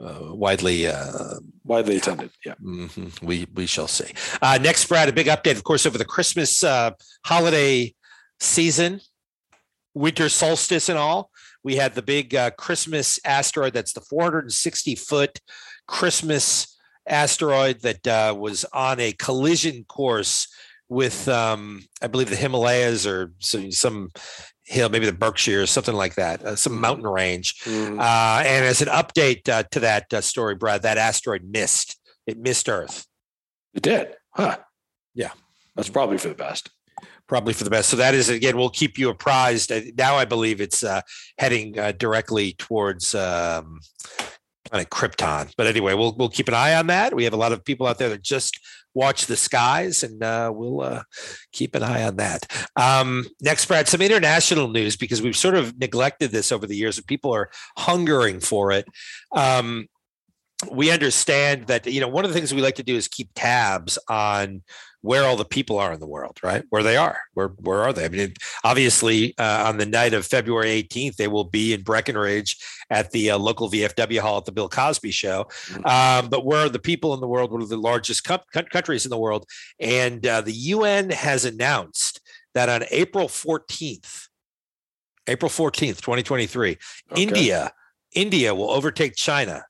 uh, 0.00 0.34
widely 0.34 0.86
uh, 0.86 1.40
widely 1.64 1.96
attended. 1.96 2.30
Yeah, 2.44 2.54
mm-hmm. 2.62 3.26
we 3.26 3.48
we 3.54 3.66
shall 3.66 3.88
see. 3.88 4.12
Uh, 4.40 4.58
next, 4.62 4.86
Brad, 4.86 5.08
a 5.08 5.12
big 5.12 5.26
update, 5.26 5.56
of 5.56 5.64
course, 5.64 5.86
over 5.86 5.98
the 5.98 6.04
Christmas 6.04 6.62
uh, 6.62 6.92
holiday 7.24 7.94
season 8.38 9.00
winter 9.94 10.28
solstice 10.28 10.88
and 10.88 10.98
all. 10.98 11.30
We 11.64 11.76
had 11.76 11.94
the 11.94 12.02
big 12.02 12.34
uh, 12.34 12.50
Christmas 12.52 13.18
asteroid. 13.24 13.74
That's 13.74 13.92
the 13.92 14.00
460 14.00 14.94
foot 14.94 15.40
Christmas 15.86 16.76
asteroid 17.06 17.80
that 17.82 18.06
uh, 18.06 18.34
was 18.38 18.64
on 18.72 19.00
a 19.00 19.12
collision 19.12 19.84
course 19.84 20.48
with, 20.88 21.28
um, 21.28 21.84
I 22.00 22.06
believe, 22.06 22.30
the 22.30 22.36
Himalayas 22.36 23.06
or 23.06 23.32
some, 23.38 23.70
some 23.70 24.08
hill, 24.64 24.88
maybe 24.88 25.06
the 25.06 25.12
Berkshire 25.12 25.62
or 25.62 25.66
something 25.66 25.94
like 25.94 26.14
that, 26.14 26.42
uh, 26.42 26.56
some 26.56 26.74
mm-hmm. 26.74 26.82
mountain 26.82 27.06
range. 27.06 27.60
Mm. 27.64 27.98
Uh, 27.98 28.42
and 28.46 28.64
as 28.64 28.80
an 28.80 28.88
update 28.88 29.48
uh, 29.48 29.64
to 29.70 29.80
that 29.80 30.12
uh, 30.12 30.20
story, 30.20 30.54
Brad, 30.54 30.82
that 30.82 30.98
asteroid 30.98 31.44
missed. 31.44 31.98
It 32.26 32.38
missed 32.38 32.68
Earth. 32.68 33.06
It 33.74 33.82
did, 33.82 34.14
huh? 34.30 34.58
Yeah, 35.14 35.32
that's 35.74 35.88
probably 35.88 36.18
for 36.18 36.28
the 36.28 36.34
best 36.34 36.70
probably 37.28 37.52
for 37.52 37.64
the 37.64 37.70
best. 37.70 37.90
So 37.90 37.96
that 37.96 38.14
is 38.14 38.28
again, 38.28 38.56
we'll 38.56 38.70
keep 38.70 38.98
you 38.98 39.10
apprised. 39.10 39.70
Now 39.96 40.16
I 40.16 40.24
believe 40.24 40.60
it's 40.60 40.82
uh, 40.82 41.02
heading 41.38 41.78
uh, 41.78 41.92
directly 41.92 42.54
towards 42.54 43.14
um, 43.14 43.80
of 44.72 44.90
Krypton. 44.90 45.52
But 45.56 45.66
anyway, 45.66 45.94
we'll 45.94 46.14
we'll 46.16 46.28
keep 46.28 46.48
an 46.48 46.54
eye 46.54 46.74
on 46.74 46.88
that. 46.88 47.14
We 47.14 47.24
have 47.24 47.32
a 47.32 47.38
lot 47.38 47.52
of 47.52 47.64
people 47.64 47.86
out 47.86 47.98
there 47.98 48.08
that 48.10 48.22
just 48.22 48.58
watch 48.94 49.26
the 49.26 49.36
skies, 49.36 50.02
and 50.02 50.22
uh, 50.22 50.50
we'll 50.54 50.80
uh, 50.80 51.02
keep 51.52 51.74
an 51.74 51.82
eye 51.82 52.02
on 52.02 52.16
that. 52.16 52.46
Um, 52.76 53.26
next, 53.40 53.66
Brad, 53.66 53.88
some 53.88 54.02
international 54.02 54.68
news 54.68 54.96
because 54.96 55.22
we've 55.22 55.36
sort 55.36 55.54
of 55.54 55.78
neglected 55.78 56.30
this 56.30 56.50
over 56.52 56.66
the 56.66 56.76
years, 56.76 56.98
and 56.98 57.06
people 57.06 57.32
are 57.32 57.50
hungering 57.76 58.40
for 58.40 58.72
it. 58.72 58.86
Um, 59.32 59.88
we 60.72 60.90
understand 60.90 61.66
that 61.68 61.86
you 61.86 62.00
know 62.00 62.08
one 62.08 62.24
of 62.24 62.32
the 62.32 62.34
things 62.34 62.52
we 62.52 62.60
like 62.60 62.74
to 62.76 62.82
do 62.82 62.96
is 62.96 63.06
keep 63.08 63.30
tabs 63.34 63.98
on 64.08 64.62
where 65.00 65.24
all 65.24 65.36
the 65.36 65.44
people 65.44 65.78
are 65.78 65.92
in 65.92 66.00
the 66.00 66.06
world, 66.08 66.38
right? 66.42 66.64
Where 66.70 66.82
they 66.82 66.96
are, 66.96 67.20
where 67.34 67.48
where 67.48 67.82
are 67.82 67.92
they? 67.92 68.04
I 68.04 68.08
mean, 68.08 68.34
obviously, 68.64 69.34
uh, 69.38 69.64
on 69.68 69.78
the 69.78 69.86
night 69.86 70.14
of 70.14 70.26
February 70.26 70.82
18th, 70.82 71.16
they 71.16 71.28
will 71.28 71.44
be 71.44 71.72
in 71.72 71.82
Breckenridge 71.82 72.56
at 72.90 73.12
the 73.12 73.30
uh, 73.30 73.38
local 73.38 73.70
VFW 73.70 74.18
hall 74.18 74.38
at 74.38 74.44
the 74.44 74.52
Bill 74.52 74.68
Cosby 74.68 75.12
Show. 75.12 75.46
Mm-hmm. 75.68 75.86
Um, 75.86 76.28
but 76.28 76.44
where 76.44 76.66
are 76.66 76.68
the 76.68 76.80
people 76.80 77.14
in 77.14 77.20
the 77.20 77.28
world? 77.28 77.52
One 77.52 77.62
of 77.62 77.68
the 77.68 77.76
largest 77.76 78.24
co- 78.24 78.42
countries 78.52 79.06
in 79.06 79.10
the 79.10 79.18
world, 79.18 79.46
and 79.78 80.26
uh, 80.26 80.40
the 80.40 80.52
UN 80.52 81.10
has 81.10 81.44
announced 81.44 82.20
that 82.54 82.68
on 82.68 82.82
April 82.90 83.28
14th, 83.28 84.26
April 85.28 85.50
14th, 85.50 86.00
2023, 86.00 86.70
okay. 87.12 87.22
India, 87.22 87.70
India 88.14 88.54
will 88.54 88.70
overtake 88.70 89.14
China 89.14 89.64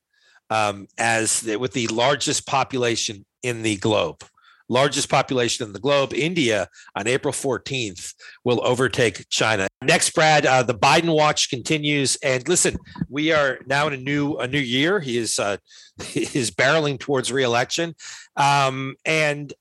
um, 0.51 0.87
as 0.97 1.41
the, 1.41 1.57
with 1.57 1.73
the 1.73 1.87
largest 1.89 2.47
population 2.47 3.25
in 3.43 3.63
the 3.63 3.77
globe 3.77 4.25
largest 4.69 5.09
population 5.09 5.67
in 5.67 5.73
the 5.73 5.79
globe, 5.79 6.13
India, 6.13 6.69
on 6.95 7.07
April 7.07 7.33
14th 7.33 8.15
will 8.45 8.65
overtake 8.65 9.29
China. 9.29 9.67
Next, 9.83 10.11
Brad, 10.11 10.47
uh, 10.47 10.63
the 10.63 10.75
Biden 10.75 11.15
watch 11.15 11.51
continues, 11.51 12.17
and 12.17 12.47
listen, 12.49 12.77
we 13.09 13.33
are 13.33 13.59
now 13.67 13.87
in 13.87 13.95
a 13.95 13.97
new 13.97 14.37
a 14.37 14.47
new 14.47 14.59
year. 14.59 15.01
He 15.01 15.17
is 15.17 15.39
uh, 15.39 15.57
he 16.03 16.23
is 16.39 16.51
barreling 16.51 16.99
towards 16.99 17.33
reelection, 17.33 17.95
um, 18.37 18.97
and 19.05 19.53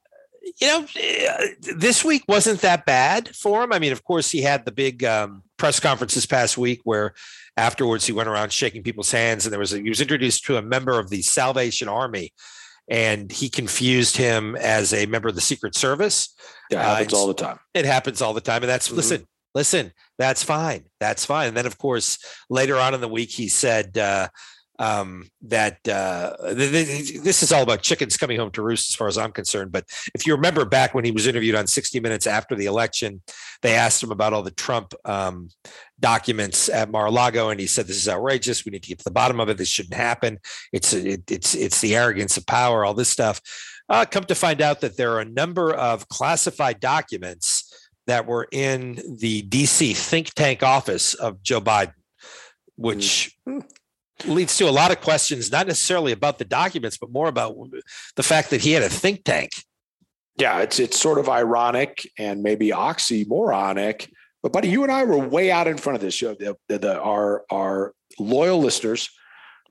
you 0.60 0.68
know, 0.68 0.86
this 1.76 2.04
week 2.04 2.24
wasn't 2.28 2.62
that 2.62 2.86
bad 2.86 3.36
for 3.36 3.64
him. 3.64 3.74
I 3.74 3.80
mean, 3.80 3.92
of 3.92 4.04
course, 4.04 4.32
he 4.32 4.42
had 4.42 4.66
the 4.66 4.72
big 4.72 5.04
um, 5.04 5.44
press 5.58 5.80
conference 5.80 6.16
this 6.16 6.26
past 6.26 6.58
week 6.58 6.82
where 6.84 7.14
afterwards 7.56 8.06
he 8.06 8.14
went 8.14 8.30
around 8.30 8.52
shaking 8.52 8.84
people's 8.84 9.12
hands, 9.12 9.46
and 9.46 9.52
there 9.52 9.60
was 9.60 9.74
a, 9.74 9.80
he 9.80 9.90
was 9.90 10.02
introduced 10.02 10.46
to 10.46 10.58
a 10.58 10.62
member 10.62 11.00
of 11.00 11.10
the 11.10 11.22
Salvation 11.22 11.88
Army 11.88 12.34
and 12.90 13.32
he 13.32 13.50
confused 13.50 14.18
him 14.18 14.56
as 14.56 14.94
a 14.94 15.06
member 15.08 15.28
of 15.28 15.36
the 15.36 15.42
Secret 15.42 15.76
Service. 15.76 16.34
Yeah, 16.70 16.84
happens 16.84 17.14
uh, 17.14 17.18
all 17.18 17.28
the 17.28 17.34
time. 17.34 17.60
It 17.74 17.86
happens 17.86 18.22
all 18.22 18.34
the 18.34 18.42
time, 18.42 18.64
and 18.64 18.70
that's 18.70 18.88
mm-hmm. 18.88 18.98
listen, 18.98 19.28
listen, 19.54 19.92
that's 20.18 20.44
fine, 20.44 20.86
that's 21.00 21.26
fine. 21.26 21.50
And 21.50 21.58
then, 21.58 21.66
of 21.66 21.78
course, 21.78 22.18
later 22.50 22.78
on 22.78 22.94
in 22.94 23.02
the 23.02 23.08
week, 23.08 23.32
he 23.32 23.50
said, 23.50 23.98
uh, 23.98 24.30
um, 24.80 25.28
that 25.42 25.88
uh, 25.88 26.36
this 26.54 27.42
is 27.42 27.52
all 27.52 27.64
about 27.64 27.82
chickens 27.82 28.18
coming 28.18 28.38
home 28.38 28.52
to 28.52 28.62
roost, 28.62 28.90
as 28.90 28.96
far 28.96 29.08
as 29.08 29.18
I'm 29.18 29.32
concerned. 29.32 29.72
But 29.72 29.86
if 30.14 30.28
you 30.28 30.36
remember 30.36 30.66
back 30.66 30.94
when 30.94 31.04
he 31.04 31.12
was 31.12 31.28
interviewed 31.28 31.56
on 31.56 31.68
60 31.68 32.00
Minutes 32.00 32.28
after 32.28 32.56
the 32.56 32.66
election, 32.66 33.22
they 33.62 33.74
asked 33.74 34.04
him 34.04 34.12
about 34.12 34.34
all 34.34 34.44
the 34.44 34.52
Trump 34.52 34.94
um, 35.06 35.50
documents 36.00 36.70
at 36.70 36.92
Mar-a-Lago, 36.92 37.50
and 37.50 37.60
he 37.60 37.68
said, 37.68 37.88
"This 37.88 37.98
is 37.98 38.08
outrageous. 38.08 38.66
We 38.66 38.72
need 38.72 38.84
to 38.84 38.90
get 38.90 39.00
to 39.00 39.04
the 39.04 39.12
bottom 39.12 39.40
of 39.40 39.50
it. 39.50 39.58
This 39.58 39.70
shouldn't 39.70 39.96
happen. 39.96 40.40
It's 40.72 40.94
it, 40.94 41.30
it's 41.32 41.56
it's 41.56 41.82
the 41.82 41.96
arrogance 41.96 42.38
of 42.38 42.46
power. 42.46 42.86
All 42.86 42.94
this 42.94 43.10
stuff." 43.10 43.42
Uh, 43.90 44.06
come 44.06 44.26
to 44.26 44.36
find 44.36 44.62
out 44.62 44.82
that 44.82 44.98
there 44.98 45.14
are 45.14 45.22
a 45.22 45.26
number 45.26 45.74
of 45.74 46.10
classified 46.10 46.80
documents 46.82 47.90
that 48.06 48.26
were 48.26 48.48
in 48.52 49.00
the 49.20 49.44
DC 49.44 49.96
think 49.96 50.34
tank 50.34 50.62
office 50.62 51.14
of 51.14 51.42
Joe 51.42 51.62
Biden, 51.62 51.94
which. 52.76 53.36
Leads 54.26 54.58
to 54.58 54.68
a 54.68 54.72
lot 54.72 54.92
of 54.92 55.00
questions, 55.02 55.52
not 55.52 55.68
necessarily 55.68 56.12
about 56.12 56.40
the 56.40 56.46
documents, 56.46 56.98
but 56.98 57.12
more 57.12 57.28
about 57.28 57.56
the 58.16 58.24
fact 58.24 58.50
that 58.50 58.62
he 58.62 58.72
had 58.72 58.84
a 58.84 58.90
think 58.90 59.24
tank. 59.24 59.52
Yeah, 60.38 60.60
it's 60.62 60.80
it's 60.80 61.00
sort 61.00 61.20
of 61.20 61.30
ironic 61.30 62.10
and 62.18 62.42
maybe 62.42 62.70
oxymoronic. 62.70 64.10
But 64.42 64.54
buddy, 64.54 64.70
you 64.70 64.84
and 64.84 64.92
I 64.92 65.04
were 65.04 65.18
way 65.18 65.52
out 65.52 65.68
in 65.68 65.78
front 65.78 65.96
of 65.96 66.02
this. 66.02 66.20
The, 66.20 66.56
the, 66.68 66.80
the, 66.80 67.00
our 67.00 67.44
our 67.52 67.94
loyal 68.20 68.60
listeners 68.60 69.10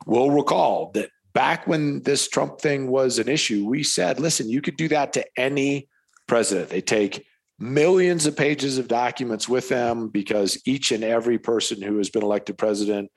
will 0.06 0.30
recall 0.30 0.90
that 0.94 1.10
back 1.32 1.66
when 1.66 2.02
this 2.02 2.28
Trump 2.28 2.60
thing 2.60 2.88
was 2.88 3.18
an 3.18 3.28
issue, 3.28 3.66
we 3.66 3.82
said, 3.82 4.20
listen, 4.20 4.48
you 4.48 4.60
could 4.60 4.76
do 4.76 4.88
that 4.88 5.12
to 5.14 5.24
any 5.36 5.88
president. 6.26 6.70
They 6.70 6.80
take 6.80 7.26
millions 7.58 8.26
of 8.26 8.36
pages 8.36 8.78
of 8.78 8.88
documents 8.88 9.48
with 9.48 9.68
them 9.68 10.08
because 10.08 10.60
each 10.66 10.92
and 10.92 11.02
every 11.04 11.38
person 11.38 11.80
who 11.80 11.98
has 11.98 12.10
been 12.10 12.22
elected 12.22 12.58
president 12.58 13.10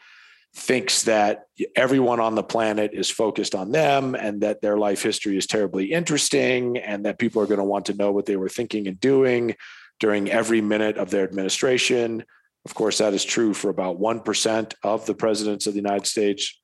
thinks 0.56 1.04
that 1.04 1.46
everyone 1.76 2.20
on 2.20 2.36
the 2.36 2.44
planet 2.44 2.92
is 2.94 3.10
focused 3.10 3.54
on 3.54 3.72
them 3.72 4.16
and 4.16 4.42
that 4.42 4.62
their 4.62 4.78
life 4.78 5.04
history 5.04 5.38
is 5.38 5.46
terribly 5.46 5.92
interesting 5.92 6.78
and 6.78 7.06
that 7.06 7.20
people 7.20 7.42
are 7.42 7.46
going 7.46 7.60
to 7.60 7.64
want 7.64 7.86
to 7.86 7.94
know 7.94 8.12
what 8.12 8.26
they 8.26 8.36
were 8.36 8.50
thinking 8.50 8.88
and 8.88 9.00
doing 9.00 9.56
during 10.00 10.30
every 10.30 10.62
minute 10.62 10.98
of 10.98 11.12
their 11.12 11.24
administration. 11.24 12.24
Of 12.66 12.74
course, 12.74 12.98
that 12.98 13.14
is 13.14 13.24
true 13.24 13.54
for 13.54 13.70
about 13.70 14.00
1% 14.00 14.74
of 14.84 15.06
the 15.06 15.14
presidents 15.14 15.68
of 15.68 15.74
the 15.74 15.80
United 15.80 16.08
States, 16.08 16.60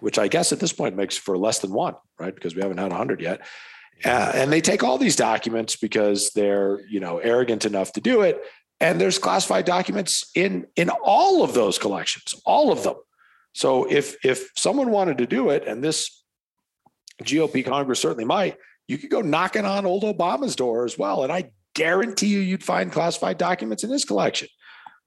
which 0.00 0.18
I 0.18 0.28
guess 0.28 0.52
at 0.52 0.60
this 0.60 0.72
point 0.72 0.96
makes 0.96 1.16
for 1.16 1.36
less 1.36 1.58
than 1.58 1.72
one, 1.72 1.94
right? 2.18 2.34
Because 2.34 2.54
we 2.54 2.62
haven't 2.62 2.78
had 2.78 2.90
100 2.90 3.20
yet. 3.20 3.40
Uh, 4.04 4.32
and 4.34 4.52
they 4.52 4.60
take 4.60 4.84
all 4.84 4.96
these 4.96 5.16
documents 5.16 5.74
because 5.76 6.30
they're, 6.30 6.80
you 6.88 7.00
know, 7.00 7.18
arrogant 7.18 7.64
enough 7.64 7.92
to 7.92 8.00
do 8.00 8.20
it. 8.20 8.40
And 8.80 9.00
there's 9.00 9.18
classified 9.18 9.64
documents 9.64 10.30
in 10.36 10.66
in 10.76 10.88
all 10.88 11.42
of 11.42 11.52
those 11.52 11.78
collections, 11.78 12.40
all 12.44 12.70
of 12.70 12.84
them. 12.84 12.94
So 13.58 13.90
if 13.90 14.24
if 14.24 14.52
someone 14.56 14.92
wanted 14.92 15.18
to 15.18 15.26
do 15.26 15.50
it, 15.50 15.66
and 15.66 15.82
this 15.82 16.22
GOP 17.24 17.66
Congress 17.66 17.98
certainly 17.98 18.24
might, 18.24 18.56
you 18.86 18.98
could 18.98 19.10
go 19.10 19.20
knocking 19.20 19.64
on 19.64 19.84
old 19.84 20.04
Obama's 20.04 20.54
door 20.54 20.84
as 20.84 20.96
well, 20.96 21.24
and 21.24 21.32
I 21.32 21.50
guarantee 21.74 22.28
you, 22.28 22.38
you'd 22.38 22.62
find 22.62 22.92
classified 22.92 23.36
documents 23.36 23.82
in 23.82 23.90
his 23.90 24.04
collection. 24.04 24.46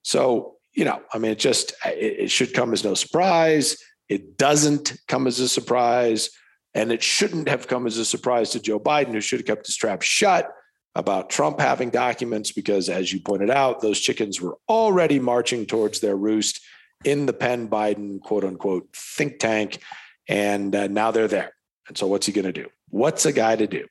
So 0.03 0.57
you 0.73 0.83
know, 0.83 1.01
I 1.13 1.17
mean, 1.17 1.31
it 1.31 1.39
just 1.39 1.71
it, 1.85 2.23
it 2.23 2.31
should 2.31 2.53
come 2.53 2.73
as 2.73 2.83
no 2.83 2.93
surprise. 2.93 3.77
It 4.09 4.37
doesn't 4.37 4.99
come 5.07 5.27
as 5.27 5.39
a 5.39 5.47
surprise, 5.47 6.29
and 6.73 6.91
it 6.91 7.01
shouldn't 7.01 7.47
have 7.47 7.69
come 7.69 7.87
as 7.87 7.97
a 7.97 8.03
surprise 8.03 8.49
to 8.49 8.59
Joe 8.59 8.81
Biden, 8.81 9.13
who 9.13 9.21
should 9.21 9.39
have 9.39 9.47
kept 9.47 9.67
his 9.67 9.77
trap 9.77 10.01
shut 10.01 10.51
about 10.93 11.29
Trump 11.29 11.61
having 11.61 11.89
documents 11.89 12.51
because, 12.51 12.89
as 12.89 13.13
you 13.13 13.21
pointed 13.21 13.49
out, 13.49 13.79
those 13.79 14.01
chickens 14.01 14.41
were 14.41 14.57
already 14.67 15.19
marching 15.21 15.65
towards 15.65 16.01
their 16.01 16.17
roost 16.17 16.59
in 17.03 17.25
the 17.25 17.33
Penn 17.33 17.67
Biden 17.67 18.21
quote 18.21 18.43
unquote 18.43 18.87
think 18.95 19.39
tank. 19.39 19.79
And 20.27 20.75
uh, 20.75 20.87
now 20.87 21.11
they're 21.11 21.27
there. 21.27 21.53
And 21.87 21.97
so 21.97 22.07
what's 22.07 22.25
he 22.25 22.31
going 22.31 22.45
to 22.45 22.53
do? 22.53 22.67
What's 22.89 23.25
a 23.25 23.31
guy 23.31 23.55
to 23.55 23.67
do? 23.67 23.85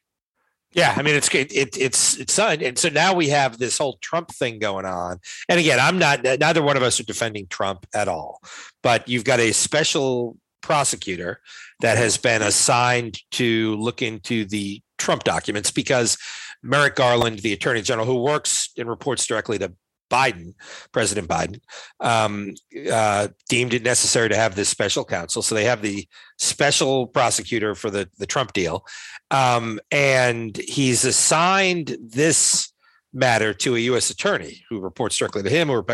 Yeah, 0.72 0.94
I 0.96 1.02
mean 1.02 1.16
it's 1.16 1.34
it, 1.34 1.52
it 1.52 1.76
it's 1.76 2.16
it's 2.16 2.32
son, 2.32 2.62
and 2.62 2.78
so 2.78 2.88
now 2.90 3.12
we 3.12 3.28
have 3.30 3.58
this 3.58 3.76
whole 3.76 3.98
Trump 4.00 4.30
thing 4.30 4.60
going 4.60 4.86
on. 4.86 5.18
And 5.48 5.58
again, 5.58 5.80
I'm 5.80 5.98
not 5.98 6.22
neither 6.22 6.62
one 6.62 6.76
of 6.76 6.84
us 6.84 7.00
are 7.00 7.04
defending 7.04 7.48
Trump 7.48 7.86
at 7.92 8.06
all, 8.06 8.40
but 8.80 9.08
you've 9.08 9.24
got 9.24 9.40
a 9.40 9.50
special 9.50 10.36
prosecutor 10.62 11.40
that 11.80 11.98
has 11.98 12.16
been 12.18 12.40
assigned 12.40 13.18
to 13.32 13.74
look 13.76 14.00
into 14.00 14.44
the 14.44 14.80
Trump 14.96 15.24
documents 15.24 15.72
because 15.72 16.16
Merrick 16.62 16.94
Garland, 16.94 17.40
the 17.40 17.52
Attorney 17.52 17.82
General, 17.82 18.06
who 18.06 18.22
works 18.22 18.70
and 18.78 18.88
reports 18.88 19.26
directly 19.26 19.58
to 19.58 19.72
Biden, 20.10 20.54
President 20.92 21.28
Biden, 21.28 21.60
um, 22.00 22.54
uh, 22.92 23.28
deemed 23.48 23.72
it 23.72 23.82
necessary 23.82 24.28
to 24.28 24.36
have 24.36 24.54
this 24.54 24.68
special 24.68 25.04
counsel. 25.04 25.42
So 25.42 25.54
they 25.54 25.64
have 25.64 25.82
the 25.82 26.06
special 26.38 27.06
prosecutor 27.06 27.74
for 27.74 27.90
the 27.90 28.08
the 28.18 28.26
Trump 28.26 28.52
deal, 28.52 28.84
um, 29.30 29.80
and 29.90 30.56
he's 30.56 31.04
assigned 31.04 31.96
this 32.00 32.72
matter 33.12 33.52
to 33.54 33.76
a 33.76 33.80
U.S. 33.80 34.10
attorney 34.10 34.62
who 34.68 34.80
reports 34.80 35.16
directly 35.16 35.42
to 35.42 35.50
him. 35.50 35.70
Or 35.70 35.84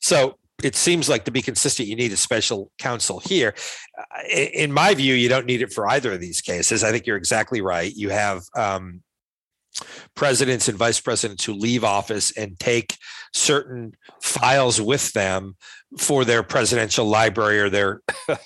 so 0.00 0.38
it 0.62 0.74
seems 0.74 1.08
like 1.08 1.24
to 1.24 1.30
be 1.30 1.42
consistent, 1.42 1.88
you 1.88 1.96
need 1.96 2.12
a 2.12 2.16
special 2.16 2.70
counsel 2.78 3.20
here. 3.20 3.54
Uh, 3.98 4.22
in 4.32 4.72
my 4.72 4.94
view, 4.94 5.14
you 5.14 5.28
don't 5.28 5.46
need 5.46 5.62
it 5.62 5.72
for 5.72 5.88
either 5.88 6.12
of 6.12 6.20
these 6.20 6.40
cases. 6.40 6.82
I 6.82 6.90
think 6.90 7.06
you're 7.06 7.16
exactly 7.16 7.60
right. 7.60 7.94
You 7.94 8.10
have 8.10 8.42
um, 8.54 9.02
presidents 10.14 10.68
and 10.68 10.78
vice 10.78 11.00
presidents 11.00 11.44
who 11.44 11.52
leave 11.52 11.84
office 11.84 12.30
and 12.36 12.58
take 12.58 12.96
certain 13.32 13.92
files 14.20 14.80
with 14.80 15.12
them 15.12 15.56
for 15.98 16.24
their 16.24 16.42
presidential 16.42 17.06
library 17.06 17.60
or 17.60 17.70
their 17.70 18.00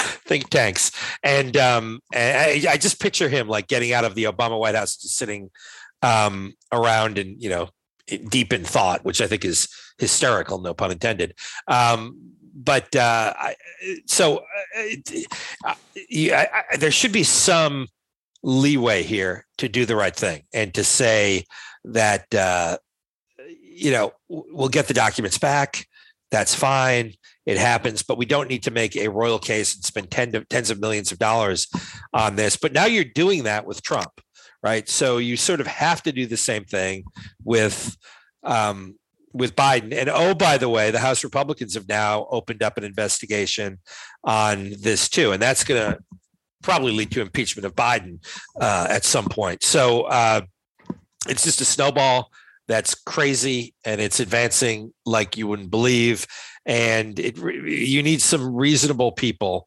think 0.00 0.48
tanks. 0.50 0.92
And, 1.22 1.56
um, 1.56 2.00
and 2.12 2.38
I, 2.66 2.72
I, 2.72 2.76
just 2.76 3.00
picture 3.00 3.28
him 3.28 3.48
like 3.48 3.68
getting 3.68 3.92
out 3.92 4.04
of 4.04 4.14
the 4.14 4.24
Obama 4.24 4.58
White 4.58 4.74
House, 4.74 4.96
just 4.96 5.16
sitting 5.16 5.50
um, 6.02 6.54
around 6.72 7.18
and, 7.18 7.40
you 7.40 7.48
know, 7.48 7.68
deep 8.28 8.52
in 8.52 8.64
thought, 8.64 9.04
which 9.04 9.20
I 9.20 9.26
think 9.26 9.44
is 9.44 9.68
hysterical, 9.98 10.60
no 10.60 10.74
pun 10.74 10.90
intended. 10.90 11.34
Um, 11.68 12.16
but 12.54 12.94
uh, 12.96 13.32
so 14.06 14.38
uh, 14.38 14.94
I, 15.64 15.76
I, 16.12 16.76
there 16.76 16.90
should 16.90 17.12
be 17.12 17.22
some 17.22 17.86
leeway 18.42 19.02
here 19.02 19.46
to 19.58 19.68
do 19.68 19.84
the 19.84 19.96
right 19.96 20.16
thing 20.16 20.42
and 20.52 20.72
to 20.74 20.84
say 20.84 21.44
that 21.84 22.32
uh, 22.34 22.78
you 23.48 23.90
know 23.90 24.12
we'll 24.28 24.68
get 24.68 24.88
the 24.88 24.94
documents 24.94 25.38
back. 25.38 25.86
That's 26.30 26.54
fine. 26.54 27.14
It 27.44 27.58
happens. 27.58 28.02
But 28.02 28.18
we 28.18 28.24
don't 28.24 28.48
need 28.48 28.62
to 28.64 28.70
make 28.70 28.96
a 28.96 29.08
royal 29.08 29.38
case 29.38 29.74
and 29.74 29.84
spend 29.84 30.10
ten 30.10 30.32
tens 30.48 30.70
of 30.70 30.80
millions 30.80 31.12
of 31.12 31.18
dollars 31.18 31.66
on 32.12 32.36
this. 32.36 32.56
But 32.56 32.72
now 32.72 32.86
you're 32.86 33.04
doing 33.04 33.44
that 33.44 33.66
with 33.66 33.82
trump 33.82 34.20
right? 34.62 34.88
So 34.88 35.18
you 35.18 35.36
sort 35.36 35.60
of 35.60 35.66
have 35.66 36.02
to 36.04 36.12
do 36.12 36.26
the 36.26 36.36
same 36.36 36.64
thing 36.64 37.04
with 37.44 37.96
um, 38.42 38.96
with 39.32 39.54
Biden. 39.54 39.94
And 39.94 40.08
oh, 40.08 40.34
by 40.34 40.58
the 40.58 40.68
way, 40.68 40.90
the 40.90 40.98
House 40.98 41.22
Republicans 41.22 41.74
have 41.74 41.88
now 41.88 42.26
opened 42.30 42.62
up 42.62 42.76
an 42.76 42.84
investigation 42.84 43.78
on 44.24 44.72
this 44.80 45.08
too, 45.08 45.32
and 45.32 45.40
that's 45.40 45.64
going 45.64 45.80
to 45.80 45.98
probably 46.62 46.92
lead 46.92 47.10
to 47.12 47.20
impeachment 47.20 47.66
of 47.66 47.74
Biden 47.74 48.24
uh, 48.60 48.86
at 48.88 49.04
some 49.04 49.26
point. 49.26 49.62
So 49.62 50.02
uh, 50.02 50.42
it's 51.28 51.44
just 51.44 51.60
a 51.60 51.64
snowball 51.64 52.30
that's 52.68 52.94
crazy 52.94 53.74
and 53.84 54.00
it's 54.00 54.20
advancing 54.20 54.92
like 55.04 55.36
you 55.36 55.46
wouldn't 55.46 55.70
believe. 55.70 56.26
And 56.66 57.18
it, 57.18 57.36
you 57.36 58.02
need 58.02 58.22
some 58.22 58.54
reasonable 58.54 59.12
people 59.12 59.66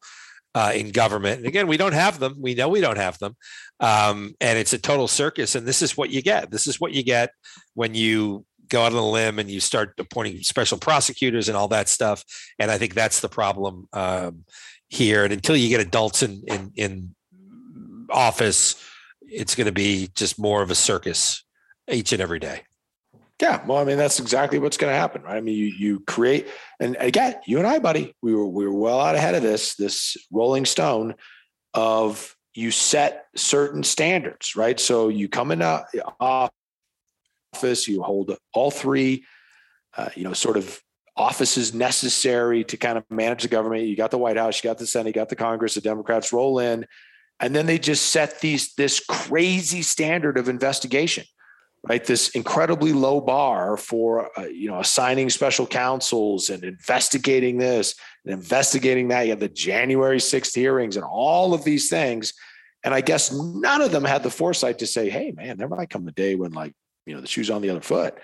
uh, 0.54 0.72
in 0.74 0.90
government. 0.90 1.38
And 1.38 1.46
again, 1.46 1.66
we 1.66 1.76
don't 1.76 1.92
have 1.92 2.18
them. 2.18 2.36
We 2.40 2.54
know 2.54 2.68
we 2.68 2.80
don't 2.80 2.96
have 2.96 3.18
them. 3.18 3.36
Um, 3.80 4.34
and 4.40 4.58
it's 4.58 4.72
a 4.72 4.78
total 4.78 5.08
circus. 5.08 5.54
And 5.54 5.66
this 5.66 5.82
is 5.82 5.96
what 5.96 6.10
you 6.10 6.22
get. 6.22 6.50
This 6.50 6.66
is 6.66 6.80
what 6.80 6.92
you 6.92 7.02
get 7.02 7.30
when 7.74 7.94
you 7.94 8.46
go 8.68 8.82
out 8.82 8.92
on 8.92 8.98
a 8.98 9.08
limb 9.08 9.38
and 9.38 9.50
you 9.50 9.60
start 9.60 9.94
appointing 9.98 10.38
special 10.42 10.78
prosecutors 10.78 11.48
and 11.48 11.56
all 11.56 11.68
that 11.68 11.88
stuff. 11.88 12.24
And 12.58 12.70
I 12.70 12.78
think 12.78 12.94
that's 12.94 13.20
the 13.20 13.28
problem 13.28 13.88
um, 13.92 14.44
here. 14.94 15.24
And 15.24 15.32
until 15.32 15.56
you 15.56 15.68
get 15.68 15.80
adults 15.80 16.22
in 16.22 16.42
in, 16.46 16.72
in 16.76 17.14
office, 18.10 18.82
it's 19.22 19.54
going 19.54 19.66
to 19.66 19.72
be 19.72 20.10
just 20.14 20.38
more 20.38 20.62
of 20.62 20.70
a 20.70 20.74
circus 20.74 21.44
each 21.90 22.12
and 22.12 22.22
every 22.22 22.38
day. 22.38 22.62
Yeah, 23.42 23.64
well, 23.66 23.78
I 23.78 23.84
mean 23.84 23.98
that's 23.98 24.20
exactly 24.20 24.60
what's 24.60 24.76
going 24.76 24.92
to 24.92 24.98
happen, 24.98 25.22
right? 25.22 25.36
I 25.36 25.40
mean, 25.40 25.56
you 25.56 25.66
you 25.66 26.00
create, 26.06 26.48
and 26.80 26.96
again, 27.00 27.34
you 27.46 27.58
and 27.58 27.66
I, 27.66 27.80
buddy, 27.80 28.14
we 28.22 28.34
were 28.34 28.46
we 28.46 28.64
were 28.64 28.72
well 28.72 29.00
out 29.00 29.16
ahead 29.16 29.34
of 29.34 29.42
this 29.42 29.74
this 29.74 30.16
Rolling 30.30 30.64
Stone 30.64 31.16
of 31.74 32.36
you 32.54 32.70
set 32.70 33.26
certain 33.34 33.82
standards, 33.82 34.54
right? 34.54 34.78
So 34.78 35.08
you 35.08 35.28
come 35.28 35.50
in 35.50 35.60
office, 36.20 36.52
you 37.88 38.02
hold 38.02 38.36
all 38.52 38.70
three, 38.70 39.24
uh, 39.96 40.10
you 40.14 40.22
know, 40.22 40.32
sort 40.32 40.56
of 40.56 40.80
offices 41.16 41.72
necessary 41.72 42.64
to 42.64 42.76
kind 42.76 42.98
of 42.98 43.04
manage 43.10 43.42
the 43.42 43.48
government. 43.48 43.84
You 43.84 43.96
got 43.96 44.10
the 44.10 44.18
White 44.18 44.36
House, 44.36 44.62
you 44.62 44.68
got 44.68 44.78
the 44.78 44.86
Senate, 44.86 45.08
you 45.08 45.12
got 45.12 45.28
the 45.28 45.36
Congress, 45.36 45.74
the 45.74 45.80
Democrats 45.80 46.32
roll 46.32 46.58
in, 46.58 46.86
and 47.40 47.54
then 47.54 47.66
they 47.66 47.78
just 47.78 48.06
set 48.06 48.40
these 48.40 48.74
this 48.74 49.00
crazy 49.00 49.82
standard 49.82 50.38
of 50.38 50.48
investigation, 50.48 51.24
right? 51.88 52.04
This 52.04 52.30
incredibly 52.30 52.92
low 52.92 53.20
bar 53.20 53.76
for 53.76 54.30
uh, 54.38 54.46
you 54.46 54.68
know 54.68 54.80
assigning 54.80 55.30
special 55.30 55.66
counsels 55.66 56.50
and 56.50 56.64
investigating 56.64 57.58
this 57.58 57.94
and 58.24 58.34
investigating 58.34 59.08
that. 59.08 59.22
You 59.22 59.30
have 59.30 59.40
the 59.40 59.48
January 59.48 60.18
6th 60.18 60.54
hearings 60.54 60.96
and 60.96 61.04
all 61.04 61.54
of 61.54 61.64
these 61.64 61.88
things. 61.88 62.32
And 62.84 62.92
I 62.92 63.00
guess 63.00 63.32
none 63.32 63.80
of 63.80 63.92
them 63.92 64.04
had 64.04 64.22
the 64.22 64.30
foresight 64.30 64.80
to 64.80 64.86
say, 64.86 65.08
hey, 65.08 65.32
man, 65.32 65.56
there 65.56 65.68
might 65.68 65.88
come 65.88 66.06
a 66.06 66.12
day 66.12 66.34
when 66.34 66.52
like, 66.52 66.74
you 67.06 67.14
know, 67.14 67.22
the 67.22 67.26
shoe's 67.26 67.48
on 67.48 67.62
the 67.62 67.70
other 67.70 67.80
foot. 67.80 68.18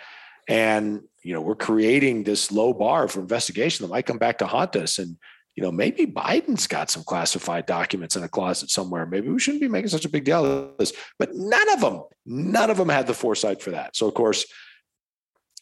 And, 0.50 1.02
you 1.22 1.32
know, 1.32 1.40
we're 1.40 1.54
creating 1.54 2.24
this 2.24 2.50
low 2.50 2.74
bar 2.74 3.06
for 3.06 3.20
investigation 3.20 3.86
that 3.86 3.92
might 3.92 4.04
come 4.04 4.18
back 4.18 4.38
to 4.38 4.46
haunt 4.46 4.74
us. 4.74 4.98
And, 4.98 5.16
you 5.54 5.62
know, 5.62 5.70
maybe 5.70 6.06
Biden's 6.06 6.66
got 6.66 6.90
some 6.90 7.04
classified 7.04 7.66
documents 7.66 8.16
in 8.16 8.24
a 8.24 8.28
closet 8.28 8.68
somewhere. 8.68 9.06
Maybe 9.06 9.28
we 9.28 9.38
shouldn't 9.38 9.60
be 9.60 9.68
making 9.68 9.90
such 9.90 10.04
a 10.04 10.08
big 10.08 10.24
deal 10.24 10.44
of 10.44 10.76
this. 10.76 10.92
But 11.20 11.36
none 11.36 11.72
of 11.72 11.80
them, 11.80 12.02
none 12.26 12.68
of 12.68 12.78
them 12.78 12.88
had 12.88 13.06
the 13.06 13.14
foresight 13.14 13.62
for 13.62 13.70
that. 13.70 13.94
So, 13.94 14.08
of 14.08 14.14
course, 14.14 14.44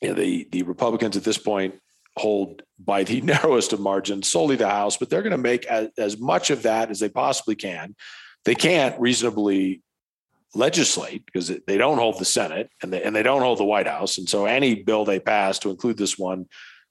you 0.01 0.09
know, 0.09 0.14
the 0.14 0.48
the 0.53 0.62
Republicans 0.62 1.18
at 1.18 1.24
this 1.24 1.38
point 1.38 1.74
hold 2.16 2.62
by 2.79 3.05
the 3.05 3.20
narrowest 3.22 3.74
of 3.74 3.81
margins 3.81 4.31
solely 4.31 4.57
the 4.57 4.68
House, 4.68 4.96
but 4.96 5.11
they're 5.11 5.22
going 5.22 5.33
to 5.33 5.38
make 5.38 5.66
as, 5.66 5.90
as 5.98 6.18
much 6.18 6.48
of 6.48 6.62
that 6.62 6.90
as 6.90 6.98
they 6.98 7.11
possibly 7.11 7.57
can. 7.57 7.94
They 8.46 8.55
can't 8.55 8.98
reasonably 8.98 9.83
legislate 10.59 11.25
because 11.25 11.49
they 11.66 11.79
don't 11.79 11.99
hold 11.99 12.18
the 12.18 12.25
Senate 12.25 12.71
and 12.83 12.92
they, 12.92 13.03
and 13.03 13.14
they 13.14 13.23
don't 13.23 13.42
hold 13.42 13.59
the 13.59 13.64
White 13.64 13.87
House. 13.87 14.18
And 14.18 14.29
so 14.29 14.44
any 14.44 14.75
bill 14.75 15.05
they 15.05 15.21
pass 15.21 15.59
to 15.61 15.71
include 15.71 15.97
this 15.97 16.18
one, 16.18 16.47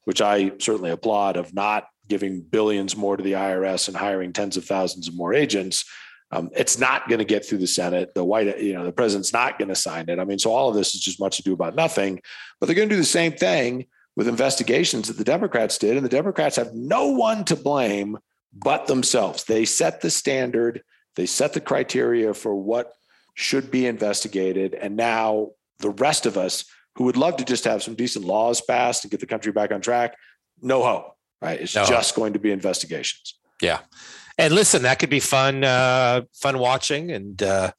which 0.05 0.21
I 0.21 0.53
certainly 0.59 0.91
applaud 0.91 1.37
of 1.37 1.53
not 1.53 1.87
giving 2.07 2.41
billions 2.41 2.95
more 2.95 3.17
to 3.17 3.23
the 3.23 3.33
IRS 3.33 3.89
and 3.89 3.97
hiring 3.97 4.31
tens 4.31 4.55
of 4.55 4.65
thousands 4.65 5.07
of 5.07 5.15
more 5.15 5.33
agents, 5.33 5.83
um, 6.31 6.49
it's 6.55 6.79
not 6.79 7.07
going 7.07 7.19
to 7.19 7.25
get 7.25 7.45
through 7.45 7.59
the 7.59 7.67
Senate. 7.67 8.13
The 8.13 8.23
White, 8.23 8.59
you 8.59 8.73
know, 8.73 8.85
the 8.85 8.91
president's 8.91 9.33
not 9.33 9.59
going 9.59 9.69
to 9.69 9.75
sign 9.75 10.09
it. 10.09 10.19
I 10.19 10.25
mean, 10.25 10.39
so 10.39 10.51
all 10.51 10.69
of 10.69 10.75
this 10.75 10.95
is 10.95 11.01
just 11.01 11.19
much 11.19 11.39
ado 11.39 11.53
about 11.53 11.75
nothing. 11.75 12.21
But 12.59 12.67
they're 12.67 12.75
going 12.75 12.89
to 12.89 12.95
do 12.95 13.01
the 13.01 13.07
same 13.07 13.33
thing 13.33 13.87
with 14.15 14.27
investigations 14.27 15.07
that 15.07 15.17
the 15.17 15.23
Democrats 15.23 15.77
did, 15.77 15.95
and 15.95 16.05
the 16.05 16.09
Democrats 16.09 16.55
have 16.55 16.73
no 16.73 17.07
one 17.09 17.45
to 17.45 17.55
blame 17.55 18.17
but 18.53 18.87
themselves. 18.87 19.43
They 19.43 19.63
set 19.63 20.01
the 20.01 20.09
standard, 20.09 20.81
they 21.15 21.25
set 21.25 21.53
the 21.53 21.61
criteria 21.61 22.33
for 22.33 22.55
what 22.55 22.93
should 23.37 23.69
be 23.69 23.85
investigated, 23.85 24.73
and 24.73 24.97
now 24.97 25.51
the 25.79 25.91
rest 25.91 26.25
of 26.25 26.37
us 26.37 26.65
who 26.95 27.03
would 27.03 27.15
love 27.15 27.37
to 27.37 27.45
just 27.45 27.65
have 27.65 27.83
some 27.83 27.93
decent 27.93 28.25
laws 28.25 28.59
passed 28.61 29.03
and 29.03 29.11
get 29.11 29.19
the 29.19 29.27
country 29.27 29.51
back 29.51 29.71
on 29.71 29.79
track, 29.79 30.17
no 30.59 30.83
hope. 30.83 31.13
Right? 31.39 31.61
It's 31.61 31.75
no 31.75 31.85
just 31.85 32.11
hope. 32.11 32.17
going 32.17 32.33
to 32.33 32.39
be 32.39 32.51
investigations. 32.51 33.37
Yeah. 33.61 33.79
And 34.39 34.55
listen, 34.55 34.81
that 34.81 34.97
could 34.97 35.11
be 35.11 35.19
fun, 35.19 35.63
uh, 35.63 36.23
fun 36.33 36.57
watching, 36.57 37.11
and 37.11 37.41
uh, 37.43 37.71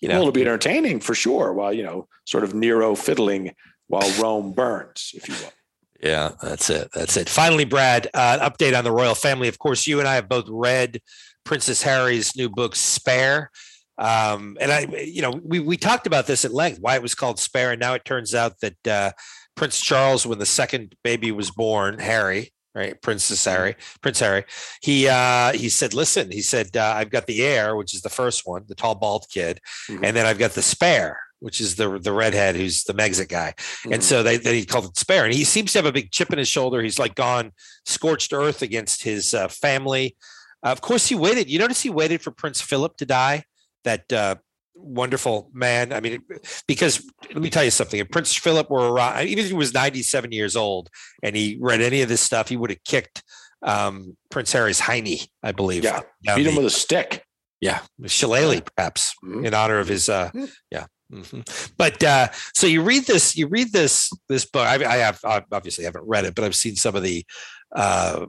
you 0.00 0.08
know, 0.08 0.14
well, 0.14 0.22
it'll 0.22 0.32
be 0.32 0.42
entertaining 0.42 1.00
for 1.00 1.14
sure. 1.14 1.52
While 1.52 1.72
you 1.72 1.82
know, 1.82 2.06
sort 2.24 2.44
of 2.44 2.54
Nero 2.54 2.94
fiddling 2.94 3.54
while 3.88 4.10
Rome 4.22 4.52
burns, 4.52 5.10
if 5.14 5.28
you 5.28 5.34
will. 5.34 5.52
Yeah, 6.00 6.32
that's 6.40 6.70
it. 6.70 6.88
That's 6.94 7.16
it. 7.16 7.28
Finally, 7.28 7.64
Brad, 7.64 8.08
uh, 8.14 8.48
update 8.48 8.76
on 8.76 8.84
the 8.84 8.92
royal 8.92 9.14
family. 9.14 9.48
Of 9.48 9.58
course, 9.58 9.86
you 9.86 9.98
and 9.98 10.08
I 10.08 10.14
have 10.14 10.28
both 10.28 10.46
read 10.48 11.00
Princess 11.44 11.82
Harry's 11.82 12.34
new 12.36 12.48
book, 12.48 12.74
Spare. 12.74 13.50
Um, 14.00 14.56
and 14.60 14.72
I, 14.72 14.86
you 15.04 15.20
know, 15.20 15.38
we 15.44 15.60
we 15.60 15.76
talked 15.76 16.06
about 16.06 16.26
this 16.26 16.46
at 16.46 16.54
length, 16.54 16.78
why 16.80 16.94
it 16.94 17.02
was 17.02 17.14
called 17.14 17.38
Spare, 17.38 17.72
and 17.72 17.80
now 17.80 17.92
it 17.92 18.04
turns 18.06 18.34
out 18.34 18.58
that 18.60 18.88
uh, 18.88 19.12
Prince 19.56 19.78
Charles, 19.78 20.24
when 20.24 20.38
the 20.38 20.46
second 20.46 20.96
baby 21.04 21.30
was 21.32 21.50
born, 21.50 21.98
Harry, 21.98 22.50
right, 22.74 23.00
Princess 23.02 23.42
mm-hmm. 23.42 23.50
Harry, 23.50 23.76
Prince 24.00 24.20
Harry, 24.20 24.44
he 24.80 25.06
uh, 25.06 25.52
he 25.52 25.68
said, 25.68 25.92
"Listen," 25.92 26.32
he 26.32 26.40
said, 26.40 26.74
uh, 26.78 26.94
"I've 26.96 27.10
got 27.10 27.26
the 27.26 27.42
heir, 27.44 27.76
which 27.76 27.94
is 27.94 28.00
the 28.00 28.08
first 28.08 28.46
one, 28.46 28.64
the 28.66 28.74
tall 28.74 28.94
bald 28.94 29.26
kid, 29.30 29.60
mm-hmm. 29.90 30.02
and 30.02 30.16
then 30.16 30.24
I've 30.24 30.38
got 30.38 30.52
the 30.52 30.62
spare." 30.62 31.20
Which 31.40 31.58
is 31.58 31.76
the 31.76 31.98
the 31.98 32.12
redhead 32.12 32.54
who's 32.54 32.84
the 32.84 32.92
Megxit 32.92 33.28
guy, 33.28 33.54
mm-hmm. 33.56 33.94
and 33.94 34.04
so 34.04 34.22
they 34.22 34.36
then 34.36 34.52
he 34.52 34.66
called 34.66 34.84
it 34.84 34.98
spare, 34.98 35.24
and 35.24 35.32
he 35.32 35.44
seems 35.44 35.72
to 35.72 35.78
have 35.78 35.86
a 35.86 35.92
big 35.92 36.10
chip 36.10 36.30
in 36.34 36.38
his 36.38 36.48
shoulder. 36.48 36.82
He's 36.82 36.98
like 36.98 37.14
gone 37.14 37.52
scorched 37.86 38.34
earth 38.34 38.60
against 38.60 39.04
his 39.04 39.32
uh, 39.32 39.48
family. 39.48 40.16
of 40.62 40.82
course, 40.82 41.08
he 41.08 41.14
waited. 41.14 41.48
You 41.48 41.58
notice 41.58 41.80
he 41.80 41.88
waited 41.88 42.20
for 42.20 42.30
Prince 42.30 42.60
Philip 42.60 42.98
to 42.98 43.06
die 43.06 43.44
that 43.84 44.12
uh, 44.12 44.36
wonderful 44.74 45.50
man. 45.52 45.92
I 45.92 46.00
mean, 46.00 46.22
because 46.66 47.04
let 47.28 47.42
me 47.42 47.50
tell 47.50 47.64
you 47.64 47.70
something. 47.70 48.00
If 48.00 48.10
Prince 48.10 48.34
Philip 48.34 48.70
were 48.70 48.92
around, 48.92 49.26
even 49.26 49.44
if 49.44 49.50
he 49.50 49.54
was 49.54 49.74
97 49.74 50.32
years 50.32 50.56
old 50.56 50.88
and 51.22 51.36
he 51.36 51.58
read 51.60 51.80
any 51.80 52.02
of 52.02 52.08
this 52.08 52.20
stuff, 52.20 52.48
he 52.48 52.56
would 52.56 52.70
have 52.70 52.84
kicked 52.84 53.22
um, 53.62 54.16
Prince 54.30 54.52
Harry's 54.52 54.80
Heine, 54.80 55.18
I 55.42 55.52
believe. 55.52 55.84
Yeah, 55.84 56.00
beat 56.34 56.46
him 56.46 56.56
with 56.56 56.66
a 56.66 56.70
stick. 56.70 57.24
Yeah, 57.60 57.80
shillelagh, 58.06 58.62
perhaps, 58.74 59.14
mm-hmm. 59.22 59.44
in 59.44 59.54
honor 59.54 59.78
of 59.78 59.88
his. 59.88 60.08
Uh, 60.08 60.28
mm-hmm. 60.28 60.44
yeah. 60.70 60.86
Mm-hmm. 61.12 61.40
But 61.76 62.02
uh, 62.04 62.28
so 62.54 62.66
you 62.66 62.82
read 62.82 63.04
this, 63.04 63.36
you 63.36 63.48
read 63.48 63.72
this 63.72 64.10
this 64.28 64.46
book. 64.46 64.66
I, 64.66 64.74
I 64.84 64.96
have 64.98 65.20
I 65.24 65.42
obviously 65.52 65.84
haven't 65.84 66.06
read 66.06 66.24
it, 66.24 66.34
but 66.34 66.44
I've 66.44 66.54
seen 66.54 66.76
some 66.76 66.94
of 66.94 67.02
the 67.02 67.26
uh, 67.74 68.26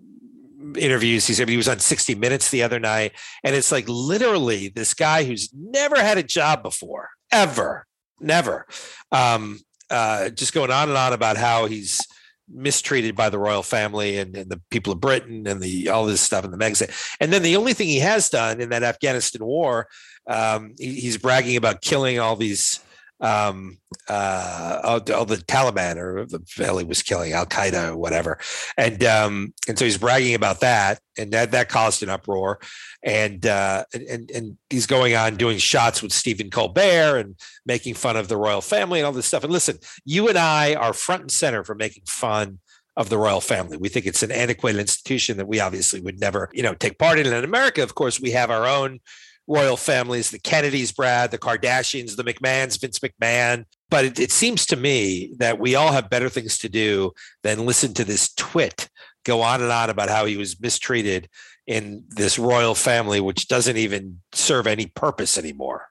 interviews. 0.77 1.27
He 1.27 1.33
said 1.33 1.49
he 1.49 1.57
was 1.57 1.67
on 1.67 1.79
60 1.79 2.15
Minutes 2.15 2.49
the 2.49 2.63
other 2.63 2.79
night. 2.79 3.13
And 3.43 3.55
it's 3.55 3.71
like 3.71 3.85
literally 3.87 4.69
this 4.69 4.93
guy 4.93 5.23
who's 5.23 5.49
never 5.53 5.95
had 5.97 6.17
a 6.17 6.23
job 6.23 6.63
before, 6.63 7.09
ever, 7.31 7.85
never. 8.19 8.67
Um, 9.11 9.59
uh, 9.89 10.29
just 10.29 10.53
going 10.53 10.71
on 10.71 10.89
and 10.89 10.97
on 10.97 11.13
about 11.13 11.37
how 11.37 11.65
he's 11.65 12.05
mistreated 12.53 13.15
by 13.15 13.29
the 13.29 13.39
royal 13.39 13.63
family 13.63 14.17
and, 14.17 14.35
and, 14.35 14.49
the 14.49 14.61
people 14.69 14.91
of 14.91 14.99
Britain 14.99 15.47
and 15.47 15.61
the 15.61 15.89
all 15.89 16.05
this 16.05 16.21
stuff 16.21 16.43
and 16.43 16.53
the 16.53 16.57
Megxit. 16.57 17.15
And 17.19 17.31
then 17.31 17.43
the 17.43 17.55
only 17.55 17.73
thing 17.73 17.87
he 17.87 17.99
has 17.99 18.29
done 18.29 18.59
in 18.59 18.69
that 18.69 18.83
Afghanistan 18.83 19.45
war, 19.45 19.87
um, 20.27 20.73
he, 20.77 20.99
he's 20.99 21.17
bragging 21.17 21.55
about 21.55 21.81
killing 21.81 22.19
all 22.19 22.35
these 22.35 22.79
um, 23.21 23.77
uh, 24.09 24.79
all, 24.83 24.99
the 24.99 25.43
Taliban 25.47 25.97
or 25.97 26.25
the 26.25 26.41
hell 26.57 26.79
he 26.79 26.85
was 26.85 27.03
killing 27.03 27.33
Al 27.33 27.45
Qaeda 27.45 27.89
or 27.89 27.97
whatever, 27.97 28.39
and 28.77 29.03
um, 29.03 29.53
and 29.67 29.77
so 29.77 29.85
he's 29.85 29.97
bragging 29.97 30.33
about 30.33 30.59
that, 30.61 30.99
and 31.17 31.31
that 31.31 31.51
that 31.51 31.69
caused 31.69 32.01
an 32.01 32.09
uproar, 32.09 32.59
and 33.03 33.45
uh, 33.45 33.85
and 33.93 34.31
and 34.31 34.57
he's 34.69 34.87
going 34.87 35.15
on 35.15 35.35
doing 35.35 35.59
shots 35.59 36.01
with 36.01 36.11
Stephen 36.11 36.49
Colbert 36.49 37.19
and 37.19 37.35
making 37.65 37.93
fun 37.93 38.17
of 38.17 38.27
the 38.27 38.37
royal 38.37 38.61
family 38.61 38.99
and 38.99 39.05
all 39.05 39.11
this 39.11 39.27
stuff. 39.27 39.43
And 39.43 39.53
listen, 39.53 39.77
you 40.03 40.27
and 40.27 40.37
I 40.37 40.73
are 40.73 40.93
front 40.93 41.21
and 41.21 41.31
center 41.31 41.63
for 41.63 41.75
making 41.75 42.03
fun 42.07 42.59
of 42.97 43.09
the 43.09 43.17
royal 43.17 43.41
family. 43.41 43.77
We 43.77 43.89
think 43.89 44.05
it's 44.05 44.23
an 44.23 44.31
antiquated 44.31 44.81
institution 44.81 45.37
that 45.37 45.47
we 45.47 45.59
obviously 45.59 46.01
would 46.01 46.19
never, 46.19 46.49
you 46.53 46.63
know, 46.63 46.73
take 46.73 46.97
part 46.97 47.19
in. 47.19 47.25
And 47.25 47.35
in 47.35 47.43
America, 47.43 47.83
of 47.83 47.95
course, 47.95 48.19
we 48.19 48.31
have 48.31 48.51
our 48.51 48.67
own 48.67 48.99
royal 49.47 49.77
families, 49.77 50.31
the 50.31 50.39
Kennedys, 50.39 50.91
Brad, 50.91 51.31
the 51.31 51.37
Kardashians, 51.37 52.15
the 52.15 52.23
McMahons, 52.23 52.79
Vince 52.79 52.99
McMahon. 52.99 53.65
But 53.89 54.05
it, 54.05 54.19
it, 54.19 54.31
seems 54.31 54.65
to 54.67 54.75
me 54.75 55.33
that 55.39 55.59
we 55.59 55.75
all 55.75 55.91
have 55.91 56.09
better 56.09 56.29
things 56.29 56.57
to 56.59 56.69
do 56.69 57.11
than 57.43 57.65
listen 57.65 57.93
to 57.95 58.05
this 58.05 58.33
twit 58.35 58.89
go 59.23 59.41
on 59.41 59.61
and 59.61 59.71
on 59.71 59.89
about 59.89 60.09
how 60.09 60.25
he 60.25 60.37
was 60.37 60.59
mistreated 60.59 61.29
in 61.67 62.03
this 62.09 62.39
royal 62.39 62.75
family, 62.75 63.19
which 63.19 63.47
doesn't 63.47 63.77
even 63.77 64.19
serve 64.33 64.67
any 64.67 64.87
purpose 64.87 65.37
anymore. 65.37 65.87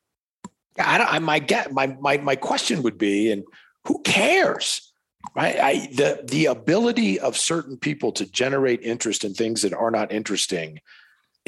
I 0.79 0.99
don't, 0.99 1.13
I, 1.13 1.19
my 1.19 1.39
get 1.39 1.73
my, 1.73 1.89
my 2.01 2.17
my 2.19 2.37
question 2.37 2.83
would 2.83 2.99
be, 2.99 3.31
and 3.31 3.45
who 3.85 4.01
cares? 4.03 4.93
Right? 5.35 5.57
I, 5.61 5.75
the 5.95 6.25
the 6.25 6.47
ability 6.47 7.21
of 7.21 7.37
certain 7.37 7.77
people 7.77 8.13
to 8.13 8.31
generate 8.31 8.81
interest 8.83 9.25
in 9.25 9.35
things 9.35 9.63
that 9.63 9.75
are 9.75 9.91
not 9.91 10.11
interesting 10.11 10.81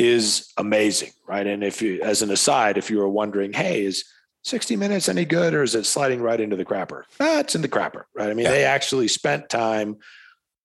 is 0.02 0.52
amazing, 0.56 1.10
right? 1.26 1.46
And 1.46 1.62
if 1.62 1.80
you, 1.80 2.02
as 2.02 2.22
an 2.22 2.30
aside, 2.30 2.76
if 2.76 2.90
you 2.90 2.98
were 2.98 3.08
wondering, 3.08 3.52
hey, 3.52 3.84
is 3.84 4.04
60 4.44 4.74
minutes 4.76 5.08
any 5.08 5.24
good 5.24 5.54
or 5.54 5.62
is 5.62 5.74
it 5.74 5.86
sliding 5.86 6.20
right 6.20 6.40
into 6.40 6.56
the 6.56 6.64
crapper? 6.64 7.04
Ah, 7.20 7.38
it's 7.38 7.54
in 7.54 7.62
the 7.62 7.68
crapper, 7.68 8.04
right? 8.14 8.28
I 8.28 8.34
mean, 8.34 8.44
yeah. 8.44 8.50
they 8.50 8.64
actually 8.64 9.06
spent 9.08 9.48
time 9.48 9.98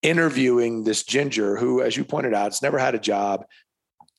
interviewing 0.02 0.82
this 0.82 1.04
ginger 1.04 1.56
who, 1.56 1.80
as 1.82 1.96
you 1.96 2.04
pointed 2.04 2.34
out, 2.34 2.46
has 2.46 2.62
never 2.62 2.78
had 2.78 2.96
a 2.96 2.98
job, 2.98 3.44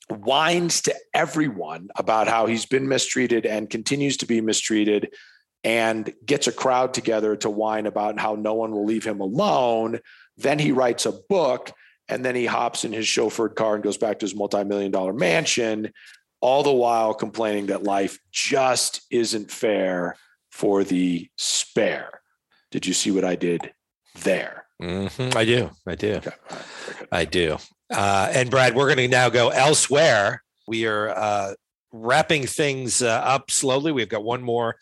whines 0.09 0.81
to 0.81 0.95
everyone 1.13 1.89
about 1.97 2.27
how 2.27 2.45
he's 2.45 2.65
been 2.65 2.87
mistreated 2.87 3.45
and 3.45 3.69
continues 3.69 4.17
to 4.17 4.25
be 4.25 4.39
mistreated 4.39 5.13
and 5.65 6.13
gets 6.25 6.47
a 6.47 6.53
crowd 6.53 6.93
together 6.93 7.35
to 7.35 7.49
whine 7.49 7.85
about 7.85 8.19
how 8.19 8.35
no 8.35 8.53
one 8.53 8.71
will 8.71 8.85
leave 8.85 9.03
him 9.03 9.19
alone. 9.19 9.99
Then 10.37 10.59
he 10.59 10.71
writes 10.71 11.05
a 11.05 11.11
book 11.11 11.73
and 12.09 12.25
then 12.25 12.35
he 12.35 12.45
hops 12.45 12.83
in 12.83 12.91
his 12.91 13.05
chauffeured 13.05 13.55
car 13.55 13.75
and 13.75 13.83
goes 13.83 13.97
back 13.97 14.19
to 14.19 14.25
his 14.25 14.35
multi-million 14.35 14.91
dollar 14.91 15.13
mansion 15.13 15.91
all 16.41 16.63
the 16.63 16.71
while 16.71 17.13
complaining 17.13 17.67
that 17.67 17.83
life 17.83 18.17
just 18.31 19.01
isn't 19.11 19.51
fair 19.51 20.15
for 20.51 20.83
the 20.83 21.29
spare. 21.37 22.21
Did 22.71 22.85
you 22.85 22.93
see 22.93 23.11
what 23.11 23.25
i 23.25 23.35
did 23.35 23.71
there? 24.21 24.65
Mm-hmm. 24.81 25.37
i 25.37 25.43
do. 25.43 25.69
I 25.85 25.95
do. 25.95 26.15
Okay. 26.15 26.31
i 27.11 27.25
do. 27.25 27.57
Uh, 27.91 28.31
and 28.33 28.49
brad 28.49 28.75
we're 28.75 28.85
going 28.85 28.97
to 28.97 29.07
now 29.07 29.29
go 29.29 29.49
elsewhere. 29.49 30.43
We 30.67 30.85
are 30.85 31.09
uh, 31.09 31.53
wrapping 31.91 32.45
things 32.45 33.01
uh, 33.01 33.09
up 33.09 33.51
slowly. 33.51 33.91
We've 33.91 34.09
got 34.09 34.23
one 34.23 34.41
more 34.41 34.75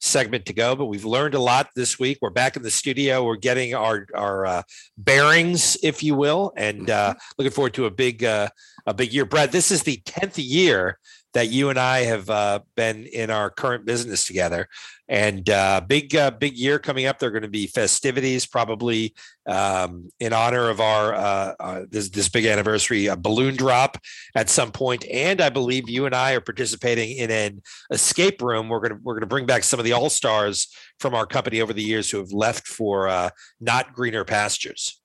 segment 0.00 0.46
to 0.46 0.52
go, 0.52 0.76
but 0.76 0.86
we've 0.86 1.04
learned 1.04 1.34
a 1.34 1.40
lot 1.40 1.68
this 1.74 1.98
week. 1.98 2.18
We're 2.20 2.30
back 2.30 2.56
in 2.56 2.62
the 2.62 2.70
studio. 2.70 3.24
We're 3.24 3.36
getting 3.36 3.74
our 3.74 4.06
our 4.14 4.46
uh, 4.46 4.62
bearings, 4.96 5.76
if 5.82 6.02
you 6.02 6.14
will, 6.14 6.52
and 6.56 6.90
uh, 6.90 7.10
mm-hmm. 7.10 7.18
looking 7.38 7.52
forward 7.52 7.74
to 7.74 7.86
a 7.86 7.90
big 7.90 8.24
uh, 8.24 8.48
a 8.86 8.94
big 8.94 9.12
year. 9.12 9.24
Brad, 9.24 9.52
this 9.52 9.70
is 9.70 9.82
the 9.82 10.00
tenth 10.04 10.38
year 10.38 10.98
that 11.34 11.50
you 11.50 11.68
and 11.70 11.78
I 11.78 12.00
have 12.04 12.30
uh, 12.30 12.60
been 12.74 13.04
in 13.06 13.30
our 13.30 13.50
current 13.50 13.84
business 13.84 14.26
together. 14.26 14.68
And 15.08 15.48
uh, 15.48 15.80
big, 15.86 16.14
uh, 16.14 16.30
big 16.32 16.56
year 16.56 16.78
coming 16.78 17.06
up. 17.06 17.18
There 17.18 17.28
are 17.28 17.32
going 17.32 17.42
to 17.42 17.48
be 17.48 17.66
festivities, 17.66 18.46
probably 18.46 19.14
um, 19.46 20.10
in 20.20 20.32
honor 20.32 20.68
of 20.68 20.80
our 20.80 21.14
uh, 21.14 21.54
uh, 21.58 21.82
this 21.88 22.10
this 22.10 22.28
big 22.28 22.44
anniversary, 22.44 23.06
a 23.06 23.16
balloon 23.16 23.56
drop 23.56 23.96
at 24.34 24.50
some 24.50 24.70
point. 24.70 25.06
And 25.10 25.40
I 25.40 25.48
believe 25.48 25.88
you 25.88 26.04
and 26.04 26.14
I 26.14 26.32
are 26.32 26.40
participating 26.40 27.16
in 27.16 27.30
an 27.30 27.62
escape 27.90 28.42
room. 28.42 28.68
We're 28.68 28.80
gonna 28.80 29.00
we're 29.02 29.14
gonna 29.14 29.26
bring 29.26 29.46
back 29.46 29.64
some 29.64 29.80
of 29.80 29.84
the 29.84 29.92
all 29.92 30.10
stars 30.10 30.68
from 31.00 31.14
our 31.14 31.26
company 31.26 31.62
over 31.62 31.72
the 31.72 31.82
years 31.82 32.10
who 32.10 32.18
have 32.18 32.32
left 32.32 32.66
for 32.66 33.08
uh, 33.08 33.30
not 33.60 33.94
greener 33.94 34.24
pastures. 34.24 35.00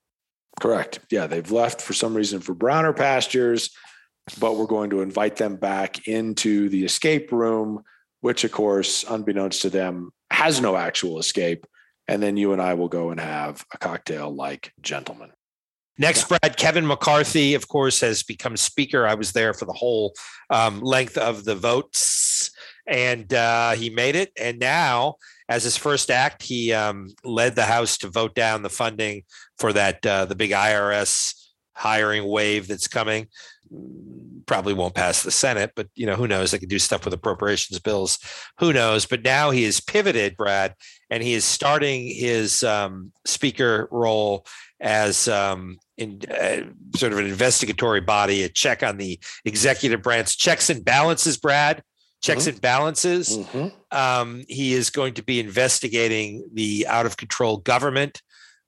Correct. 0.60 1.00
Yeah, 1.10 1.28
they've 1.28 1.50
left 1.50 1.82
for 1.82 1.94
some 1.94 2.14
reason 2.14 2.40
for 2.42 2.54
browner 2.54 2.94
pastures 2.94 3.70
but 4.40 4.56
we're 4.56 4.66
going 4.66 4.90
to 4.92 5.02
invite 5.02 5.36
them 5.36 5.56
back 5.56 6.08
into 6.08 6.70
the 6.70 6.86
escape 6.86 7.32
room, 7.32 7.84
which, 8.22 8.44
of 8.44 8.52
course, 8.52 9.04
unbeknownst 9.04 9.62
to 9.64 9.70
them, 9.70 10.12
has 10.32 10.62
no 10.62 10.76
actual 10.76 11.20
escape. 11.20 11.66
And 12.08 12.22
then 12.22 12.38
you 12.38 12.54
and 12.54 12.62
I 12.62 12.74
will 12.74 12.90
go 12.90 13.12
and 13.12 13.20
have 13.20 13.66
a 13.74 13.78
cocktail 13.78 14.34
like 14.34 14.74
gentlemen. 14.82 15.32
Next. 15.98 16.28
Brad, 16.28 16.58
Kevin 16.58 16.88
McCarthy, 16.88 17.54
of 17.54 17.68
course, 17.68 18.02
has 18.02 18.24
become 18.24 18.58
speaker. 18.58 19.06
I 19.06 19.14
was 19.14 19.32
there 19.32 19.54
for 19.54 19.66
the 19.66 19.74
whole 19.74 20.14
um, 20.50 20.82
length 20.82 21.18
of 21.18 21.46
the 21.46 21.56
votes, 21.56 22.50
and 22.88 23.32
uh, 23.32 23.72
he 23.72 23.92
made 23.92 24.16
it. 24.16 24.32
And 24.40 24.58
now, 24.58 25.16
as 25.48 25.64
his 25.64 25.78
first 25.78 26.10
act, 26.10 26.42
he 26.42 26.74
um, 26.74 27.10
led 27.24 27.56
the 27.56 27.66
House 27.66 28.00
to 28.00 28.10
vote 28.10 28.34
down 28.34 28.64
the 28.64 28.72
funding 28.72 29.24
for 29.60 29.72
that 29.74 30.04
uh, 30.04 30.26
the 30.26 30.36
big 30.36 30.50
IRS 30.50 31.36
hiring 31.76 32.26
wave 32.26 32.68
that's 32.68 32.88
coming 32.88 33.28
probably 34.46 34.74
won't 34.74 34.96
pass 34.96 35.24
the 35.24 35.32
Senate, 35.32 35.72
but 35.76 35.88
you 35.96 36.06
know, 36.06 36.16
who 36.16 36.28
knows? 36.28 36.52
They 36.52 36.60
could 36.60 36.70
do 36.70 36.80
stuff 36.80 37.06
with 37.06 37.14
appropriations 37.14 37.80
bills. 37.80 38.20
Who 38.60 38.74
knows? 38.74 39.06
But 39.06 39.24
now 39.24 39.52
he 39.52 39.64
has 39.64 39.80
pivoted, 39.80 40.38
Brad, 40.38 40.76
and 41.10 41.24
he 41.24 41.34
is 41.34 41.46
starting 41.46 42.08
his 42.08 42.64
um, 42.64 43.12
speaker 43.26 43.88
role 43.92 44.46
as 44.80 45.28
um, 45.28 45.78
in 45.98 46.22
uh, 46.30 46.62
sort 46.96 47.14
of 47.14 47.20
an 47.20 47.26
investigatory 47.26 48.02
body, 48.02 48.44
a 48.44 48.50
check 48.50 48.84
on 48.84 48.98
the 48.98 49.20
executive 49.46 50.02
branch, 50.02 50.38
checks 50.38 50.70
and 50.70 50.84
balances, 50.84 51.38
Brad. 51.38 51.84
Checks 52.22 52.44
mm-hmm. 52.44 52.52
and 52.52 52.62
balances. 52.62 53.38
Mm-hmm. 53.38 53.68
Um, 53.92 54.44
he 54.48 54.74
is 54.74 54.90
going 54.90 55.16
to 55.16 55.24
be 55.24 55.42
investigating 55.42 56.48
the 56.54 56.88
out 56.88 57.06
of 57.06 57.18
control 57.18 57.58
government, 57.58 58.22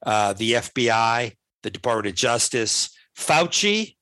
uh, 0.06 0.34
the 0.34 0.54
FBI, 0.54 1.32
the 1.64 1.70
Department 1.70 2.08
of 2.08 2.16
Justice, 2.16 2.90
Fauci, 3.18 3.96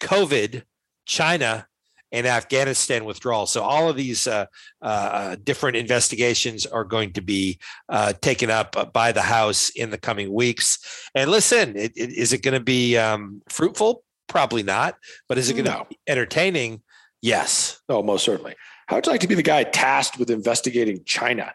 COVID, 0.00 0.62
China, 1.06 1.66
and 2.10 2.26
Afghanistan 2.26 3.04
withdrawal. 3.04 3.46
So 3.46 3.62
all 3.62 3.88
of 3.88 3.96
these 3.96 4.26
uh, 4.26 4.46
uh, 4.80 5.36
different 5.42 5.76
investigations 5.76 6.64
are 6.66 6.84
going 6.84 7.12
to 7.14 7.20
be 7.20 7.58
uh, 7.88 8.14
taken 8.20 8.50
up 8.50 8.92
by 8.92 9.12
the 9.12 9.22
House 9.22 9.70
in 9.70 9.90
the 9.90 9.98
coming 9.98 10.32
weeks. 10.32 10.78
And 11.14 11.30
listen, 11.30 11.76
it, 11.76 11.92
it, 11.96 12.10
is 12.10 12.32
it 12.32 12.42
going 12.42 12.54
to 12.54 12.64
be 12.64 12.96
um, 12.96 13.42
fruitful? 13.48 14.04
Probably 14.26 14.62
not. 14.62 14.96
But 15.28 15.38
is 15.38 15.50
it 15.50 15.54
going 15.54 15.66
to 15.66 15.70
no. 15.72 15.86
be 15.88 15.98
entertaining? 16.06 16.82
Yes. 17.20 17.80
Oh, 17.88 18.02
most 18.02 18.24
certainly. 18.24 18.54
How 18.86 18.96
would 18.96 19.06
you 19.06 19.12
like 19.12 19.20
to 19.20 19.28
be 19.28 19.34
the 19.34 19.42
guy 19.42 19.64
tasked 19.64 20.18
with 20.18 20.30
investigating 20.30 21.02
China? 21.04 21.52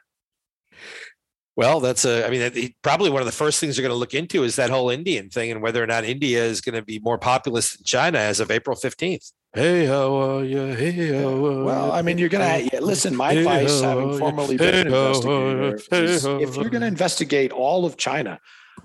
Well, 1.56 1.80
that's 1.80 2.04
a, 2.04 2.26
I 2.26 2.30
mean, 2.32 2.74
probably 2.82 3.12
one 3.12 3.22
of 3.22 3.28
the 3.28 3.32
first 3.32 3.60
things 3.60 3.78
you're 3.78 3.84
going 3.84 3.94
to 3.94 4.00
look 4.00 4.16
into 4.16 4.44
is 4.44 4.56
that 4.56 4.72
whole 4.72 4.90
Indian 4.90 5.30
thing 5.30 5.52
and 5.52 5.62
whether 5.62 5.84
or 5.84 5.88
not 5.88 6.04
India 6.04 6.44
is 6.44 6.62
going 6.62 6.76
to 6.76 6.82
be 6.82 7.00
more 7.00 7.20
populous 7.20 7.76
than 7.76 7.86
China 7.86 8.18
as 8.18 8.40
of 8.40 8.50
April 8.50 8.76
15th. 8.76 9.32
Hey, 9.54 9.86
how 9.86 10.16
are 10.16 10.44
you? 10.44 10.66
Hey, 10.74 11.10
how 11.10 11.28
are 11.28 11.52
you? 11.52 11.64
Well, 11.64 11.92
I 11.92 12.02
mean, 12.02 12.18
you're 12.18 12.30
going 12.30 12.70
to 12.70 12.82
listen. 12.82 13.16
My 13.16 13.34
hey, 13.34 13.40
advice, 13.40 13.82
having 13.82 14.18
formerly 14.18 14.58
been 14.58 14.74
an 14.74 14.88
investigator, 14.88 15.76
is 15.92 16.26
if 16.26 16.56
you're 16.56 16.72
going 16.72 16.82
to 16.82 16.88
investigate 16.88 17.52
all 17.52 17.86
of 17.86 17.98
China, 17.98 18.40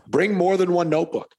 bring 0.07 0.35
more 0.35 0.59
than 0.59 0.73
one 0.73 0.91
notebook, 0.91 1.35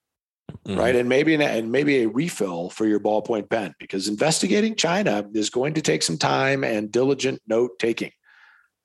mm-hmm. 0.65 0.79
right? 0.79 0.95
And 0.95 1.07
maybe 1.07 1.35
an, 1.35 1.41
and 1.41 1.71
maybe 1.71 2.01
a 2.01 2.07
refill 2.07 2.71
for 2.71 2.87
your 2.87 2.99
ballpoint 2.99 3.51
pen 3.51 3.75
because 3.77 4.07
investigating 4.07 4.75
China 4.75 5.23
is 5.35 5.51
going 5.51 5.75
to 5.75 5.81
take 5.81 6.01
some 6.01 6.17
time 6.17 6.63
and 6.63 6.91
diligent 6.91 7.39
note 7.47 7.77
taking. 7.77 8.11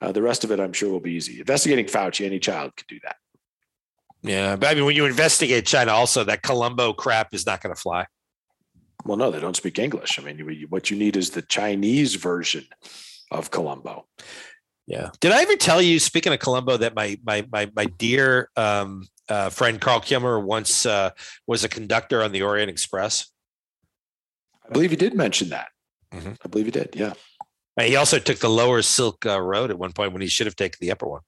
Uh, 0.05 0.11
the 0.11 0.21
rest 0.21 0.43
of 0.43 0.51
it, 0.51 0.59
I'm 0.59 0.71
sure, 0.71 0.91
will 0.91 0.99
be 0.99 1.13
easy. 1.13 1.39
Investigating 1.39 1.85
Fauci, 1.85 2.25
any 2.25 2.37
child 2.37 2.75
could 2.75 2.85
do 2.85 2.99
that. 3.03 3.15
Yeah, 4.21 4.55
but 4.55 4.69
I 4.69 4.75
mean, 4.75 4.85
when 4.85 4.95
you 4.95 5.05
investigate 5.05 5.65
China, 5.65 5.93
also 5.93 6.23
that 6.25 6.43
Columbo 6.43 6.93
crap 6.93 7.33
is 7.33 7.45
not 7.45 7.61
going 7.61 7.73
to 7.73 7.81
fly. 7.81 8.05
Well, 9.03 9.17
no, 9.17 9.31
they 9.31 9.39
don't 9.39 9.55
speak 9.55 9.79
English. 9.79 10.19
I 10.19 10.23
mean, 10.23 10.67
what 10.69 10.91
you 10.91 10.97
need 10.97 11.17
is 11.17 11.31
the 11.31 11.41
Chinese 11.41 12.15
version 12.15 12.65
of 13.31 13.49
Columbo. 13.49 14.05
Yeah. 14.85 15.09
Did 15.19 15.31
I 15.31 15.41
ever 15.41 15.55
tell 15.55 15.81
you, 15.81 15.99
speaking 15.99 16.33
of 16.33 16.39
Columbo, 16.39 16.77
that 16.77 16.95
my 16.95 17.19
my 17.23 17.47
my 17.51 17.71
my 17.75 17.85
dear 17.85 18.49
um, 18.55 19.07
uh, 19.27 19.49
friend 19.49 19.81
Carl 19.81 20.01
Kilmer 20.01 20.39
once 20.39 20.85
uh, 20.85 21.11
was 21.47 21.63
a 21.63 21.69
conductor 21.69 22.21
on 22.21 22.31
the 22.31 22.43
Orient 22.43 22.69
Express? 22.69 23.31
I 24.67 24.71
believe 24.71 24.91
you 24.91 24.97
did 24.97 25.15
mention 25.15 25.49
that. 25.49 25.69
Mm-hmm. 26.13 26.33
I 26.43 26.47
believe 26.47 26.67
you 26.67 26.71
did. 26.71 26.89
Yeah. 26.93 27.13
And 27.77 27.87
he 27.87 27.95
also 27.95 28.19
took 28.19 28.39
the 28.39 28.49
lower 28.49 28.81
Silk 28.81 29.25
uh, 29.25 29.41
Road 29.41 29.69
at 29.69 29.77
one 29.77 29.91
point 29.91 30.13
when 30.13 30.21
he 30.21 30.27
should 30.27 30.47
have 30.47 30.55
taken 30.55 30.77
the 30.79 30.91
upper 30.91 31.07
one. 31.07 31.21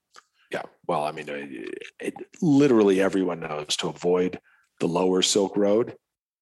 Yeah. 0.52 0.62
Well, 0.88 1.04
I 1.04 1.12
mean, 1.12 1.28
it, 1.28 1.78
it, 2.00 2.14
literally 2.42 3.02
everyone 3.02 3.42
knows 3.42 3.76
to 3.78 3.90
avoid 3.90 4.40
the 4.80 4.88
lower 4.88 5.22
Silk 5.22 5.58
Road 5.58 5.96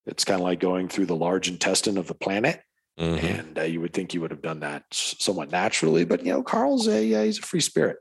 it's 0.05 0.23
kind 0.23 0.39
of 0.39 0.43
like 0.43 0.59
going 0.59 0.87
through 0.87 1.07
the 1.07 1.15
large 1.15 1.49
intestine 1.49 1.97
of 1.97 2.07
the 2.07 2.13
planet. 2.13 2.61
Mm-hmm. 2.99 3.25
And 3.25 3.59
uh, 3.59 3.63
you 3.63 3.81
would 3.81 3.93
think 3.93 4.13
you 4.13 4.21
would 4.21 4.31
have 4.31 4.41
done 4.41 4.61
that 4.61 4.83
somewhat 4.91 5.51
naturally, 5.51 6.05
but 6.05 6.25
you 6.25 6.31
know, 6.31 6.41
Carl's 6.41 6.87
a 6.87 7.13
uh, 7.13 7.23
he's 7.23 7.39
a 7.39 7.41
free 7.41 7.59
spirit. 7.59 7.97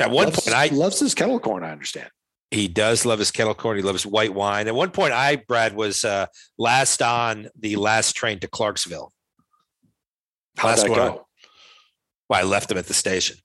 At 0.00 0.10
one 0.10 0.26
loves, 0.26 0.40
point, 0.40 0.56
I 0.56 0.66
loves 0.74 0.98
his 0.98 1.14
kettle 1.14 1.38
corn. 1.38 1.62
I 1.62 1.70
understand. 1.70 2.10
He 2.50 2.66
does 2.66 3.06
love 3.06 3.20
his 3.20 3.30
kettle 3.30 3.54
corn. 3.54 3.76
He 3.76 3.82
loves 3.82 4.04
white 4.04 4.34
wine. 4.34 4.66
At 4.66 4.74
one 4.74 4.90
point, 4.90 5.12
I 5.12 5.36
Brad 5.36 5.76
was 5.76 6.04
uh, 6.04 6.26
last 6.58 7.00
on 7.00 7.48
the 7.56 7.76
last 7.76 8.16
train 8.16 8.40
to 8.40 8.48
Clarksville. 8.48 9.12
How'd 10.56 10.68
last 10.68 10.82
that 10.82 10.90
one. 10.90 10.98
Go? 10.98 11.26
Well, 12.28 12.40
I 12.40 12.42
left 12.42 12.70
him 12.70 12.78
at 12.78 12.86
the 12.86 12.94
station. 12.94 13.36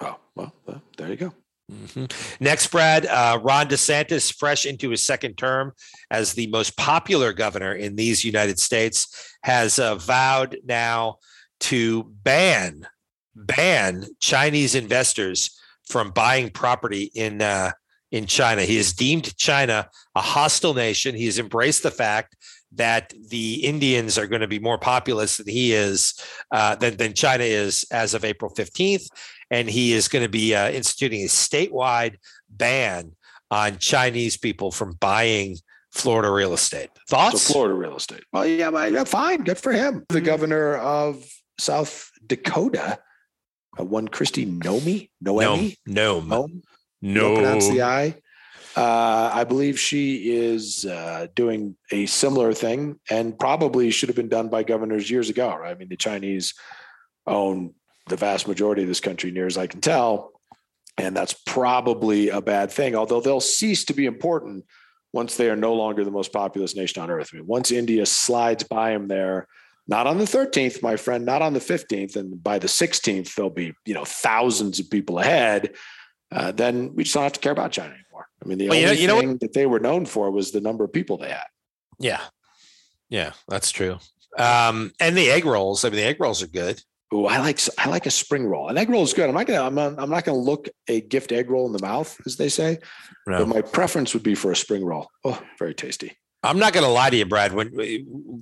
Oh 0.00 0.18
well, 0.34 0.52
there 0.96 1.08
you 1.08 1.16
go. 1.16 1.32
Mm-hmm. 1.70 2.44
Next, 2.44 2.66
Brad, 2.70 3.06
uh, 3.06 3.38
Ron 3.42 3.68
DeSantis, 3.68 4.34
fresh 4.34 4.66
into 4.66 4.90
his 4.90 5.06
second 5.06 5.38
term 5.38 5.72
as 6.10 6.34
the 6.34 6.48
most 6.48 6.76
popular 6.76 7.32
governor 7.32 7.72
in 7.72 7.96
these 7.96 8.24
United 8.24 8.58
States, 8.58 9.36
has 9.42 9.78
uh, 9.78 9.94
vowed 9.94 10.58
now 10.64 11.16
to 11.60 12.04
ban 12.24 12.86
ban 13.34 14.04
Chinese 14.20 14.74
investors 14.74 15.58
from 15.88 16.10
buying 16.10 16.50
property 16.50 17.10
in 17.14 17.40
uh, 17.40 17.72
in 18.10 18.26
China. 18.26 18.62
He 18.62 18.76
has 18.76 18.92
deemed 18.92 19.36
China 19.36 19.88
a 20.14 20.20
hostile 20.20 20.74
nation. 20.74 21.14
He 21.14 21.26
has 21.26 21.38
embraced 21.38 21.82
the 21.82 21.90
fact 21.90 22.36
that 22.74 23.12
the 23.28 23.64
Indians 23.64 24.18
are 24.18 24.26
going 24.26 24.40
to 24.40 24.48
be 24.48 24.58
more 24.58 24.78
populous 24.78 25.36
than 25.36 25.48
he 25.48 25.72
is, 25.72 26.14
uh, 26.50 26.74
than, 26.76 26.96
than 26.96 27.12
China 27.12 27.44
is 27.44 27.84
as 27.90 28.14
of 28.14 28.24
April 28.24 28.52
15th. 28.54 29.06
And 29.50 29.68
he 29.68 29.92
is 29.92 30.08
going 30.08 30.24
to 30.24 30.30
be 30.30 30.54
uh, 30.54 30.70
instituting 30.70 31.22
a 31.22 31.26
statewide 31.26 32.16
ban 32.48 33.12
on 33.50 33.78
Chinese 33.78 34.36
people 34.36 34.70
from 34.70 34.94
buying 34.94 35.58
Florida 35.92 36.30
real 36.30 36.54
estate. 36.54 36.88
Thoughts? 37.08 37.42
So 37.42 37.52
Florida 37.52 37.74
real 37.74 37.96
estate. 37.96 38.24
Well, 38.32 38.46
yeah, 38.46 38.86
yeah, 38.86 39.04
fine. 39.04 39.44
Good 39.44 39.58
for 39.58 39.72
him. 39.72 40.04
The 40.08 40.22
governor 40.22 40.76
of 40.76 41.24
South 41.58 42.10
Dakota, 42.26 42.98
uh, 43.78 43.84
one 43.84 44.08
Kristi 44.08 44.46
Nomi, 44.46 45.10
Noemi, 45.20 45.76
no, 45.86 46.20
no, 46.20 46.48
no, 47.02 47.34
pronounce 47.34 47.68
the 47.68 47.82
I. 47.82 48.16
Uh, 48.76 49.30
I 49.32 49.44
believe 49.44 49.78
she 49.78 50.34
is 50.34 50.86
uh, 50.86 51.26
doing 51.34 51.76
a 51.90 52.06
similar 52.06 52.52
thing 52.54 52.98
and 53.10 53.38
probably 53.38 53.90
should 53.90 54.08
have 54.08 54.16
been 54.16 54.28
done 54.28 54.48
by 54.48 54.62
governors 54.62 55.10
years 55.10 55.28
ago. 55.28 55.54
Right? 55.54 55.70
I 55.70 55.74
mean, 55.74 55.88
the 55.88 55.96
Chinese 55.96 56.54
own 57.26 57.74
the 58.08 58.16
vast 58.16 58.48
majority 58.48 58.82
of 58.82 58.88
this 58.88 59.00
country, 59.00 59.30
near 59.30 59.46
as 59.46 59.58
I 59.58 59.66
can 59.66 59.80
tell. 59.80 60.32
And 60.98 61.16
that's 61.16 61.34
probably 61.46 62.28
a 62.28 62.40
bad 62.40 62.70
thing, 62.70 62.94
although 62.94 63.20
they'll 63.20 63.40
cease 63.40 63.84
to 63.86 63.94
be 63.94 64.06
important 64.06 64.64
once 65.12 65.36
they 65.36 65.50
are 65.50 65.56
no 65.56 65.74
longer 65.74 66.04
the 66.04 66.10
most 66.10 66.32
populous 66.32 66.74
nation 66.74 67.02
on 67.02 67.10
earth. 67.10 67.30
I 67.32 67.36
mean, 67.36 67.46
once 67.46 67.70
India 67.70 68.04
slides 68.06 68.64
by 68.64 68.90
them 68.90 69.08
there, 69.08 69.46
not 69.86 70.06
on 70.06 70.18
the 70.18 70.24
13th, 70.24 70.82
my 70.82 70.96
friend, 70.96 71.24
not 71.24 71.42
on 71.42 71.54
the 71.54 71.60
15th, 71.60 72.16
and 72.16 72.42
by 72.42 72.58
the 72.58 72.68
16th, 72.68 73.34
there'll 73.34 73.50
be, 73.50 73.74
you 73.84 73.94
know, 73.94 74.04
thousands 74.04 74.78
of 74.78 74.90
people 74.90 75.18
ahead. 75.18 75.74
Uh, 76.30 76.52
then 76.52 76.94
we 76.94 77.04
just 77.04 77.14
don't 77.14 77.24
have 77.24 77.32
to 77.32 77.40
care 77.40 77.52
about 77.52 77.72
China. 77.72 77.94
I 78.42 78.48
mean, 78.48 78.58
the 78.58 78.68
well, 78.68 78.78
only 78.78 79.00
you 79.00 79.06
know, 79.06 79.16
you 79.16 79.20
thing 79.20 79.36
that 79.38 79.52
they 79.52 79.66
were 79.66 79.78
known 79.80 80.04
for 80.04 80.30
was 80.30 80.50
the 80.50 80.60
number 80.60 80.84
of 80.84 80.92
people 80.92 81.16
they 81.16 81.28
had. 81.28 81.46
Yeah. 81.98 82.20
Yeah, 83.08 83.32
that's 83.48 83.70
true. 83.70 83.98
Um, 84.38 84.92
and 84.98 85.16
the 85.16 85.30
egg 85.30 85.44
rolls. 85.44 85.84
I 85.84 85.90
mean, 85.90 85.96
the 85.96 86.04
egg 86.04 86.16
rolls 86.18 86.42
are 86.42 86.46
good. 86.46 86.82
Oh, 87.12 87.26
I 87.26 87.38
like 87.38 87.60
I 87.76 87.90
like 87.90 88.06
a 88.06 88.10
spring 88.10 88.46
roll. 88.46 88.68
An 88.70 88.78
egg 88.78 88.88
roll 88.88 89.02
is 89.02 89.12
good. 89.12 89.28
I'm 89.28 89.34
not 89.34 89.46
gonna 89.46 89.62
I'm 89.62 89.74
not, 89.74 89.98
I'm 89.98 90.08
not 90.08 90.24
gonna 90.24 90.38
look 90.38 90.70
a 90.88 91.02
gift 91.02 91.30
egg 91.30 91.50
roll 91.50 91.66
in 91.66 91.72
the 91.72 91.82
mouth, 91.82 92.18
as 92.24 92.36
they 92.38 92.48
say. 92.48 92.78
No. 93.26 93.40
But 93.40 93.48
my 93.48 93.60
preference 93.60 94.14
would 94.14 94.22
be 94.22 94.34
for 94.34 94.50
a 94.50 94.56
spring 94.56 94.82
roll. 94.82 95.08
Oh, 95.22 95.40
very 95.58 95.74
tasty. 95.74 96.16
I'm 96.44 96.58
not 96.58 96.72
going 96.72 96.84
to 96.84 96.90
lie 96.90 97.08
to 97.08 97.16
you, 97.16 97.24
Brad. 97.24 97.52
When 97.52 97.68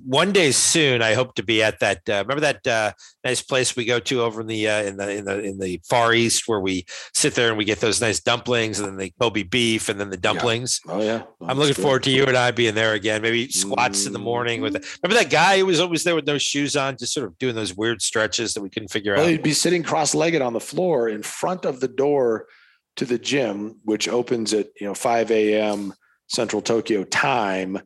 one 0.05 0.31
day 0.31 0.51
soon, 0.51 1.03
I 1.03 1.13
hope 1.13 1.35
to 1.35 1.43
be 1.43 1.61
at 1.61 1.79
that. 1.81 1.97
Uh, 2.09 2.23
remember 2.27 2.41
that 2.41 2.65
uh, 2.65 2.93
nice 3.23 3.43
place 3.43 3.75
we 3.75 3.85
go 3.85 3.99
to 3.99 4.21
over 4.21 4.41
in 4.41 4.47
the 4.47 4.67
uh, 4.67 4.81
in 4.81 4.97
the 4.97 5.09
in 5.11 5.25
the 5.25 5.39
in 5.39 5.59
the 5.59 5.81
far 5.87 6.11
east, 6.11 6.47
where 6.47 6.59
we 6.59 6.85
sit 7.13 7.35
there 7.35 7.49
and 7.49 7.57
we 7.59 7.65
get 7.65 7.79
those 7.79 8.01
nice 8.01 8.19
dumplings, 8.19 8.79
and 8.79 8.87
then 8.87 8.97
the 8.97 9.13
Kobe 9.21 9.43
beef, 9.43 9.87
and 9.87 9.99
then 9.99 10.09
the 10.09 10.17
dumplings. 10.17 10.81
Yeah. 10.85 10.91
Oh 10.91 11.01
yeah, 11.01 11.23
I'm 11.41 11.59
looking 11.59 11.75
good. 11.75 11.81
forward 11.81 12.03
to 12.03 12.11
you 12.11 12.25
and 12.25 12.35
I 12.35 12.49
being 12.49 12.73
there 12.73 12.93
again. 12.93 13.21
Maybe 13.21 13.47
squats 13.49 14.03
mm. 14.03 14.07
in 14.07 14.13
the 14.13 14.19
morning 14.19 14.61
with. 14.61 14.73
The, 14.73 14.79
mm-hmm. 14.79 14.99
remember 15.03 15.23
that 15.23 15.31
guy 15.31 15.59
who 15.59 15.67
was 15.67 15.79
always 15.79 16.03
there 16.03 16.15
with 16.15 16.25
no 16.25 16.39
shoes 16.39 16.75
on, 16.75 16.97
just 16.97 17.13
sort 17.13 17.27
of 17.27 17.37
doing 17.37 17.53
those 17.53 17.75
weird 17.75 18.01
stretches 18.01 18.55
that 18.55 18.61
we 18.61 18.69
couldn't 18.71 18.89
figure 18.89 19.13
well, 19.13 19.25
out. 19.25 19.29
He'd 19.29 19.43
be 19.43 19.53
sitting 19.53 19.83
cross-legged 19.83 20.41
on 20.41 20.53
the 20.53 20.59
floor 20.59 21.07
in 21.07 21.21
front 21.21 21.65
of 21.65 21.79
the 21.79 21.87
door 21.87 22.47
to 22.95 23.05
the 23.05 23.19
gym, 23.19 23.79
which 23.83 24.07
opens 24.07 24.55
at 24.55 24.69
you 24.79 24.87
know 24.87 24.95
5 24.95 25.29
a.m. 25.29 25.93
Central 26.31 26.61
Tokyo 26.61 27.03
time 27.03 27.81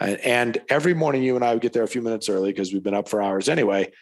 and 0.00 0.58
every 0.68 0.94
morning, 0.94 1.22
you 1.22 1.36
and 1.36 1.44
I 1.44 1.52
would 1.52 1.62
get 1.62 1.72
there 1.72 1.82
a 1.82 1.88
few 1.88 2.02
minutes 2.02 2.28
early 2.28 2.52
because 2.52 2.72
we've 2.72 2.82
been 2.82 2.94
up 2.94 3.08
for 3.08 3.22
hours 3.22 3.48
anyway. 3.48 3.92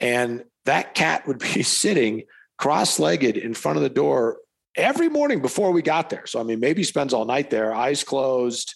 And 0.00 0.44
that 0.64 0.94
cat 0.94 1.26
would 1.26 1.38
be 1.38 1.62
sitting 1.62 2.24
cross 2.58 2.98
legged 2.98 3.36
in 3.36 3.54
front 3.54 3.76
of 3.76 3.82
the 3.82 3.88
door 3.88 4.38
every 4.76 5.08
morning 5.08 5.40
before 5.40 5.70
we 5.70 5.82
got 5.82 6.10
there. 6.10 6.26
So, 6.26 6.40
I 6.40 6.42
mean, 6.42 6.60
maybe 6.60 6.82
spends 6.82 7.14
all 7.14 7.24
night 7.24 7.50
there, 7.50 7.74
eyes 7.74 8.02
closed, 8.02 8.74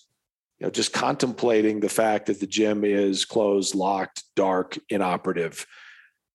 you 0.58 0.66
know, 0.66 0.70
just 0.70 0.92
contemplating 0.92 1.80
the 1.80 1.88
fact 1.88 2.26
that 2.26 2.40
the 2.40 2.46
gym 2.46 2.84
is 2.84 3.24
closed, 3.24 3.74
locked, 3.74 4.24
dark, 4.36 4.78
inoperative. 4.88 5.66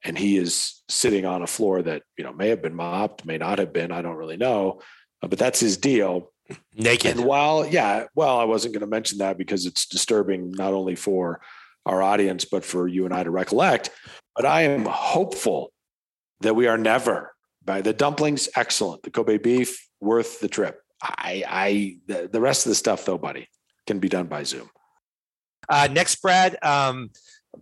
And 0.03 0.17
he 0.17 0.37
is 0.37 0.81
sitting 0.89 1.25
on 1.25 1.41
a 1.41 1.47
floor 1.47 1.81
that, 1.81 2.03
you 2.17 2.25
know, 2.25 2.33
may 2.33 2.49
have 2.49 2.61
been 2.61 2.75
mopped, 2.75 3.25
may 3.25 3.37
not 3.37 3.59
have 3.59 3.71
been. 3.71 3.91
I 3.91 4.01
don't 4.01 4.17
really 4.17 4.37
know. 4.37 4.81
Uh, 5.21 5.27
but 5.27 5.39
that's 5.39 5.61
his 5.61 5.77
deal 5.77 6.32
naked. 6.75 7.17
And 7.17 7.25
while, 7.25 7.65
yeah, 7.65 8.05
well, 8.15 8.39
I 8.39 8.43
wasn't 8.43 8.73
going 8.73 8.81
to 8.81 8.87
mention 8.87 9.19
that 9.19 9.37
because 9.37 9.65
it's 9.65 9.85
disturbing 9.85 10.51
not 10.51 10.73
only 10.73 10.95
for 10.95 11.41
our 11.85 12.01
audience, 12.01 12.45
but 12.45 12.63
for 12.63 12.87
you 12.87 13.05
and 13.05 13.13
I 13.13 13.23
to 13.23 13.31
recollect. 13.31 13.89
But 14.35 14.45
I 14.45 14.63
am 14.63 14.85
hopeful 14.85 15.71
that 16.41 16.55
we 16.55 16.67
are 16.67 16.77
never 16.77 17.33
by 17.63 17.81
the 17.81 17.93
dumplings, 17.93 18.49
excellent. 18.55 19.03
The 19.03 19.11
Kobe 19.11 19.37
beef, 19.37 19.87
worth 20.01 20.39
the 20.39 20.49
trip. 20.49 20.81
I, 21.01 21.43
I, 21.47 21.97
the, 22.07 22.29
the 22.31 22.41
rest 22.41 22.65
of 22.65 22.69
the 22.69 22.75
stuff 22.75 23.05
though, 23.05 23.17
buddy, 23.17 23.47
can 23.87 23.99
be 23.99 24.09
done 24.09 24.27
by 24.27 24.43
Zoom. 24.43 24.69
Uh, 25.69 25.87
next, 25.91 26.21
Brad, 26.21 26.57
um, 26.61 27.09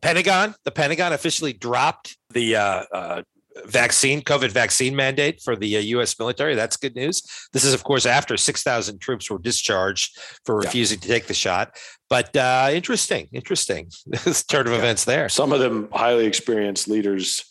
Pentagon. 0.01 0.55
The 0.63 0.71
Pentagon 0.71 1.13
officially 1.13 1.53
dropped 1.53 2.17
the 2.29 2.55
uh, 2.55 2.83
uh, 2.91 3.21
vaccine, 3.65 4.21
COVID 4.21 4.49
vaccine 4.49 4.95
mandate 4.95 5.41
for 5.41 5.55
the 5.55 5.77
uh, 5.77 5.79
U.S. 5.79 6.17
military. 6.17 6.55
That's 6.55 6.77
good 6.77 6.95
news. 6.95 7.23
This 7.53 7.63
is, 7.63 7.73
of 7.73 7.83
course, 7.83 8.05
after 8.05 8.37
6,000 8.37 8.99
troops 8.99 9.29
were 9.29 9.39
discharged 9.39 10.17
for 10.45 10.55
refusing 10.55 10.99
yeah. 10.99 11.01
to 11.01 11.07
take 11.07 11.27
the 11.27 11.33
shot. 11.33 11.77
But 12.09 12.35
uh, 12.35 12.69
interesting, 12.71 13.27
interesting. 13.31 13.89
this 14.05 14.43
turn 14.43 14.67
of 14.67 14.73
yeah. 14.73 14.79
events 14.79 15.05
there. 15.05 15.29
Some 15.29 15.53
of 15.53 15.59
them 15.59 15.89
highly 15.91 16.25
experienced 16.25 16.87
leaders 16.87 17.45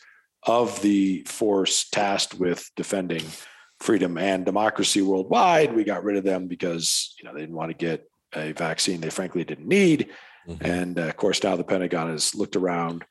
of 0.44 0.80
the 0.82 1.22
force 1.24 1.88
tasked 1.90 2.34
with 2.34 2.70
defending 2.76 3.24
freedom 3.80 4.18
and 4.18 4.44
democracy 4.44 5.02
worldwide. 5.02 5.74
We 5.74 5.84
got 5.84 6.04
rid 6.04 6.16
of 6.16 6.24
them 6.24 6.46
because 6.46 7.14
you 7.18 7.24
know 7.24 7.34
they 7.34 7.40
didn't 7.40 7.56
want 7.56 7.70
to 7.70 7.76
get 7.76 8.06
a 8.34 8.52
vaccine 8.52 9.00
they 9.00 9.10
frankly 9.10 9.44
didn't 9.44 9.66
need. 9.66 10.08
Mm-hmm. 10.48 10.64
And 10.64 10.98
uh, 10.98 11.02
of 11.02 11.16
course, 11.16 11.42
now 11.42 11.56
the 11.56 11.64
Pentagon 11.64 12.10
has 12.10 12.34
looked 12.34 12.56
around 12.56 13.04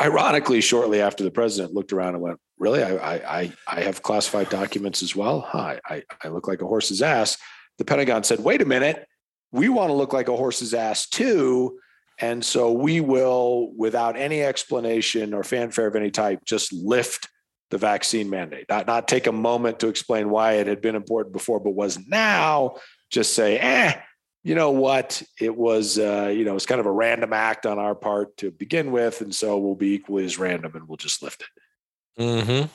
ironically, 0.00 0.60
shortly 0.60 1.00
after 1.00 1.24
the 1.24 1.30
president 1.30 1.74
looked 1.74 1.92
around 1.92 2.14
and 2.14 2.22
went, 2.22 2.38
"Really, 2.58 2.82
I 2.82 3.14
I 3.40 3.52
I 3.66 3.80
have 3.82 4.02
classified 4.02 4.48
documents 4.48 5.02
as 5.02 5.14
well. 5.14 5.40
Hi, 5.40 5.80
I 5.88 6.02
I 6.22 6.28
look 6.28 6.48
like 6.48 6.62
a 6.62 6.66
horse's 6.66 7.02
ass." 7.02 7.36
The 7.78 7.84
Pentagon 7.84 8.24
said, 8.24 8.40
"Wait 8.40 8.62
a 8.62 8.66
minute, 8.66 9.06
we 9.52 9.68
want 9.68 9.90
to 9.90 9.94
look 9.94 10.12
like 10.12 10.28
a 10.28 10.36
horse's 10.36 10.74
ass 10.74 11.08
too." 11.08 11.78
And 12.22 12.44
so 12.44 12.70
we 12.70 13.00
will, 13.00 13.72
without 13.78 14.14
any 14.14 14.42
explanation 14.42 15.32
or 15.32 15.42
fanfare 15.42 15.86
of 15.86 15.96
any 15.96 16.10
type, 16.10 16.44
just 16.44 16.70
lift 16.70 17.28
the 17.70 17.78
vaccine 17.78 18.28
mandate. 18.28 18.66
Not, 18.68 18.86
not 18.86 19.08
take 19.08 19.26
a 19.26 19.32
moment 19.32 19.80
to 19.80 19.88
explain 19.88 20.28
why 20.28 20.54
it 20.54 20.66
had 20.66 20.82
been 20.82 20.96
important 20.96 21.32
before, 21.32 21.60
but 21.60 21.70
was 21.70 21.98
now. 22.08 22.76
Just 23.10 23.32
say, 23.32 23.58
eh, 23.58 23.94
you 24.42 24.54
know 24.54 24.70
what? 24.70 25.22
It 25.38 25.54
was, 25.54 25.98
uh, 25.98 26.32
you 26.34 26.44
know, 26.44 26.56
it's 26.56 26.66
kind 26.66 26.80
of 26.80 26.86
a 26.86 26.92
random 26.92 27.32
act 27.32 27.66
on 27.66 27.78
our 27.78 27.94
part 27.94 28.36
to 28.38 28.50
begin 28.50 28.90
with, 28.90 29.20
and 29.20 29.34
so 29.34 29.58
we'll 29.58 29.74
be 29.74 29.94
equally 29.94 30.24
as 30.24 30.38
random, 30.38 30.72
and 30.74 30.88
we'll 30.88 30.96
just 30.96 31.22
lift 31.22 31.42
it. 31.42 32.44
Hmm. 32.46 32.66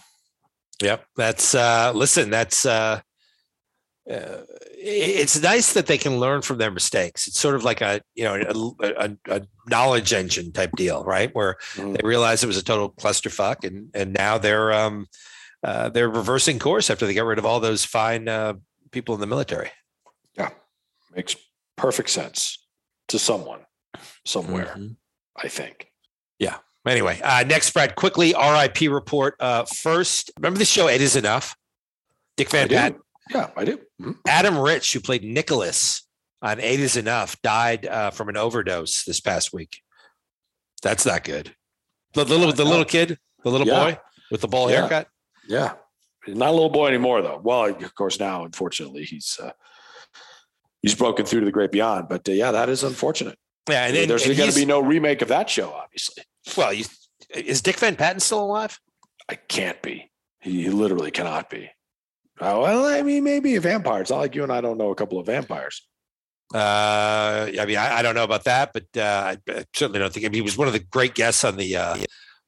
Yep. 0.82 1.06
That's 1.16 1.56
uh, 1.56 1.92
listen. 1.96 2.30
That's 2.30 2.66
uh, 2.66 3.02
uh, 4.10 4.42
it's 4.78 5.42
nice 5.42 5.74
that 5.74 5.88
they 5.88 5.98
can 5.98 6.20
learn 6.20 6.44
from 6.44 6.60
their 6.60 6.70
mistakes. 6.70 7.28
It's 7.28 7.40
sort 7.40 7.56
of 7.56 7.64
like 7.64 7.82
a 7.82 8.02
you 8.14 8.24
know 8.24 8.36
a, 8.80 9.06
a, 9.06 9.18
a 9.30 9.42
knowledge 9.68 10.14
engine 10.14 10.52
type 10.52 10.72
deal, 10.76 11.04
right? 11.04 11.34
Where 11.34 11.56
mm-hmm. 11.74 11.94
they 11.94 12.02
realize 12.04 12.44
it 12.44 12.48
was 12.48 12.58
a 12.58 12.64
total 12.64 12.92
clusterfuck, 12.92 13.64
and 13.64 13.90
and 13.96 14.14
now 14.14 14.38
they're 14.38 14.72
um, 14.74 15.08
uh, 15.64 15.90
they're 15.90 16.10
reversing 16.10 16.60
course 16.60 16.92
after 16.92 17.08
they 17.08 17.16
get 17.16 17.26
rid 17.26 17.40
of 17.40 17.46
all 17.46 17.60
those 17.60 17.84
fine 17.84 18.28
uh, 18.28 18.54
people 18.92 19.16
in 19.16 19.22
the 19.22 19.28
military. 19.28 19.72
Yeah, 20.38 20.50
makes 21.16 21.36
perfect 21.78 22.10
sense 22.10 22.66
to 23.10 23.20
someone 23.20 23.62
somewhere, 24.26 24.74
mm-hmm. 24.78 24.94
I 25.38 25.48
think. 25.48 25.88
Yeah. 26.40 26.58
Anyway, 26.88 27.20
uh, 27.24 27.44
next, 27.48 27.72
Brad, 27.72 27.96
quickly 27.96 28.34
RIP 28.34 28.92
report. 28.92 29.36
Uh, 29.40 29.66
first, 29.66 30.32
remember 30.38 30.60
the 30.60 30.66
show 30.66 30.88
Eight 30.88 31.02
Is 31.02 31.16
Enough? 31.16 31.56
Dick 32.38 32.50
Van 32.52 32.68
Patten. 32.68 33.00
Yeah, 33.34 33.50
I 33.56 33.66
do. 33.66 33.78
Mm-hmm. 34.00 34.12
Adam 34.28 34.58
Rich, 34.60 34.94
who 34.94 35.00
played 35.00 35.24
Nicholas 35.24 36.08
on 36.42 36.60
Eight 36.60 36.80
Is 36.80 36.96
Enough, 36.96 37.42
died 37.42 37.88
uh, 37.88 38.12
from 38.12 38.30
an 38.30 38.38
overdose 38.38 39.04
this 39.04 39.20
past 39.20 39.52
week. 39.52 39.82
That's 40.84 41.06
not 41.06 41.24
good. 41.24 41.56
The 42.14 42.24
little, 42.24 42.54
the 42.54 42.64
little 42.64 42.86
kid, 42.86 43.18
the 43.44 43.50
little 43.50 43.68
yeah. 43.68 43.84
boy 43.84 44.00
with 44.32 44.42
the 44.42 44.48
ball 44.48 44.70
yeah. 44.70 44.82
haircut. 44.82 45.08
Yeah, 45.48 45.74
not 46.28 46.50
a 46.50 46.52
little 46.52 46.70
boy 46.70 46.88
anymore, 46.88 47.22
though. 47.22 47.42
Well, 47.44 47.66
of 47.66 47.96
course, 47.96 48.20
now 48.20 48.46
unfortunately 48.46 49.04
he's 49.04 49.38
uh, 49.42 49.52
he's 50.86 50.96
broken 50.96 51.26
through 51.26 51.40
to 51.40 51.46
the 51.46 51.52
great 51.52 51.72
beyond. 51.72 52.08
But 52.08 52.30
uh, 52.30 52.32
yeah, 52.32 52.52
that 52.52 52.70
is 52.70 52.84
unfortunate. 52.84 53.38
Yeah, 53.68 53.88
and, 53.88 53.98
and 53.98 54.10
there's 54.10 54.26
going 54.26 54.50
to 54.50 54.56
be 54.56 54.66
no 54.66 54.80
remake 54.80 55.24
of 55.24 55.30
that 55.30 55.50
show, 55.50 55.72
obviously. 55.74 56.24
Well, 56.56 56.72
you, 56.72 56.86
is 57.34 57.62
Dick 57.62 57.80
Van 57.80 57.96
Patten 57.96 58.20
still 58.20 58.44
alive? 58.44 58.80
I 59.28 59.36
can't 59.36 59.82
be. 59.82 60.12
He, 60.40 60.64
he 60.64 60.70
literally 60.70 61.10
cannot 61.10 61.50
be. 61.50 61.72
Uh, 62.40 62.60
well, 62.62 62.86
I 62.86 63.02
mean, 63.02 63.24
maybe 63.24 63.56
a 63.56 63.62
vampire. 63.62 64.02
It's 64.02 64.12
not 64.12 64.18
like 64.18 64.36
you 64.36 64.44
and 64.44 64.52
I 64.52 64.62
don't 64.62 64.78
know 64.78 64.92
a 64.92 64.96
couple 64.96 65.18
of 65.18 65.26
vampires. 65.26 65.82
Uh, 66.54 67.50
I 67.60 67.66
mean, 67.66 67.78
I, 67.78 67.98
I 67.98 68.02
don't 68.04 68.14
know 68.14 68.24
about 68.24 68.44
that, 68.44 68.72
but 68.72 68.86
uh, 68.96 69.36
I 69.48 69.66
certainly 69.74 70.00
don't 70.00 70.14
think. 70.14 70.28
I 70.28 70.30
mean, 70.30 70.36
he 70.36 70.42
was 70.42 70.58
one 70.58 70.68
of 70.68 70.74
the 70.74 70.80
great 70.80 71.16
guests 71.16 71.44
on 71.44 71.56
the 71.56 71.76
uh, 71.76 71.98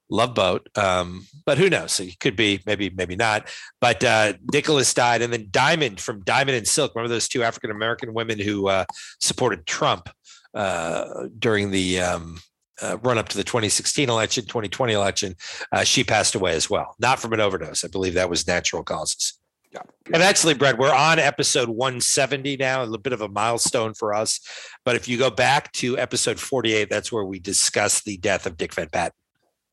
Love 0.09 0.33
Boat. 0.33 0.69
Um, 0.75 1.25
but 1.45 1.57
who 1.57 1.69
knows? 1.69 1.97
He 1.97 2.15
could 2.15 2.35
be, 2.35 2.61
maybe, 2.65 2.89
maybe 2.89 3.15
not. 3.15 3.47
But 3.81 4.03
uh, 4.03 4.33
Nicholas 4.51 4.93
died, 4.93 5.21
and 5.21 5.31
then 5.31 5.47
Diamond 5.51 5.99
from 5.99 6.21
Diamond 6.21 6.57
and 6.57 6.67
Silk. 6.67 6.93
Remember 6.95 7.13
those 7.13 7.27
two 7.27 7.43
African 7.43 7.71
American 7.71 8.13
women 8.13 8.39
who 8.39 8.67
uh, 8.67 8.85
supported 9.19 9.65
Trump 9.65 10.09
uh, 10.53 11.27
during 11.37 11.71
the 11.71 11.99
um, 11.99 12.39
uh, 12.81 12.97
run 13.01 13.17
up 13.17 13.29
to 13.29 13.37
the 13.37 13.43
2016 13.43 14.09
election, 14.09 14.45
2020 14.45 14.93
election? 14.93 15.35
Uh, 15.71 15.83
she 15.83 16.03
passed 16.03 16.35
away 16.35 16.53
as 16.53 16.69
well, 16.69 16.95
not 16.99 17.19
from 17.19 17.33
an 17.33 17.39
overdose. 17.39 17.83
I 17.83 17.87
believe 17.89 18.13
that 18.13 18.29
was 18.29 18.47
natural 18.47 18.83
causes. 18.83 19.33
Yeah. 19.73 19.81
And 20.13 20.23
actually, 20.23 20.53
Brett, 20.53 20.77
we're 20.77 20.93
on 20.93 21.19
episode 21.19 21.67
170 21.67 22.55
now, 22.55 22.81
a 22.81 22.85
little 22.85 22.97
bit 22.99 23.11
of 23.11 23.19
a 23.19 23.27
milestone 23.27 23.93
for 23.93 24.13
us. 24.13 24.39
But 24.85 24.95
if 24.95 25.09
you 25.09 25.17
go 25.17 25.29
back 25.29 25.73
to 25.73 25.97
episode 25.97 26.39
48, 26.39 26.89
that's 26.89 27.11
where 27.11 27.25
we 27.25 27.39
discuss 27.39 28.01
the 28.01 28.15
death 28.17 28.45
of 28.45 28.55
Dick 28.55 28.73
Van 28.73 28.87
Patten. 28.87 29.11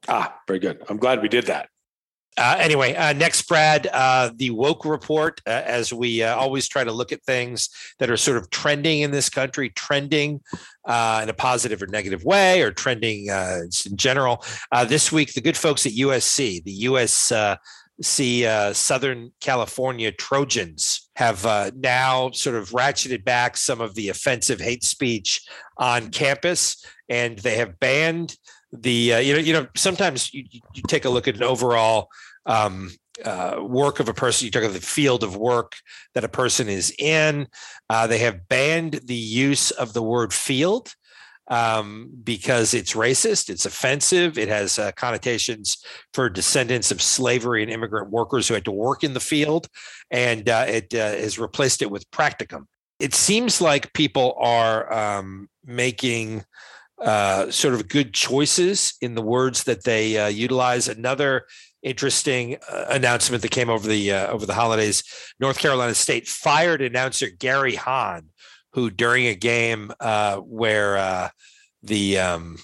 Ah, 0.09 0.39
very 0.47 0.59
good. 0.59 0.83
I'm 0.89 0.99
glad 0.99 1.23
we 1.23 1.29
did 1.29 1.47
that. 1.47 1.69
Uh, 2.37 2.57
anyway, 2.59 2.95
uh, 2.97 3.13
next, 3.13 3.43
Brad, 3.43 3.89
uh, 3.93 4.31
the 4.35 4.51
woke 4.51 4.85
report, 4.85 5.41
uh, 5.47 5.51
as 5.51 5.93
we 5.93 6.21
uh, 6.23 6.35
always 6.35 6.67
try 6.67 6.83
to 6.83 6.91
look 6.91 7.13
at 7.13 7.23
things 7.23 7.69
that 8.01 8.11
are 8.11 8.17
sort 8.17 8.37
of 8.37 8.51
trending 8.51 9.03
in 9.03 9.13
this 9.13 9.29
country, 9.29 9.71
trending 9.71 10.41
uh, 10.85 11.21
in 11.23 11.29
a 11.29 11.35
positive 11.35 11.81
or 11.81 11.87
negative 11.87 12.25
way, 12.25 12.61
or 12.63 12.73
trending 12.73 13.27
in 13.29 13.97
general. 13.97 14.45
this 14.89 15.13
week, 15.13 15.35
the 15.35 15.41
good 15.41 15.57
folks 15.57 15.87
at 15.87 15.93
USC, 15.93 16.65
the 16.65 16.85
USC 18.03 18.75
Southern 18.75 19.31
California 19.41 20.11
Trojans, 20.11 21.09
have 21.15 21.45
now 21.77 22.33
sort 22.33 22.57
of 22.57 22.71
ratcheted 22.71 23.25
back 23.25 23.57
some 23.57 23.81
of 23.81 23.95
the 23.95 24.09
offensive 24.09 24.61
hate 24.61 24.83
speech 24.83 25.41
on 25.79 26.11
campus, 26.11 26.85
and 27.09 27.39
they 27.39 27.59
have 27.59 27.79
banned 27.79 28.37
the 28.75 29.15
uh, 29.15 29.19
you 29.19 29.35
know 29.35 29.41
you 29.41 29.53
know 29.53 29.67
sometimes 29.77 30.33
you, 30.35 30.45
you 30.51 30.83
take 30.89 31.05
a 31.05 31.11
look 31.11 31.29
at 31.29 31.37
an 31.37 31.43
overall 31.43 32.09
um, 32.47 32.91
uh, 33.25 33.59
work 33.61 34.01
of 34.01 34.09
a 34.09 34.15
person. 34.15 34.45
You 34.45 34.51
talk 34.51 34.63
about 34.63 34.75
the 34.75 34.81
field 34.81 35.23
of 35.23 35.37
work 35.37 35.77
that 36.15 36.25
a 36.25 36.29
person 36.29 36.69
is 36.69 36.95
in. 36.99 37.47
Uh, 37.89 38.07
they 38.07 38.19
have 38.19 38.49
banned 38.49 39.01
the 39.05 39.15
use 39.15 39.71
of 39.71 39.93
the 39.93 40.03
word 40.03 40.33
field 40.33 40.95
um, 41.49 42.11
because 42.23 42.75
it's 42.75 42.95
racist, 42.95 43.51
it's 43.51 43.67
offensive, 43.67 44.39
it 44.39 44.49
has 44.49 44.79
uh, 44.79 44.93
connotations 44.93 45.85
for 46.15 46.31
descendants 46.31 46.91
of 46.91 47.03
slavery 47.03 47.63
and 47.63 47.71
immigrant 47.71 48.11
workers 48.11 48.49
who 48.49 48.55
had 48.55 48.65
to 48.65 48.73
work 48.73 49.05
in 49.05 49.15
the 49.15 49.21
field, 49.21 49.69
and 50.11 50.49
uh, 50.49 50.65
it 50.67 50.95
uh, 50.95 51.13
has 51.13 51.39
replaced 51.39 51.83
it 51.83 51.91
with 51.91 52.11
practicum. 52.11 52.65
It 52.99 53.15
seems 53.15 53.61
like 53.61 53.93
people 53.93 54.35
are 54.39 54.91
um, 54.93 55.49
making 55.65 56.45
uh, 57.01 57.51
sort 57.51 57.75
of 57.75 57.89
good 57.89 58.15
choices 58.15 58.95
in 59.01 59.15
the 59.15 59.23
words 59.23 59.65
that 59.65 59.85
they 59.85 60.17
uh, 60.19 60.29
utilize. 60.29 60.89
Another 60.89 61.47
interesting 61.83 62.57
uh, 62.71 62.87
announcement 62.91 63.43
that 63.43 63.51
came 63.51 63.69
over 63.69 63.87
the 63.87 64.13
uh, 64.13 64.29
over 64.29 64.47
the 64.47 64.55
holidays: 64.55 65.03
North 65.41 65.59
Carolina 65.59 65.95
State 65.95 66.29
fired 66.29 66.81
announcer 66.81 67.29
Gary 67.31 67.75
Hahn, 67.75 68.29
who 68.73 68.91
during 68.91 69.27
a 69.27 69.35
game 69.35 69.93
uh, 70.01 70.37
where 70.37 70.97
uh, 70.97 71.29
the 71.83 72.19
um, 72.19 72.59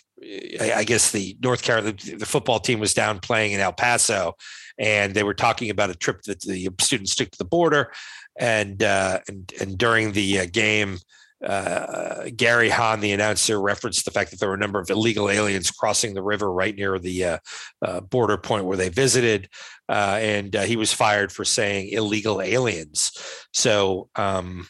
I 0.61 0.85
guess 0.85 1.11
the 1.11 1.37
North 1.43 1.63
Carolina 1.63 1.97
the 2.17 2.27
football 2.27 2.61
team 2.61 2.79
was 2.79 2.95
down 2.95 3.21
playing 3.21 3.53
in 3.53 3.61
El 3.61 3.73
Paso, 3.73 4.37
and 4.79 5.13
they 5.13 5.23
were 5.25 5.35
talking 5.35 5.71
about 5.71 5.91
a 5.91 5.95
trip 5.95 6.23
that 6.23 6.41
the 6.41 6.71
students 6.81 7.15
took 7.15 7.31
to 7.33 7.39
the 7.39 7.45
border, 7.45 7.93
and 8.39 8.81
and 8.83 9.53
and 9.61 9.77
during 9.77 10.13
the 10.13 10.47
game 10.47 10.99
uh, 11.45 12.29
Gary 12.37 12.69
Hahn, 12.69 13.01
the 13.01 13.13
announcer, 13.13 13.61
referenced 13.61 14.05
the 14.05 14.11
fact 14.11 14.31
that 14.31 14.41
there 14.41 14.49
were 14.49 14.55
a 14.55 14.59
number 14.59 14.79
of 14.79 14.91
illegal 14.91 15.31
aliens 15.31 15.71
crossing 15.71 16.15
the 16.15 16.23
river 16.23 16.53
right 16.53 16.75
near 16.75 16.99
the 16.99 17.25
uh, 17.25 17.39
uh, 17.83 18.01
border 18.01 18.37
point 18.37 18.67
where 18.67 18.77
they 18.77 18.89
visited, 18.89 19.49
uh, 19.89 20.19
and 20.21 20.55
uh, 20.55 20.63
he 20.63 20.77
was 20.77 20.93
fired 20.93 21.33
for 21.33 21.45
saying 21.45 21.89
illegal 21.89 22.43
aliens. 22.43 23.13
So, 23.53 24.09
um, 24.17 24.69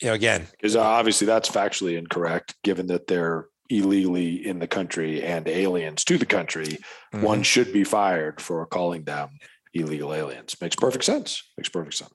you 0.00 0.08
know, 0.08 0.14
again, 0.14 0.46
because 0.52 0.76
obviously 0.76 1.26
that's 1.26 1.50
factually 1.50 1.98
incorrect, 1.98 2.54
given 2.62 2.86
that 2.86 3.06
they're 3.06 3.48
illegally 3.70 4.46
in 4.46 4.58
the 4.58 4.66
country 4.66 5.22
and 5.22 5.46
aliens 5.48 6.04
to 6.04 6.16
the 6.16 6.26
country. 6.26 6.78
Mm-hmm. 7.12 7.22
One 7.22 7.42
should 7.42 7.72
be 7.72 7.84
fired 7.84 8.40
for 8.40 8.64
calling 8.66 9.04
them 9.04 9.30
illegal 9.74 10.14
aliens. 10.14 10.56
Makes 10.60 10.76
perfect 10.76 11.04
sense. 11.04 11.42
Makes 11.56 11.68
perfect 11.68 11.94
sense. 11.94 12.14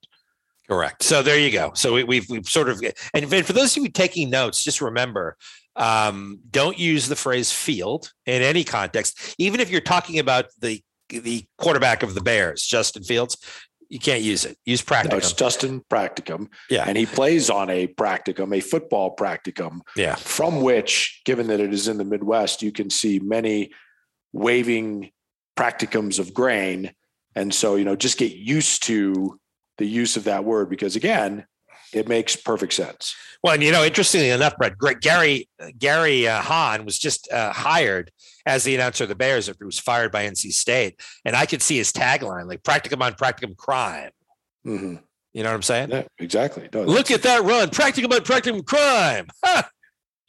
Correct. 0.67 1.03
So 1.03 1.21
there 1.21 1.39
you 1.39 1.51
go. 1.51 1.71
So 1.75 2.03
we, 2.03 2.17
have 2.17 2.29
we've 2.29 2.45
sort 2.47 2.69
of 2.69 2.81
and 3.13 3.29
for 3.29 3.53
those 3.53 3.75
of 3.75 3.83
you 3.83 3.89
taking 3.89 4.29
notes, 4.29 4.63
just 4.63 4.81
remember 4.81 5.37
Um, 5.75 6.39
don't 6.51 6.77
use 6.77 7.07
the 7.07 7.15
phrase 7.15 7.51
field 7.51 8.11
in 8.25 8.41
any 8.41 8.63
context, 8.63 9.35
even 9.39 9.59
if 9.59 9.71
you're 9.71 9.81
talking 9.81 10.19
about 10.19 10.45
the 10.59 10.83
the 11.09 11.45
quarterback 11.57 12.03
of 12.03 12.13
the 12.13 12.21
Bears, 12.21 12.63
Justin 12.63 13.03
Fields. 13.03 13.37
You 13.89 13.99
can't 13.99 14.23
use 14.23 14.45
it. 14.45 14.57
Use 14.65 14.81
practicum. 14.81 15.11
No, 15.11 15.17
it's 15.17 15.33
Justin 15.33 15.83
Practicum. 15.87 16.47
Yeah. 16.69 16.85
And 16.87 16.97
he 16.97 17.05
plays 17.05 17.49
on 17.51 17.69
a 17.69 17.85
practicum, 17.87 18.55
a 18.55 18.59
football 18.59 19.15
practicum. 19.15 19.81
Yeah. 19.95 20.15
From 20.15 20.61
which, 20.61 21.21
given 21.25 21.47
that 21.47 21.59
it 21.59 21.71
is 21.71 21.87
in 21.87 21.97
the 21.97 22.05
Midwest, 22.05 22.63
you 22.63 22.71
can 22.71 22.89
see 22.89 23.19
many 23.19 23.71
waving 24.31 25.11
practicums 25.55 26.17
of 26.17 26.33
grain. 26.33 26.93
And 27.35 27.53
so, 27.53 27.75
you 27.75 27.85
know, 27.85 27.95
just 27.95 28.17
get 28.17 28.31
used 28.31 28.83
to 28.85 29.39
the 29.77 29.87
use 29.87 30.17
of 30.17 30.25
that 30.25 30.43
word 30.43 30.69
because 30.69 30.95
again, 30.95 31.45
it 31.93 32.07
makes 32.07 32.35
perfect 32.35 32.73
sense. 32.73 33.15
Well, 33.43 33.53
and 33.53 33.63
you 33.63 33.71
know, 33.71 33.83
interestingly 33.83 34.29
enough, 34.29 34.55
Brett, 34.57 35.01
Gary 35.01 35.49
Gary 35.77 36.27
uh, 36.27 36.41
Hahn 36.41 36.85
was 36.85 36.97
just 36.97 37.31
uh, 37.31 37.51
hired 37.51 38.11
as 38.45 38.63
the 38.63 38.75
announcer 38.75 39.03
of 39.03 39.09
the 39.09 39.15
Bears 39.15 39.49
after 39.49 39.63
he 39.63 39.67
was 39.67 39.79
fired 39.79 40.11
by 40.11 40.25
NC 40.25 40.53
State, 40.53 40.99
and 41.25 41.35
I 41.35 41.45
could 41.45 41.61
see 41.61 41.77
his 41.77 41.91
tagline 41.91 42.47
like 42.47 42.63
"Practicum 42.63 43.01
on 43.01 43.13
Practicum 43.13 43.55
Crime." 43.55 44.11
Mm-hmm. 44.65 44.95
You 45.33 45.43
know 45.43 45.49
what 45.49 45.55
I'm 45.55 45.61
saying? 45.61 45.89
Yeah, 45.89 46.03
exactly. 46.19 46.69
No, 46.73 46.83
Look 46.83 47.11
at 47.11 47.23
that 47.23 47.43
run, 47.43 47.69
Practicum 47.69 48.13
on 48.13 48.21
Practicum 48.21 48.65
Crime. 48.65 49.27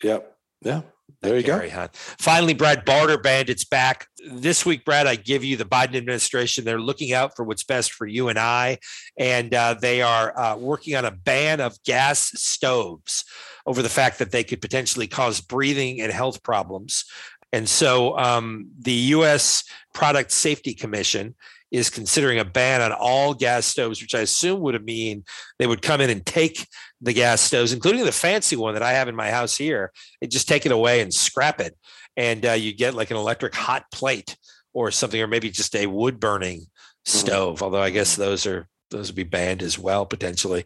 Yep. 0.03 0.37
Yeah. 0.61 0.83
There 1.25 1.37
you 1.37 1.43
go. 1.43 1.68
Hunt. 1.68 1.97
Finally, 1.97 2.55
Brad 2.55 2.85
Barter 2.85 3.18
Bandits 3.18 3.64
back 3.64 4.09
this 4.31 4.64
week. 4.66 4.85
Brad, 4.85 5.07
I 5.07 5.16
give 5.16 5.43
you 5.43 5.57
the 5.57 5.64
Biden 5.64 5.97
administration. 5.97 6.64
They're 6.64 6.81
looking 6.81 7.12
out 7.12 7.35
for 7.35 7.45
what's 7.45 7.64
best 7.64 7.93
for 7.93 8.07
you 8.07 8.29
and 8.29 8.39
I, 8.39 8.79
and 9.18 9.55
uh, 9.55 9.75
they 9.81 10.03
are 10.03 10.39
uh, 10.39 10.57
working 10.57 10.97
on 10.97 11.05
a 11.05 11.11
ban 11.11 11.61
of 11.61 11.83
gas 11.85 12.31
stoves 12.35 13.25
over 13.66 13.83
the 13.83 13.89
fact 13.89 14.18
that 14.18 14.31
they 14.31 14.45
could 14.45 14.61
potentially 14.61 15.07
cause 15.07 15.41
breathing 15.41 16.01
and 16.01 16.12
health 16.12 16.43
problems. 16.43 17.05
And 17.53 17.68
so, 17.68 18.18
um, 18.18 18.70
the 18.79 18.93
U.S. 18.93 19.64
Product 19.93 20.31
Safety 20.33 20.75
Commission 20.75 21.35
is 21.75 21.91
considering 21.91 22.39
a 22.39 22.45
ban 22.45 22.81
on 22.81 22.93
all 22.93 23.35
gas 23.35 23.66
stoves, 23.66 24.01
which 24.01 24.14
I 24.14 24.20
assume 24.20 24.61
would 24.61 24.81
mean 24.85 25.25
they 25.59 25.66
would 25.66 25.83
come 25.83 26.01
in 26.01 26.09
and 26.09 26.25
take 26.25 26.68
the 27.01 27.12
gas 27.12 27.41
stoves, 27.41 27.72
including 27.72 28.05
the 28.05 28.12
fancy 28.12 28.55
one 28.55 28.75
that 28.75 28.83
I 28.83 28.93
have 28.93 29.09
in 29.09 29.16
my 29.16 29.29
house 29.29 29.57
here, 29.57 29.91
and 30.22 30.31
just 30.31 30.47
take 30.47 30.66
it 30.66 30.70
away 30.70 31.01
and 31.01 31.12
scrap 31.12 31.61
it. 31.61 31.77
And 32.16 32.47
uh, 32.47 32.53
you 32.53 32.72
get 32.72 32.95
like 32.95 33.11
an 33.11 33.16
electric 33.16 33.57
hot 33.57 33.87
plate 33.91 34.37
or 34.72 34.93
something, 34.93 35.20
or 35.20 35.27
maybe 35.27 35.51
just 35.51 35.75
a 35.75 35.89
wood 35.89 36.20
burning 36.20 36.61
mm-hmm. 36.61 37.18
stove. 37.18 37.61
Although 37.61 37.83
I 37.83 37.91
guess 37.91 38.14
those 38.14 38.47
are 38.47 38.68
those 38.93 39.09
would 39.09 39.16
be 39.16 39.25
banned 39.25 39.61
as 39.61 39.77
well 39.77 40.07
potentially. 40.07 40.64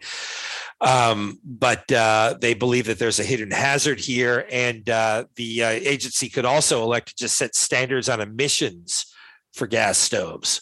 Um, 0.82 1.38
but 1.42 1.90
uh, 1.90 2.36
they 2.38 2.52
believe 2.52 2.84
that 2.84 2.98
there's 2.98 3.18
a 3.18 3.24
hidden 3.24 3.50
hazard 3.50 3.98
here, 3.98 4.46
and 4.52 4.88
uh, 4.90 5.24
the 5.36 5.64
uh, 5.64 5.68
agency 5.68 6.28
could 6.28 6.44
also 6.44 6.82
elect 6.82 7.09
to 7.09 7.14
just 7.16 7.38
set 7.38 7.56
standards 7.56 8.11
on 8.11 8.20
emissions 8.20 9.06
for 9.54 9.66
gas 9.66 9.96
stoves. 9.96 10.61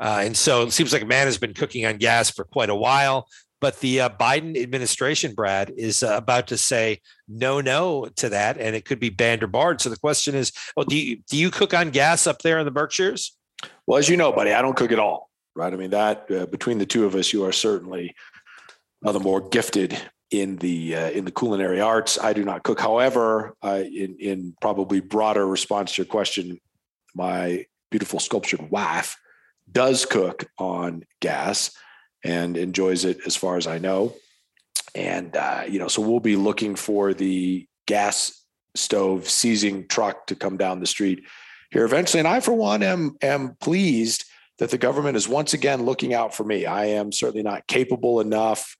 Uh, 0.00 0.22
and 0.24 0.36
so 0.36 0.62
it 0.62 0.72
seems 0.72 0.92
like 0.92 1.02
a 1.02 1.06
man 1.06 1.26
has 1.26 1.38
been 1.38 1.54
cooking 1.54 1.84
on 1.84 1.96
gas 1.96 2.30
for 2.30 2.44
quite 2.44 2.70
a 2.70 2.74
while. 2.74 3.28
But 3.60 3.80
the 3.80 4.02
uh, 4.02 4.08
Biden 4.10 4.60
administration, 4.60 5.34
Brad, 5.34 5.72
is 5.76 6.04
uh, 6.04 6.14
about 6.16 6.46
to 6.48 6.56
say 6.56 7.00
no, 7.26 7.60
no 7.60 8.08
to 8.16 8.28
that, 8.28 8.56
and 8.56 8.76
it 8.76 8.84
could 8.84 9.00
be 9.00 9.10
banned 9.10 9.42
or 9.42 9.48
barred. 9.48 9.80
So 9.80 9.90
the 9.90 9.96
question 9.96 10.36
is, 10.36 10.52
well, 10.76 10.84
do 10.84 10.96
you 10.96 11.16
do 11.28 11.36
you 11.36 11.50
cook 11.50 11.74
on 11.74 11.90
gas 11.90 12.28
up 12.28 12.42
there 12.42 12.60
in 12.60 12.64
the 12.64 12.70
Berkshires? 12.70 13.36
Well, 13.86 13.98
as 13.98 14.08
you 14.08 14.16
know, 14.16 14.30
buddy, 14.30 14.52
I 14.52 14.62
don't 14.62 14.76
cook 14.76 14.92
at 14.92 15.00
all. 15.00 15.28
Right? 15.56 15.72
I 15.72 15.76
mean, 15.76 15.90
that 15.90 16.30
uh, 16.30 16.46
between 16.46 16.78
the 16.78 16.86
two 16.86 17.04
of 17.04 17.16
us, 17.16 17.32
you 17.32 17.44
are 17.44 17.52
certainly 17.52 18.14
uh, 19.04 19.10
the 19.10 19.18
more 19.18 19.40
gifted 19.40 20.00
in 20.30 20.54
the 20.58 20.94
uh, 20.94 21.10
in 21.10 21.24
the 21.24 21.32
culinary 21.32 21.80
arts. 21.80 22.16
I 22.16 22.34
do 22.34 22.44
not 22.44 22.62
cook. 22.62 22.78
However, 22.78 23.56
in 23.64 24.16
in 24.20 24.54
probably 24.60 25.00
broader 25.00 25.44
response 25.48 25.94
to 25.94 26.02
your 26.02 26.06
question, 26.06 26.60
my 27.16 27.66
beautiful 27.90 28.20
sculptured 28.20 28.70
wife 28.70 29.16
does 29.70 30.06
cook 30.06 30.46
on 30.58 31.04
gas 31.20 31.76
and 32.24 32.56
enjoys 32.56 33.04
it 33.04 33.18
as 33.26 33.36
far 33.36 33.56
as 33.56 33.66
I 33.66 33.78
know. 33.78 34.14
And, 34.94 35.36
uh, 35.36 35.64
you 35.68 35.78
know, 35.78 35.88
so 35.88 36.02
we'll 36.02 36.20
be 36.20 36.36
looking 36.36 36.74
for 36.74 37.14
the 37.14 37.66
gas 37.86 38.44
stove 38.74 39.28
seizing 39.28 39.86
truck 39.88 40.26
to 40.26 40.34
come 40.34 40.56
down 40.56 40.80
the 40.80 40.86
street 40.86 41.24
here 41.70 41.84
eventually. 41.84 42.20
And 42.20 42.28
I, 42.28 42.40
for 42.40 42.52
one, 42.52 42.82
am, 42.82 43.16
am 43.22 43.56
pleased 43.60 44.24
that 44.58 44.70
the 44.70 44.78
government 44.78 45.16
is 45.16 45.28
once 45.28 45.54
again 45.54 45.84
looking 45.84 46.14
out 46.14 46.34
for 46.34 46.44
me. 46.44 46.66
I 46.66 46.86
am 46.86 47.12
certainly 47.12 47.42
not 47.42 47.66
capable 47.66 48.20
enough 48.20 48.76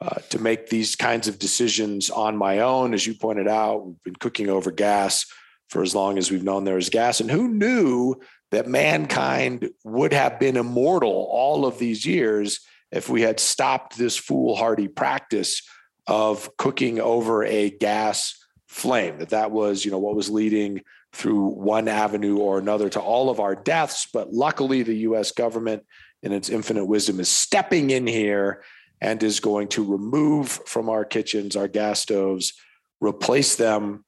uh, 0.00 0.20
to 0.28 0.38
make 0.38 0.68
these 0.68 0.94
kinds 0.94 1.26
of 1.26 1.38
decisions 1.38 2.10
on 2.10 2.36
my 2.36 2.58
own. 2.58 2.92
As 2.92 3.06
you 3.06 3.14
pointed 3.14 3.48
out, 3.48 3.86
we've 3.86 4.02
been 4.02 4.16
cooking 4.16 4.50
over 4.50 4.70
gas 4.70 5.24
for 5.68 5.82
as 5.82 5.94
long 5.94 6.18
as 6.18 6.30
we've 6.30 6.44
known 6.44 6.64
there 6.64 6.78
is 6.78 6.90
gas. 6.90 7.20
And 7.20 7.30
who 7.30 7.48
knew 7.48 8.16
that 8.50 8.68
mankind 8.68 9.70
would 9.84 10.12
have 10.12 10.38
been 10.38 10.56
immortal 10.56 11.28
all 11.30 11.66
of 11.66 11.78
these 11.78 12.06
years 12.06 12.60
if 12.92 13.08
we 13.08 13.22
had 13.22 13.40
stopped 13.40 13.98
this 13.98 14.16
foolhardy 14.16 14.88
practice 14.88 15.62
of 16.06 16.56
cooking 16.56 17.00
over 17.00 17.44
a 17.44 17.70
gas 17.70 18.34
flame 18.68 19.18
that 19.18 19.30
that 19.30 19.50
was 19.50 19.84
you 19.84 19.90
know 19.90 19.98
what 19.98 20.14
was 20.14 20.30
leading 20.30 20.80
through 21.12 21.46
one 21.46 21.88
avenue 21.88 22.36
or 22.36 22.58
another 22.58 22.88
to 22.90 23.00
all 23.00 23.30
of 23.30 23.40
our 23.40 23.54
deaths. 23.54 24.06
But 24.12 24.32
luckily 24.32 24.82
the 24.82 24.96
US 25.08 25.32
government 25.32 25.84
in 26.22 26.32
its 26.32 26.50
infinite 26.50 26.84
wisdom 26.84 27.20
is 27.20 27.28
stepping 27.28 27.90
in 27.90 28.06
here 28.06 28.62
and 29.00 29.22
is 29.22 29.40
going 29.40 29.68
to 29.68 29.84
remove 29.84 30.48
from 30.66 30.88
our 30.88 31.04
kitchens 31.04 31.56
our 31.56 31.68
gas 31.68 32.00
stoves 32.00 32.52
replace 33.00 33.56
them 33.56 34.04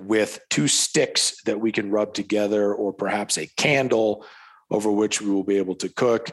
with 0.00 0.40
two 0.50 0.68
sticks 0.68 1.42
that 1.44 1.60
we 1.60 1.72
can 1.72 1.90
rub 1.90 2.14
together, 2.14 2.74
or 2.74 2.92
perhaps 2.92 3.36
a 3.36 3.46
candle 3.56 4.24
over 4.70 4.90
which 4.90 5.20
we 5.20 5.30
will 5.30 5.44
be 5.44 5.56
able 5.56 5.74
to 5.76 5.88
cook. 5.88 6.30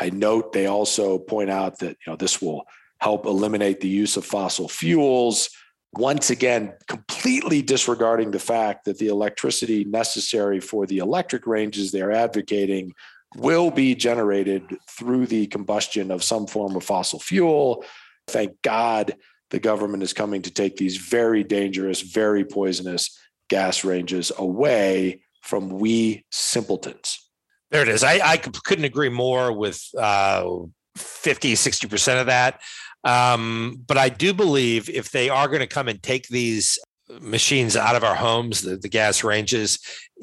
I 0.00 0.10
note 0.10 0.52
they 0.52 0.66
also 0.66 1.18
point 1.18 1.50
out 1.50 1.78
that 1.78 1.96
you 2.04 2.12
know 2.12 2.16
this 2.16 2.42
will 2.42 2.64
help 3.00 3.26
eliminate 3.26 3.80
the 3.80 3.88
use 3.88 4.16
of 4.16 4.24
fossil 4.24 4.68
fuels. 4.68 5.48
Once 5.94 6.30
again, 6.30 6.72
completely 6.86 7.62
disregarding 7.62 8.30
the 8.30 8.38
fact 8.38 8.84
that 8.84 8.98
the 8.98 9.08
electricity 9.08 9.84
necessary 9.84 10.60
for 10.60 10.86
the 10.86 10.98
electric 10.98 11.46
ranges 11.46 11.90
they're 11.90 12.12
advocating 12.12 12.92
will 13.36 13.70
be 13.70 13.94
generated 13.94 14.62
through 14.88 15.26
the 15.26 15.46
combustion 15.46 16.10
of 16.10 16.22
some 16.22 16.46
form 16.46 16.76
of 16.76 16.84
fossil 16.84 17.18
fuel. 17.18 17.84
Thank 18.26 18.60
God 18.62 19.14
the 19.50 19.60
government 19.60 20.02
is 20.02 20.12
coming 20.12 20.42
to 20.42 20.50
take 20.50 20.76
these 20.76 20.96
very 20.96 21.44
dangerous, 21.44 22.00
very 22.00 22.44
poisonous 22.44 23.18
gas 23.48 23.84
ranges 23.84 24.32
away 24.38 25.22
from 25.42 25.68
we 25.68 26.24
simpletons. 26.30 27.30
There 27.70 27.82
it 27.82 27.88
is. 27.88 28.02
I, 28.02 28.20
I 28.22 28.36
couldn't 28.36 28.84
agree 28.84 29.08
more 29.08 29.52
with 29.52 29.82
uh, 29.96 30.44
50, 30.96 31.54
60% 31.54 32.20
of 32.20 32.26
that. 32.26 32.60
Um, 33.04 33.82
but 33.86 33.96
I 33.96 34.08
do 34.08 34.34
believe 34.34 34.90
if 34.90 35.10
they 35.10 35.28
are 35.30 35.48
going 35.48 35.60
to 35.60 35.66
come 35.66 35.88
and 35.88 36.02
take 36.02 36.28
these 36.28 36.78
machines 37.20 37.76
out 37.76 37.96
of 37.96 38.04
our 38.04 38.14
homes, 38.14 38.62
the, 38.62 38.76
the 38.76 38.88
gas 38.88 39.24
ranges, 39.24 39.78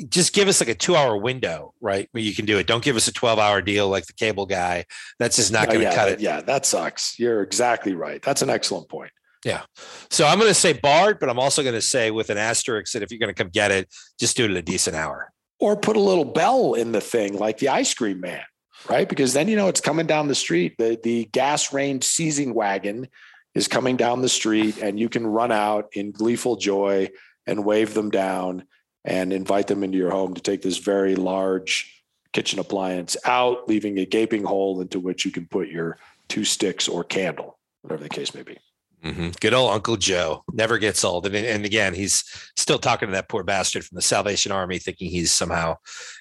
just 0.10 0.34
give 0.34 0.48
us 0.48 0.62
like 0.62 0.70
a 0.70 0.76
two 0.76 0.96
hour 0.96 1.18
window, 1.18 1.74
right? 1.82 2.08
Where 2.12 2.24
you 2.24 2.34
can 2.36 2.46
do 2.46 2.58
it. 2.60 2.68
Don't 2.68 2.84
give 2.84 2.96
us 2.96 3.08
a 3.08 3.14
12 3.14 3.40
hour 3.40 3.62
deal 3.62 3.90
like 3.90 4.06
the 4.06 4.14
cable 4.14 4.46
guy. 4.46 4.86
That's 5.20 5.36
just 5.38 5.52
not 5.52 5.68
going 5.68 5.80
to 5.80 5.86
yeah, 5.86 5.96
cut 5.96 6.10
it. 6.10 6.20
Yeah, 6.20 6.42
that 6.42 6.66
sucks. 6.66 7.18
You're 7.20 7.42
exactly 7.42 7.96
right. 7.96 8.22
That's 8.22 8.42
an 8.42 8.50
excellent 8.50 8.90
point. 8.90 9.12
Yeah. 9.46 9.64
So 10.10 10.26
I'm 10.26 10.40
going 10.40 10.50
to 10.50 10.56
say 10.56 10.74
barred, 10.74 11.20
but 11.20 11.30
I'm 11.30 11.40
also 11.40 11.62
going 11.62 11.76
to 11.76 11.82
say 11.82 12.12
with 12.12 12.30
an 12.30 12.38
asterisk 12.38 12.94
that 12.94 13.04
if 13.04 13.12
you're 13.12 13.20
going 13.20 13.34
to 13.34 13.44
come 13.44 13.50
get 13.50 13.72
it, 13.72 13.94
just 14.20 14.38
do 14.38 14.46
it 14.46 14.52
at 14.52 14.58
a 14.58 14.62
decent 14.62 14.96
hour. 14.96 15.32
Or 15.60 15.76
put 15.76 15.96
a 15.96 16.02
little 16.02 16.26
bell 16.26 16.74
in 16.74 16.92
the 16.92 17.02
thing 17.02 17.38
like 17.38 17.58
the 17.58 17.70
ice 17.70 17.94
cream 17.94 18.20
man, 18.20 18.44
right? 18.90 19.08
Because 19.08 19.34
then 19.34 19.48
you 19.48 19.56
know 19.56 19.68
it's 19.68 19.82
coming 19.82 20.06
down 20.06 20.28
the 20.28 20.36
street. 20.36 20.76
The 20.78 21.00
the 21.02 21.26
gas 21.32 21.74
range 21.74 22.04
seizing 22.04 22.54
wagon 22.54 23.08
is 23.56 23.68
coming 23.68 23.98
down 23.98 24.22
the 24.22 24.30
street, 24.30 24.78
and 24.78 25.00
you 25.00 25.10
can 25.10 25.26
run 25.26 25.52
out 25.52 25.90
in 25.94 26.12
gleeful 26.12 26.58
joy 26.58 27.10
and 27.48 27.66
wave 27.66 27.96
them 27.96 28.12
down 28.12 28.66
and 29.04 29.34
invite 29.34 29.68
them 29.68 29.84
into 29.84 29.98
your 29.98 30.12
home 30.12 30.36
to 30.36 30.42
take 30.42 30.62
this 30.62 30.78
very 30.78 31.16
large 31.16 32.04
kitchen 32.34 32.60
appliance 32.60 33.18
out, 33.26 33.68
leaving 33.68 33.98
a 33.98 34.06
gaping 34.06 34.44
hole 34.44 34.80
into 34.82 35.00
which 35.00 35.26
you 35.26 35.32
can 35.32 35.48
put 35.48 35.70
your 35.70 35.98
two 36.28 36.44
sticks 36.44 36.88
or 36.88 37.04
candle, 37.04 37.58
whatever 37.82 38.04
the 38.04 38.10
case 38.10 38.36
may 38.36 38.44
be. 38.44 38.58
Mm-hmm. 39.04 39.30
Good 39.40 39.54
old 39.54 39.72
Uncle 39.72 39.96
Joe 39.96 40.44
never 40.52 40.78
gets 40.78 41.04
old. 41.04 41.26
And, 41.26 41.36
and 41.36 41.66
again, 41.66 41.94
he's 41.94 42.24
still 42.56 42.80
talking 42.80 43.10
to 43.10 43.14
that 43.14 43.30
poor 43.30 43.44
bastard 43.44 43.86
from 43.86 43.96
the 43.96 44.02
Salvation 44.02 44.52
Army, 44.52 44.80
thinking 44.80 45.10
he's 45.10 45.32
somehow 45.32 45.78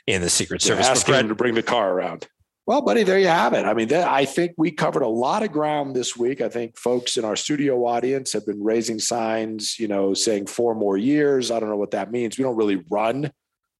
in 0.07 0.21
the 0.21 0.31
Secret 0.31 0.63
Service. 0.63 0.87
Asking 0.87 1.15
him 1.15 1.29
to 1.29 1.35
bring 1.35 1.55
the 1.55 1.63
car 1.63 1.93
around. 1.93 2.29
Well, 2.67 2.83
buddy, 2.83 3.05
there 3.05 3.19
you 3.19 3.29
have 3.29 3.55
it. 3.55 3.65
I 3.65 3.75
mean, 3.75 3.93
I 3.93 4.25
think 4.25 4.53
we 4.59 4.73
covered 4.73 5.03
a 5.03 5.09
lot 5.09 5.45
of 5.45 5.53
ground 5.53 5.95
this 5.95 6.17
week. 6.17 6.41
I 6.41 6.49
think 6.49 6.77
folks 6.77 7.17
in 7.17 7.25
our 7.25 7.37
studio 7.37 7.87
audience 7.87 8.33
have 8.33 8.45
been 8.45 8.63
raising 8.63 8.99
signs, 8.99 9.79
you 9.79 9.87
know, 9.87 10.15
saying 10.15 10.47
four 10.47 10.75
more 10.75 10.97
years. 10.97 11.53
I 11.53 11.61
don't 11.61 11.69
know 11.69 11.77
what 11.77 11.93
that 11.93 12.11
means. 12.11 12.37
We 12.37 12.43
don't 12.43 12.57
really 12.57 12.83
run 12.91 13.31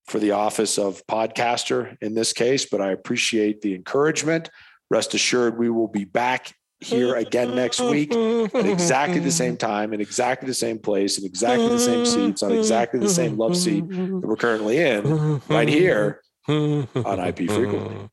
for 0.07 0.19
the 0.19 0.31
office 0.31 0.79
of 0.79 1.05
podcaster 1.05 1.97
in 2.01 2.15
this 2.15 2.31
case, 2.31 2.65
but 2.65 2.79
I 2.79 2.91
appreciate 2.91 3.59
the 3.59 3.75
encouragement. 3.75 4.49
Rest 4.89 5.13
assured, 5.13 5.59
we 5.59 5.69
will 5.69 5.89
be 5.89 6.05
back 6.05 6.53
here 6.79 7.15
again 7.15 7.55
next 7.55 7.79
week 7.81 8.13
at 8.13 8.65
exactly 8.65 9.19
the 9.19 9.31
same 9.31 9.57
time, 9.57 9.93
in 9.93 10.01
exactly 10.01 10.47
the 10.47 10.53
same 10.53 10.77
place, 10.77 11.17
in 11.17 11.25
exactly 11.25 11.67
the 11.67 11.79
same 11.79 12.05
seats, 12.05 12.43
on 12.43 12.51
exactly 12.51 12.99
the 12.99 13.09
same 13.09 13.37
love 13.37 13.57
seat 13.57 13.87
that 13.89 14.21
we're 14.23 14.35
currently 14.35 14.77
in, 14.77 15.41
right 15.49 15.67
here 15.67 16.21
on 16.47 16.87
IP 16.95 17.49
Frequently. 17.49 18.09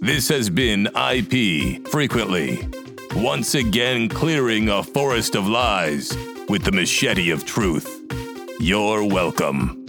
This 0.00 0.28
has 0.28 0.50
been 0.50 0.88
IP 0.96 1.86
Frequently, 1.88 2.66
once 3.14 3.54
again 3.54 4.08
clearing 4.08 4.68
a 4.68 4.82
forest 4.82 5.34
of 5.34 5.46
lies 5.46 6.16
with 6.48 6.64
the 6.64 6.72
machete 6.72 7.30
of 7.30 7.44
truth. 7.44 8.02
You're 8.60 9.04
welcome. 9.04 9.85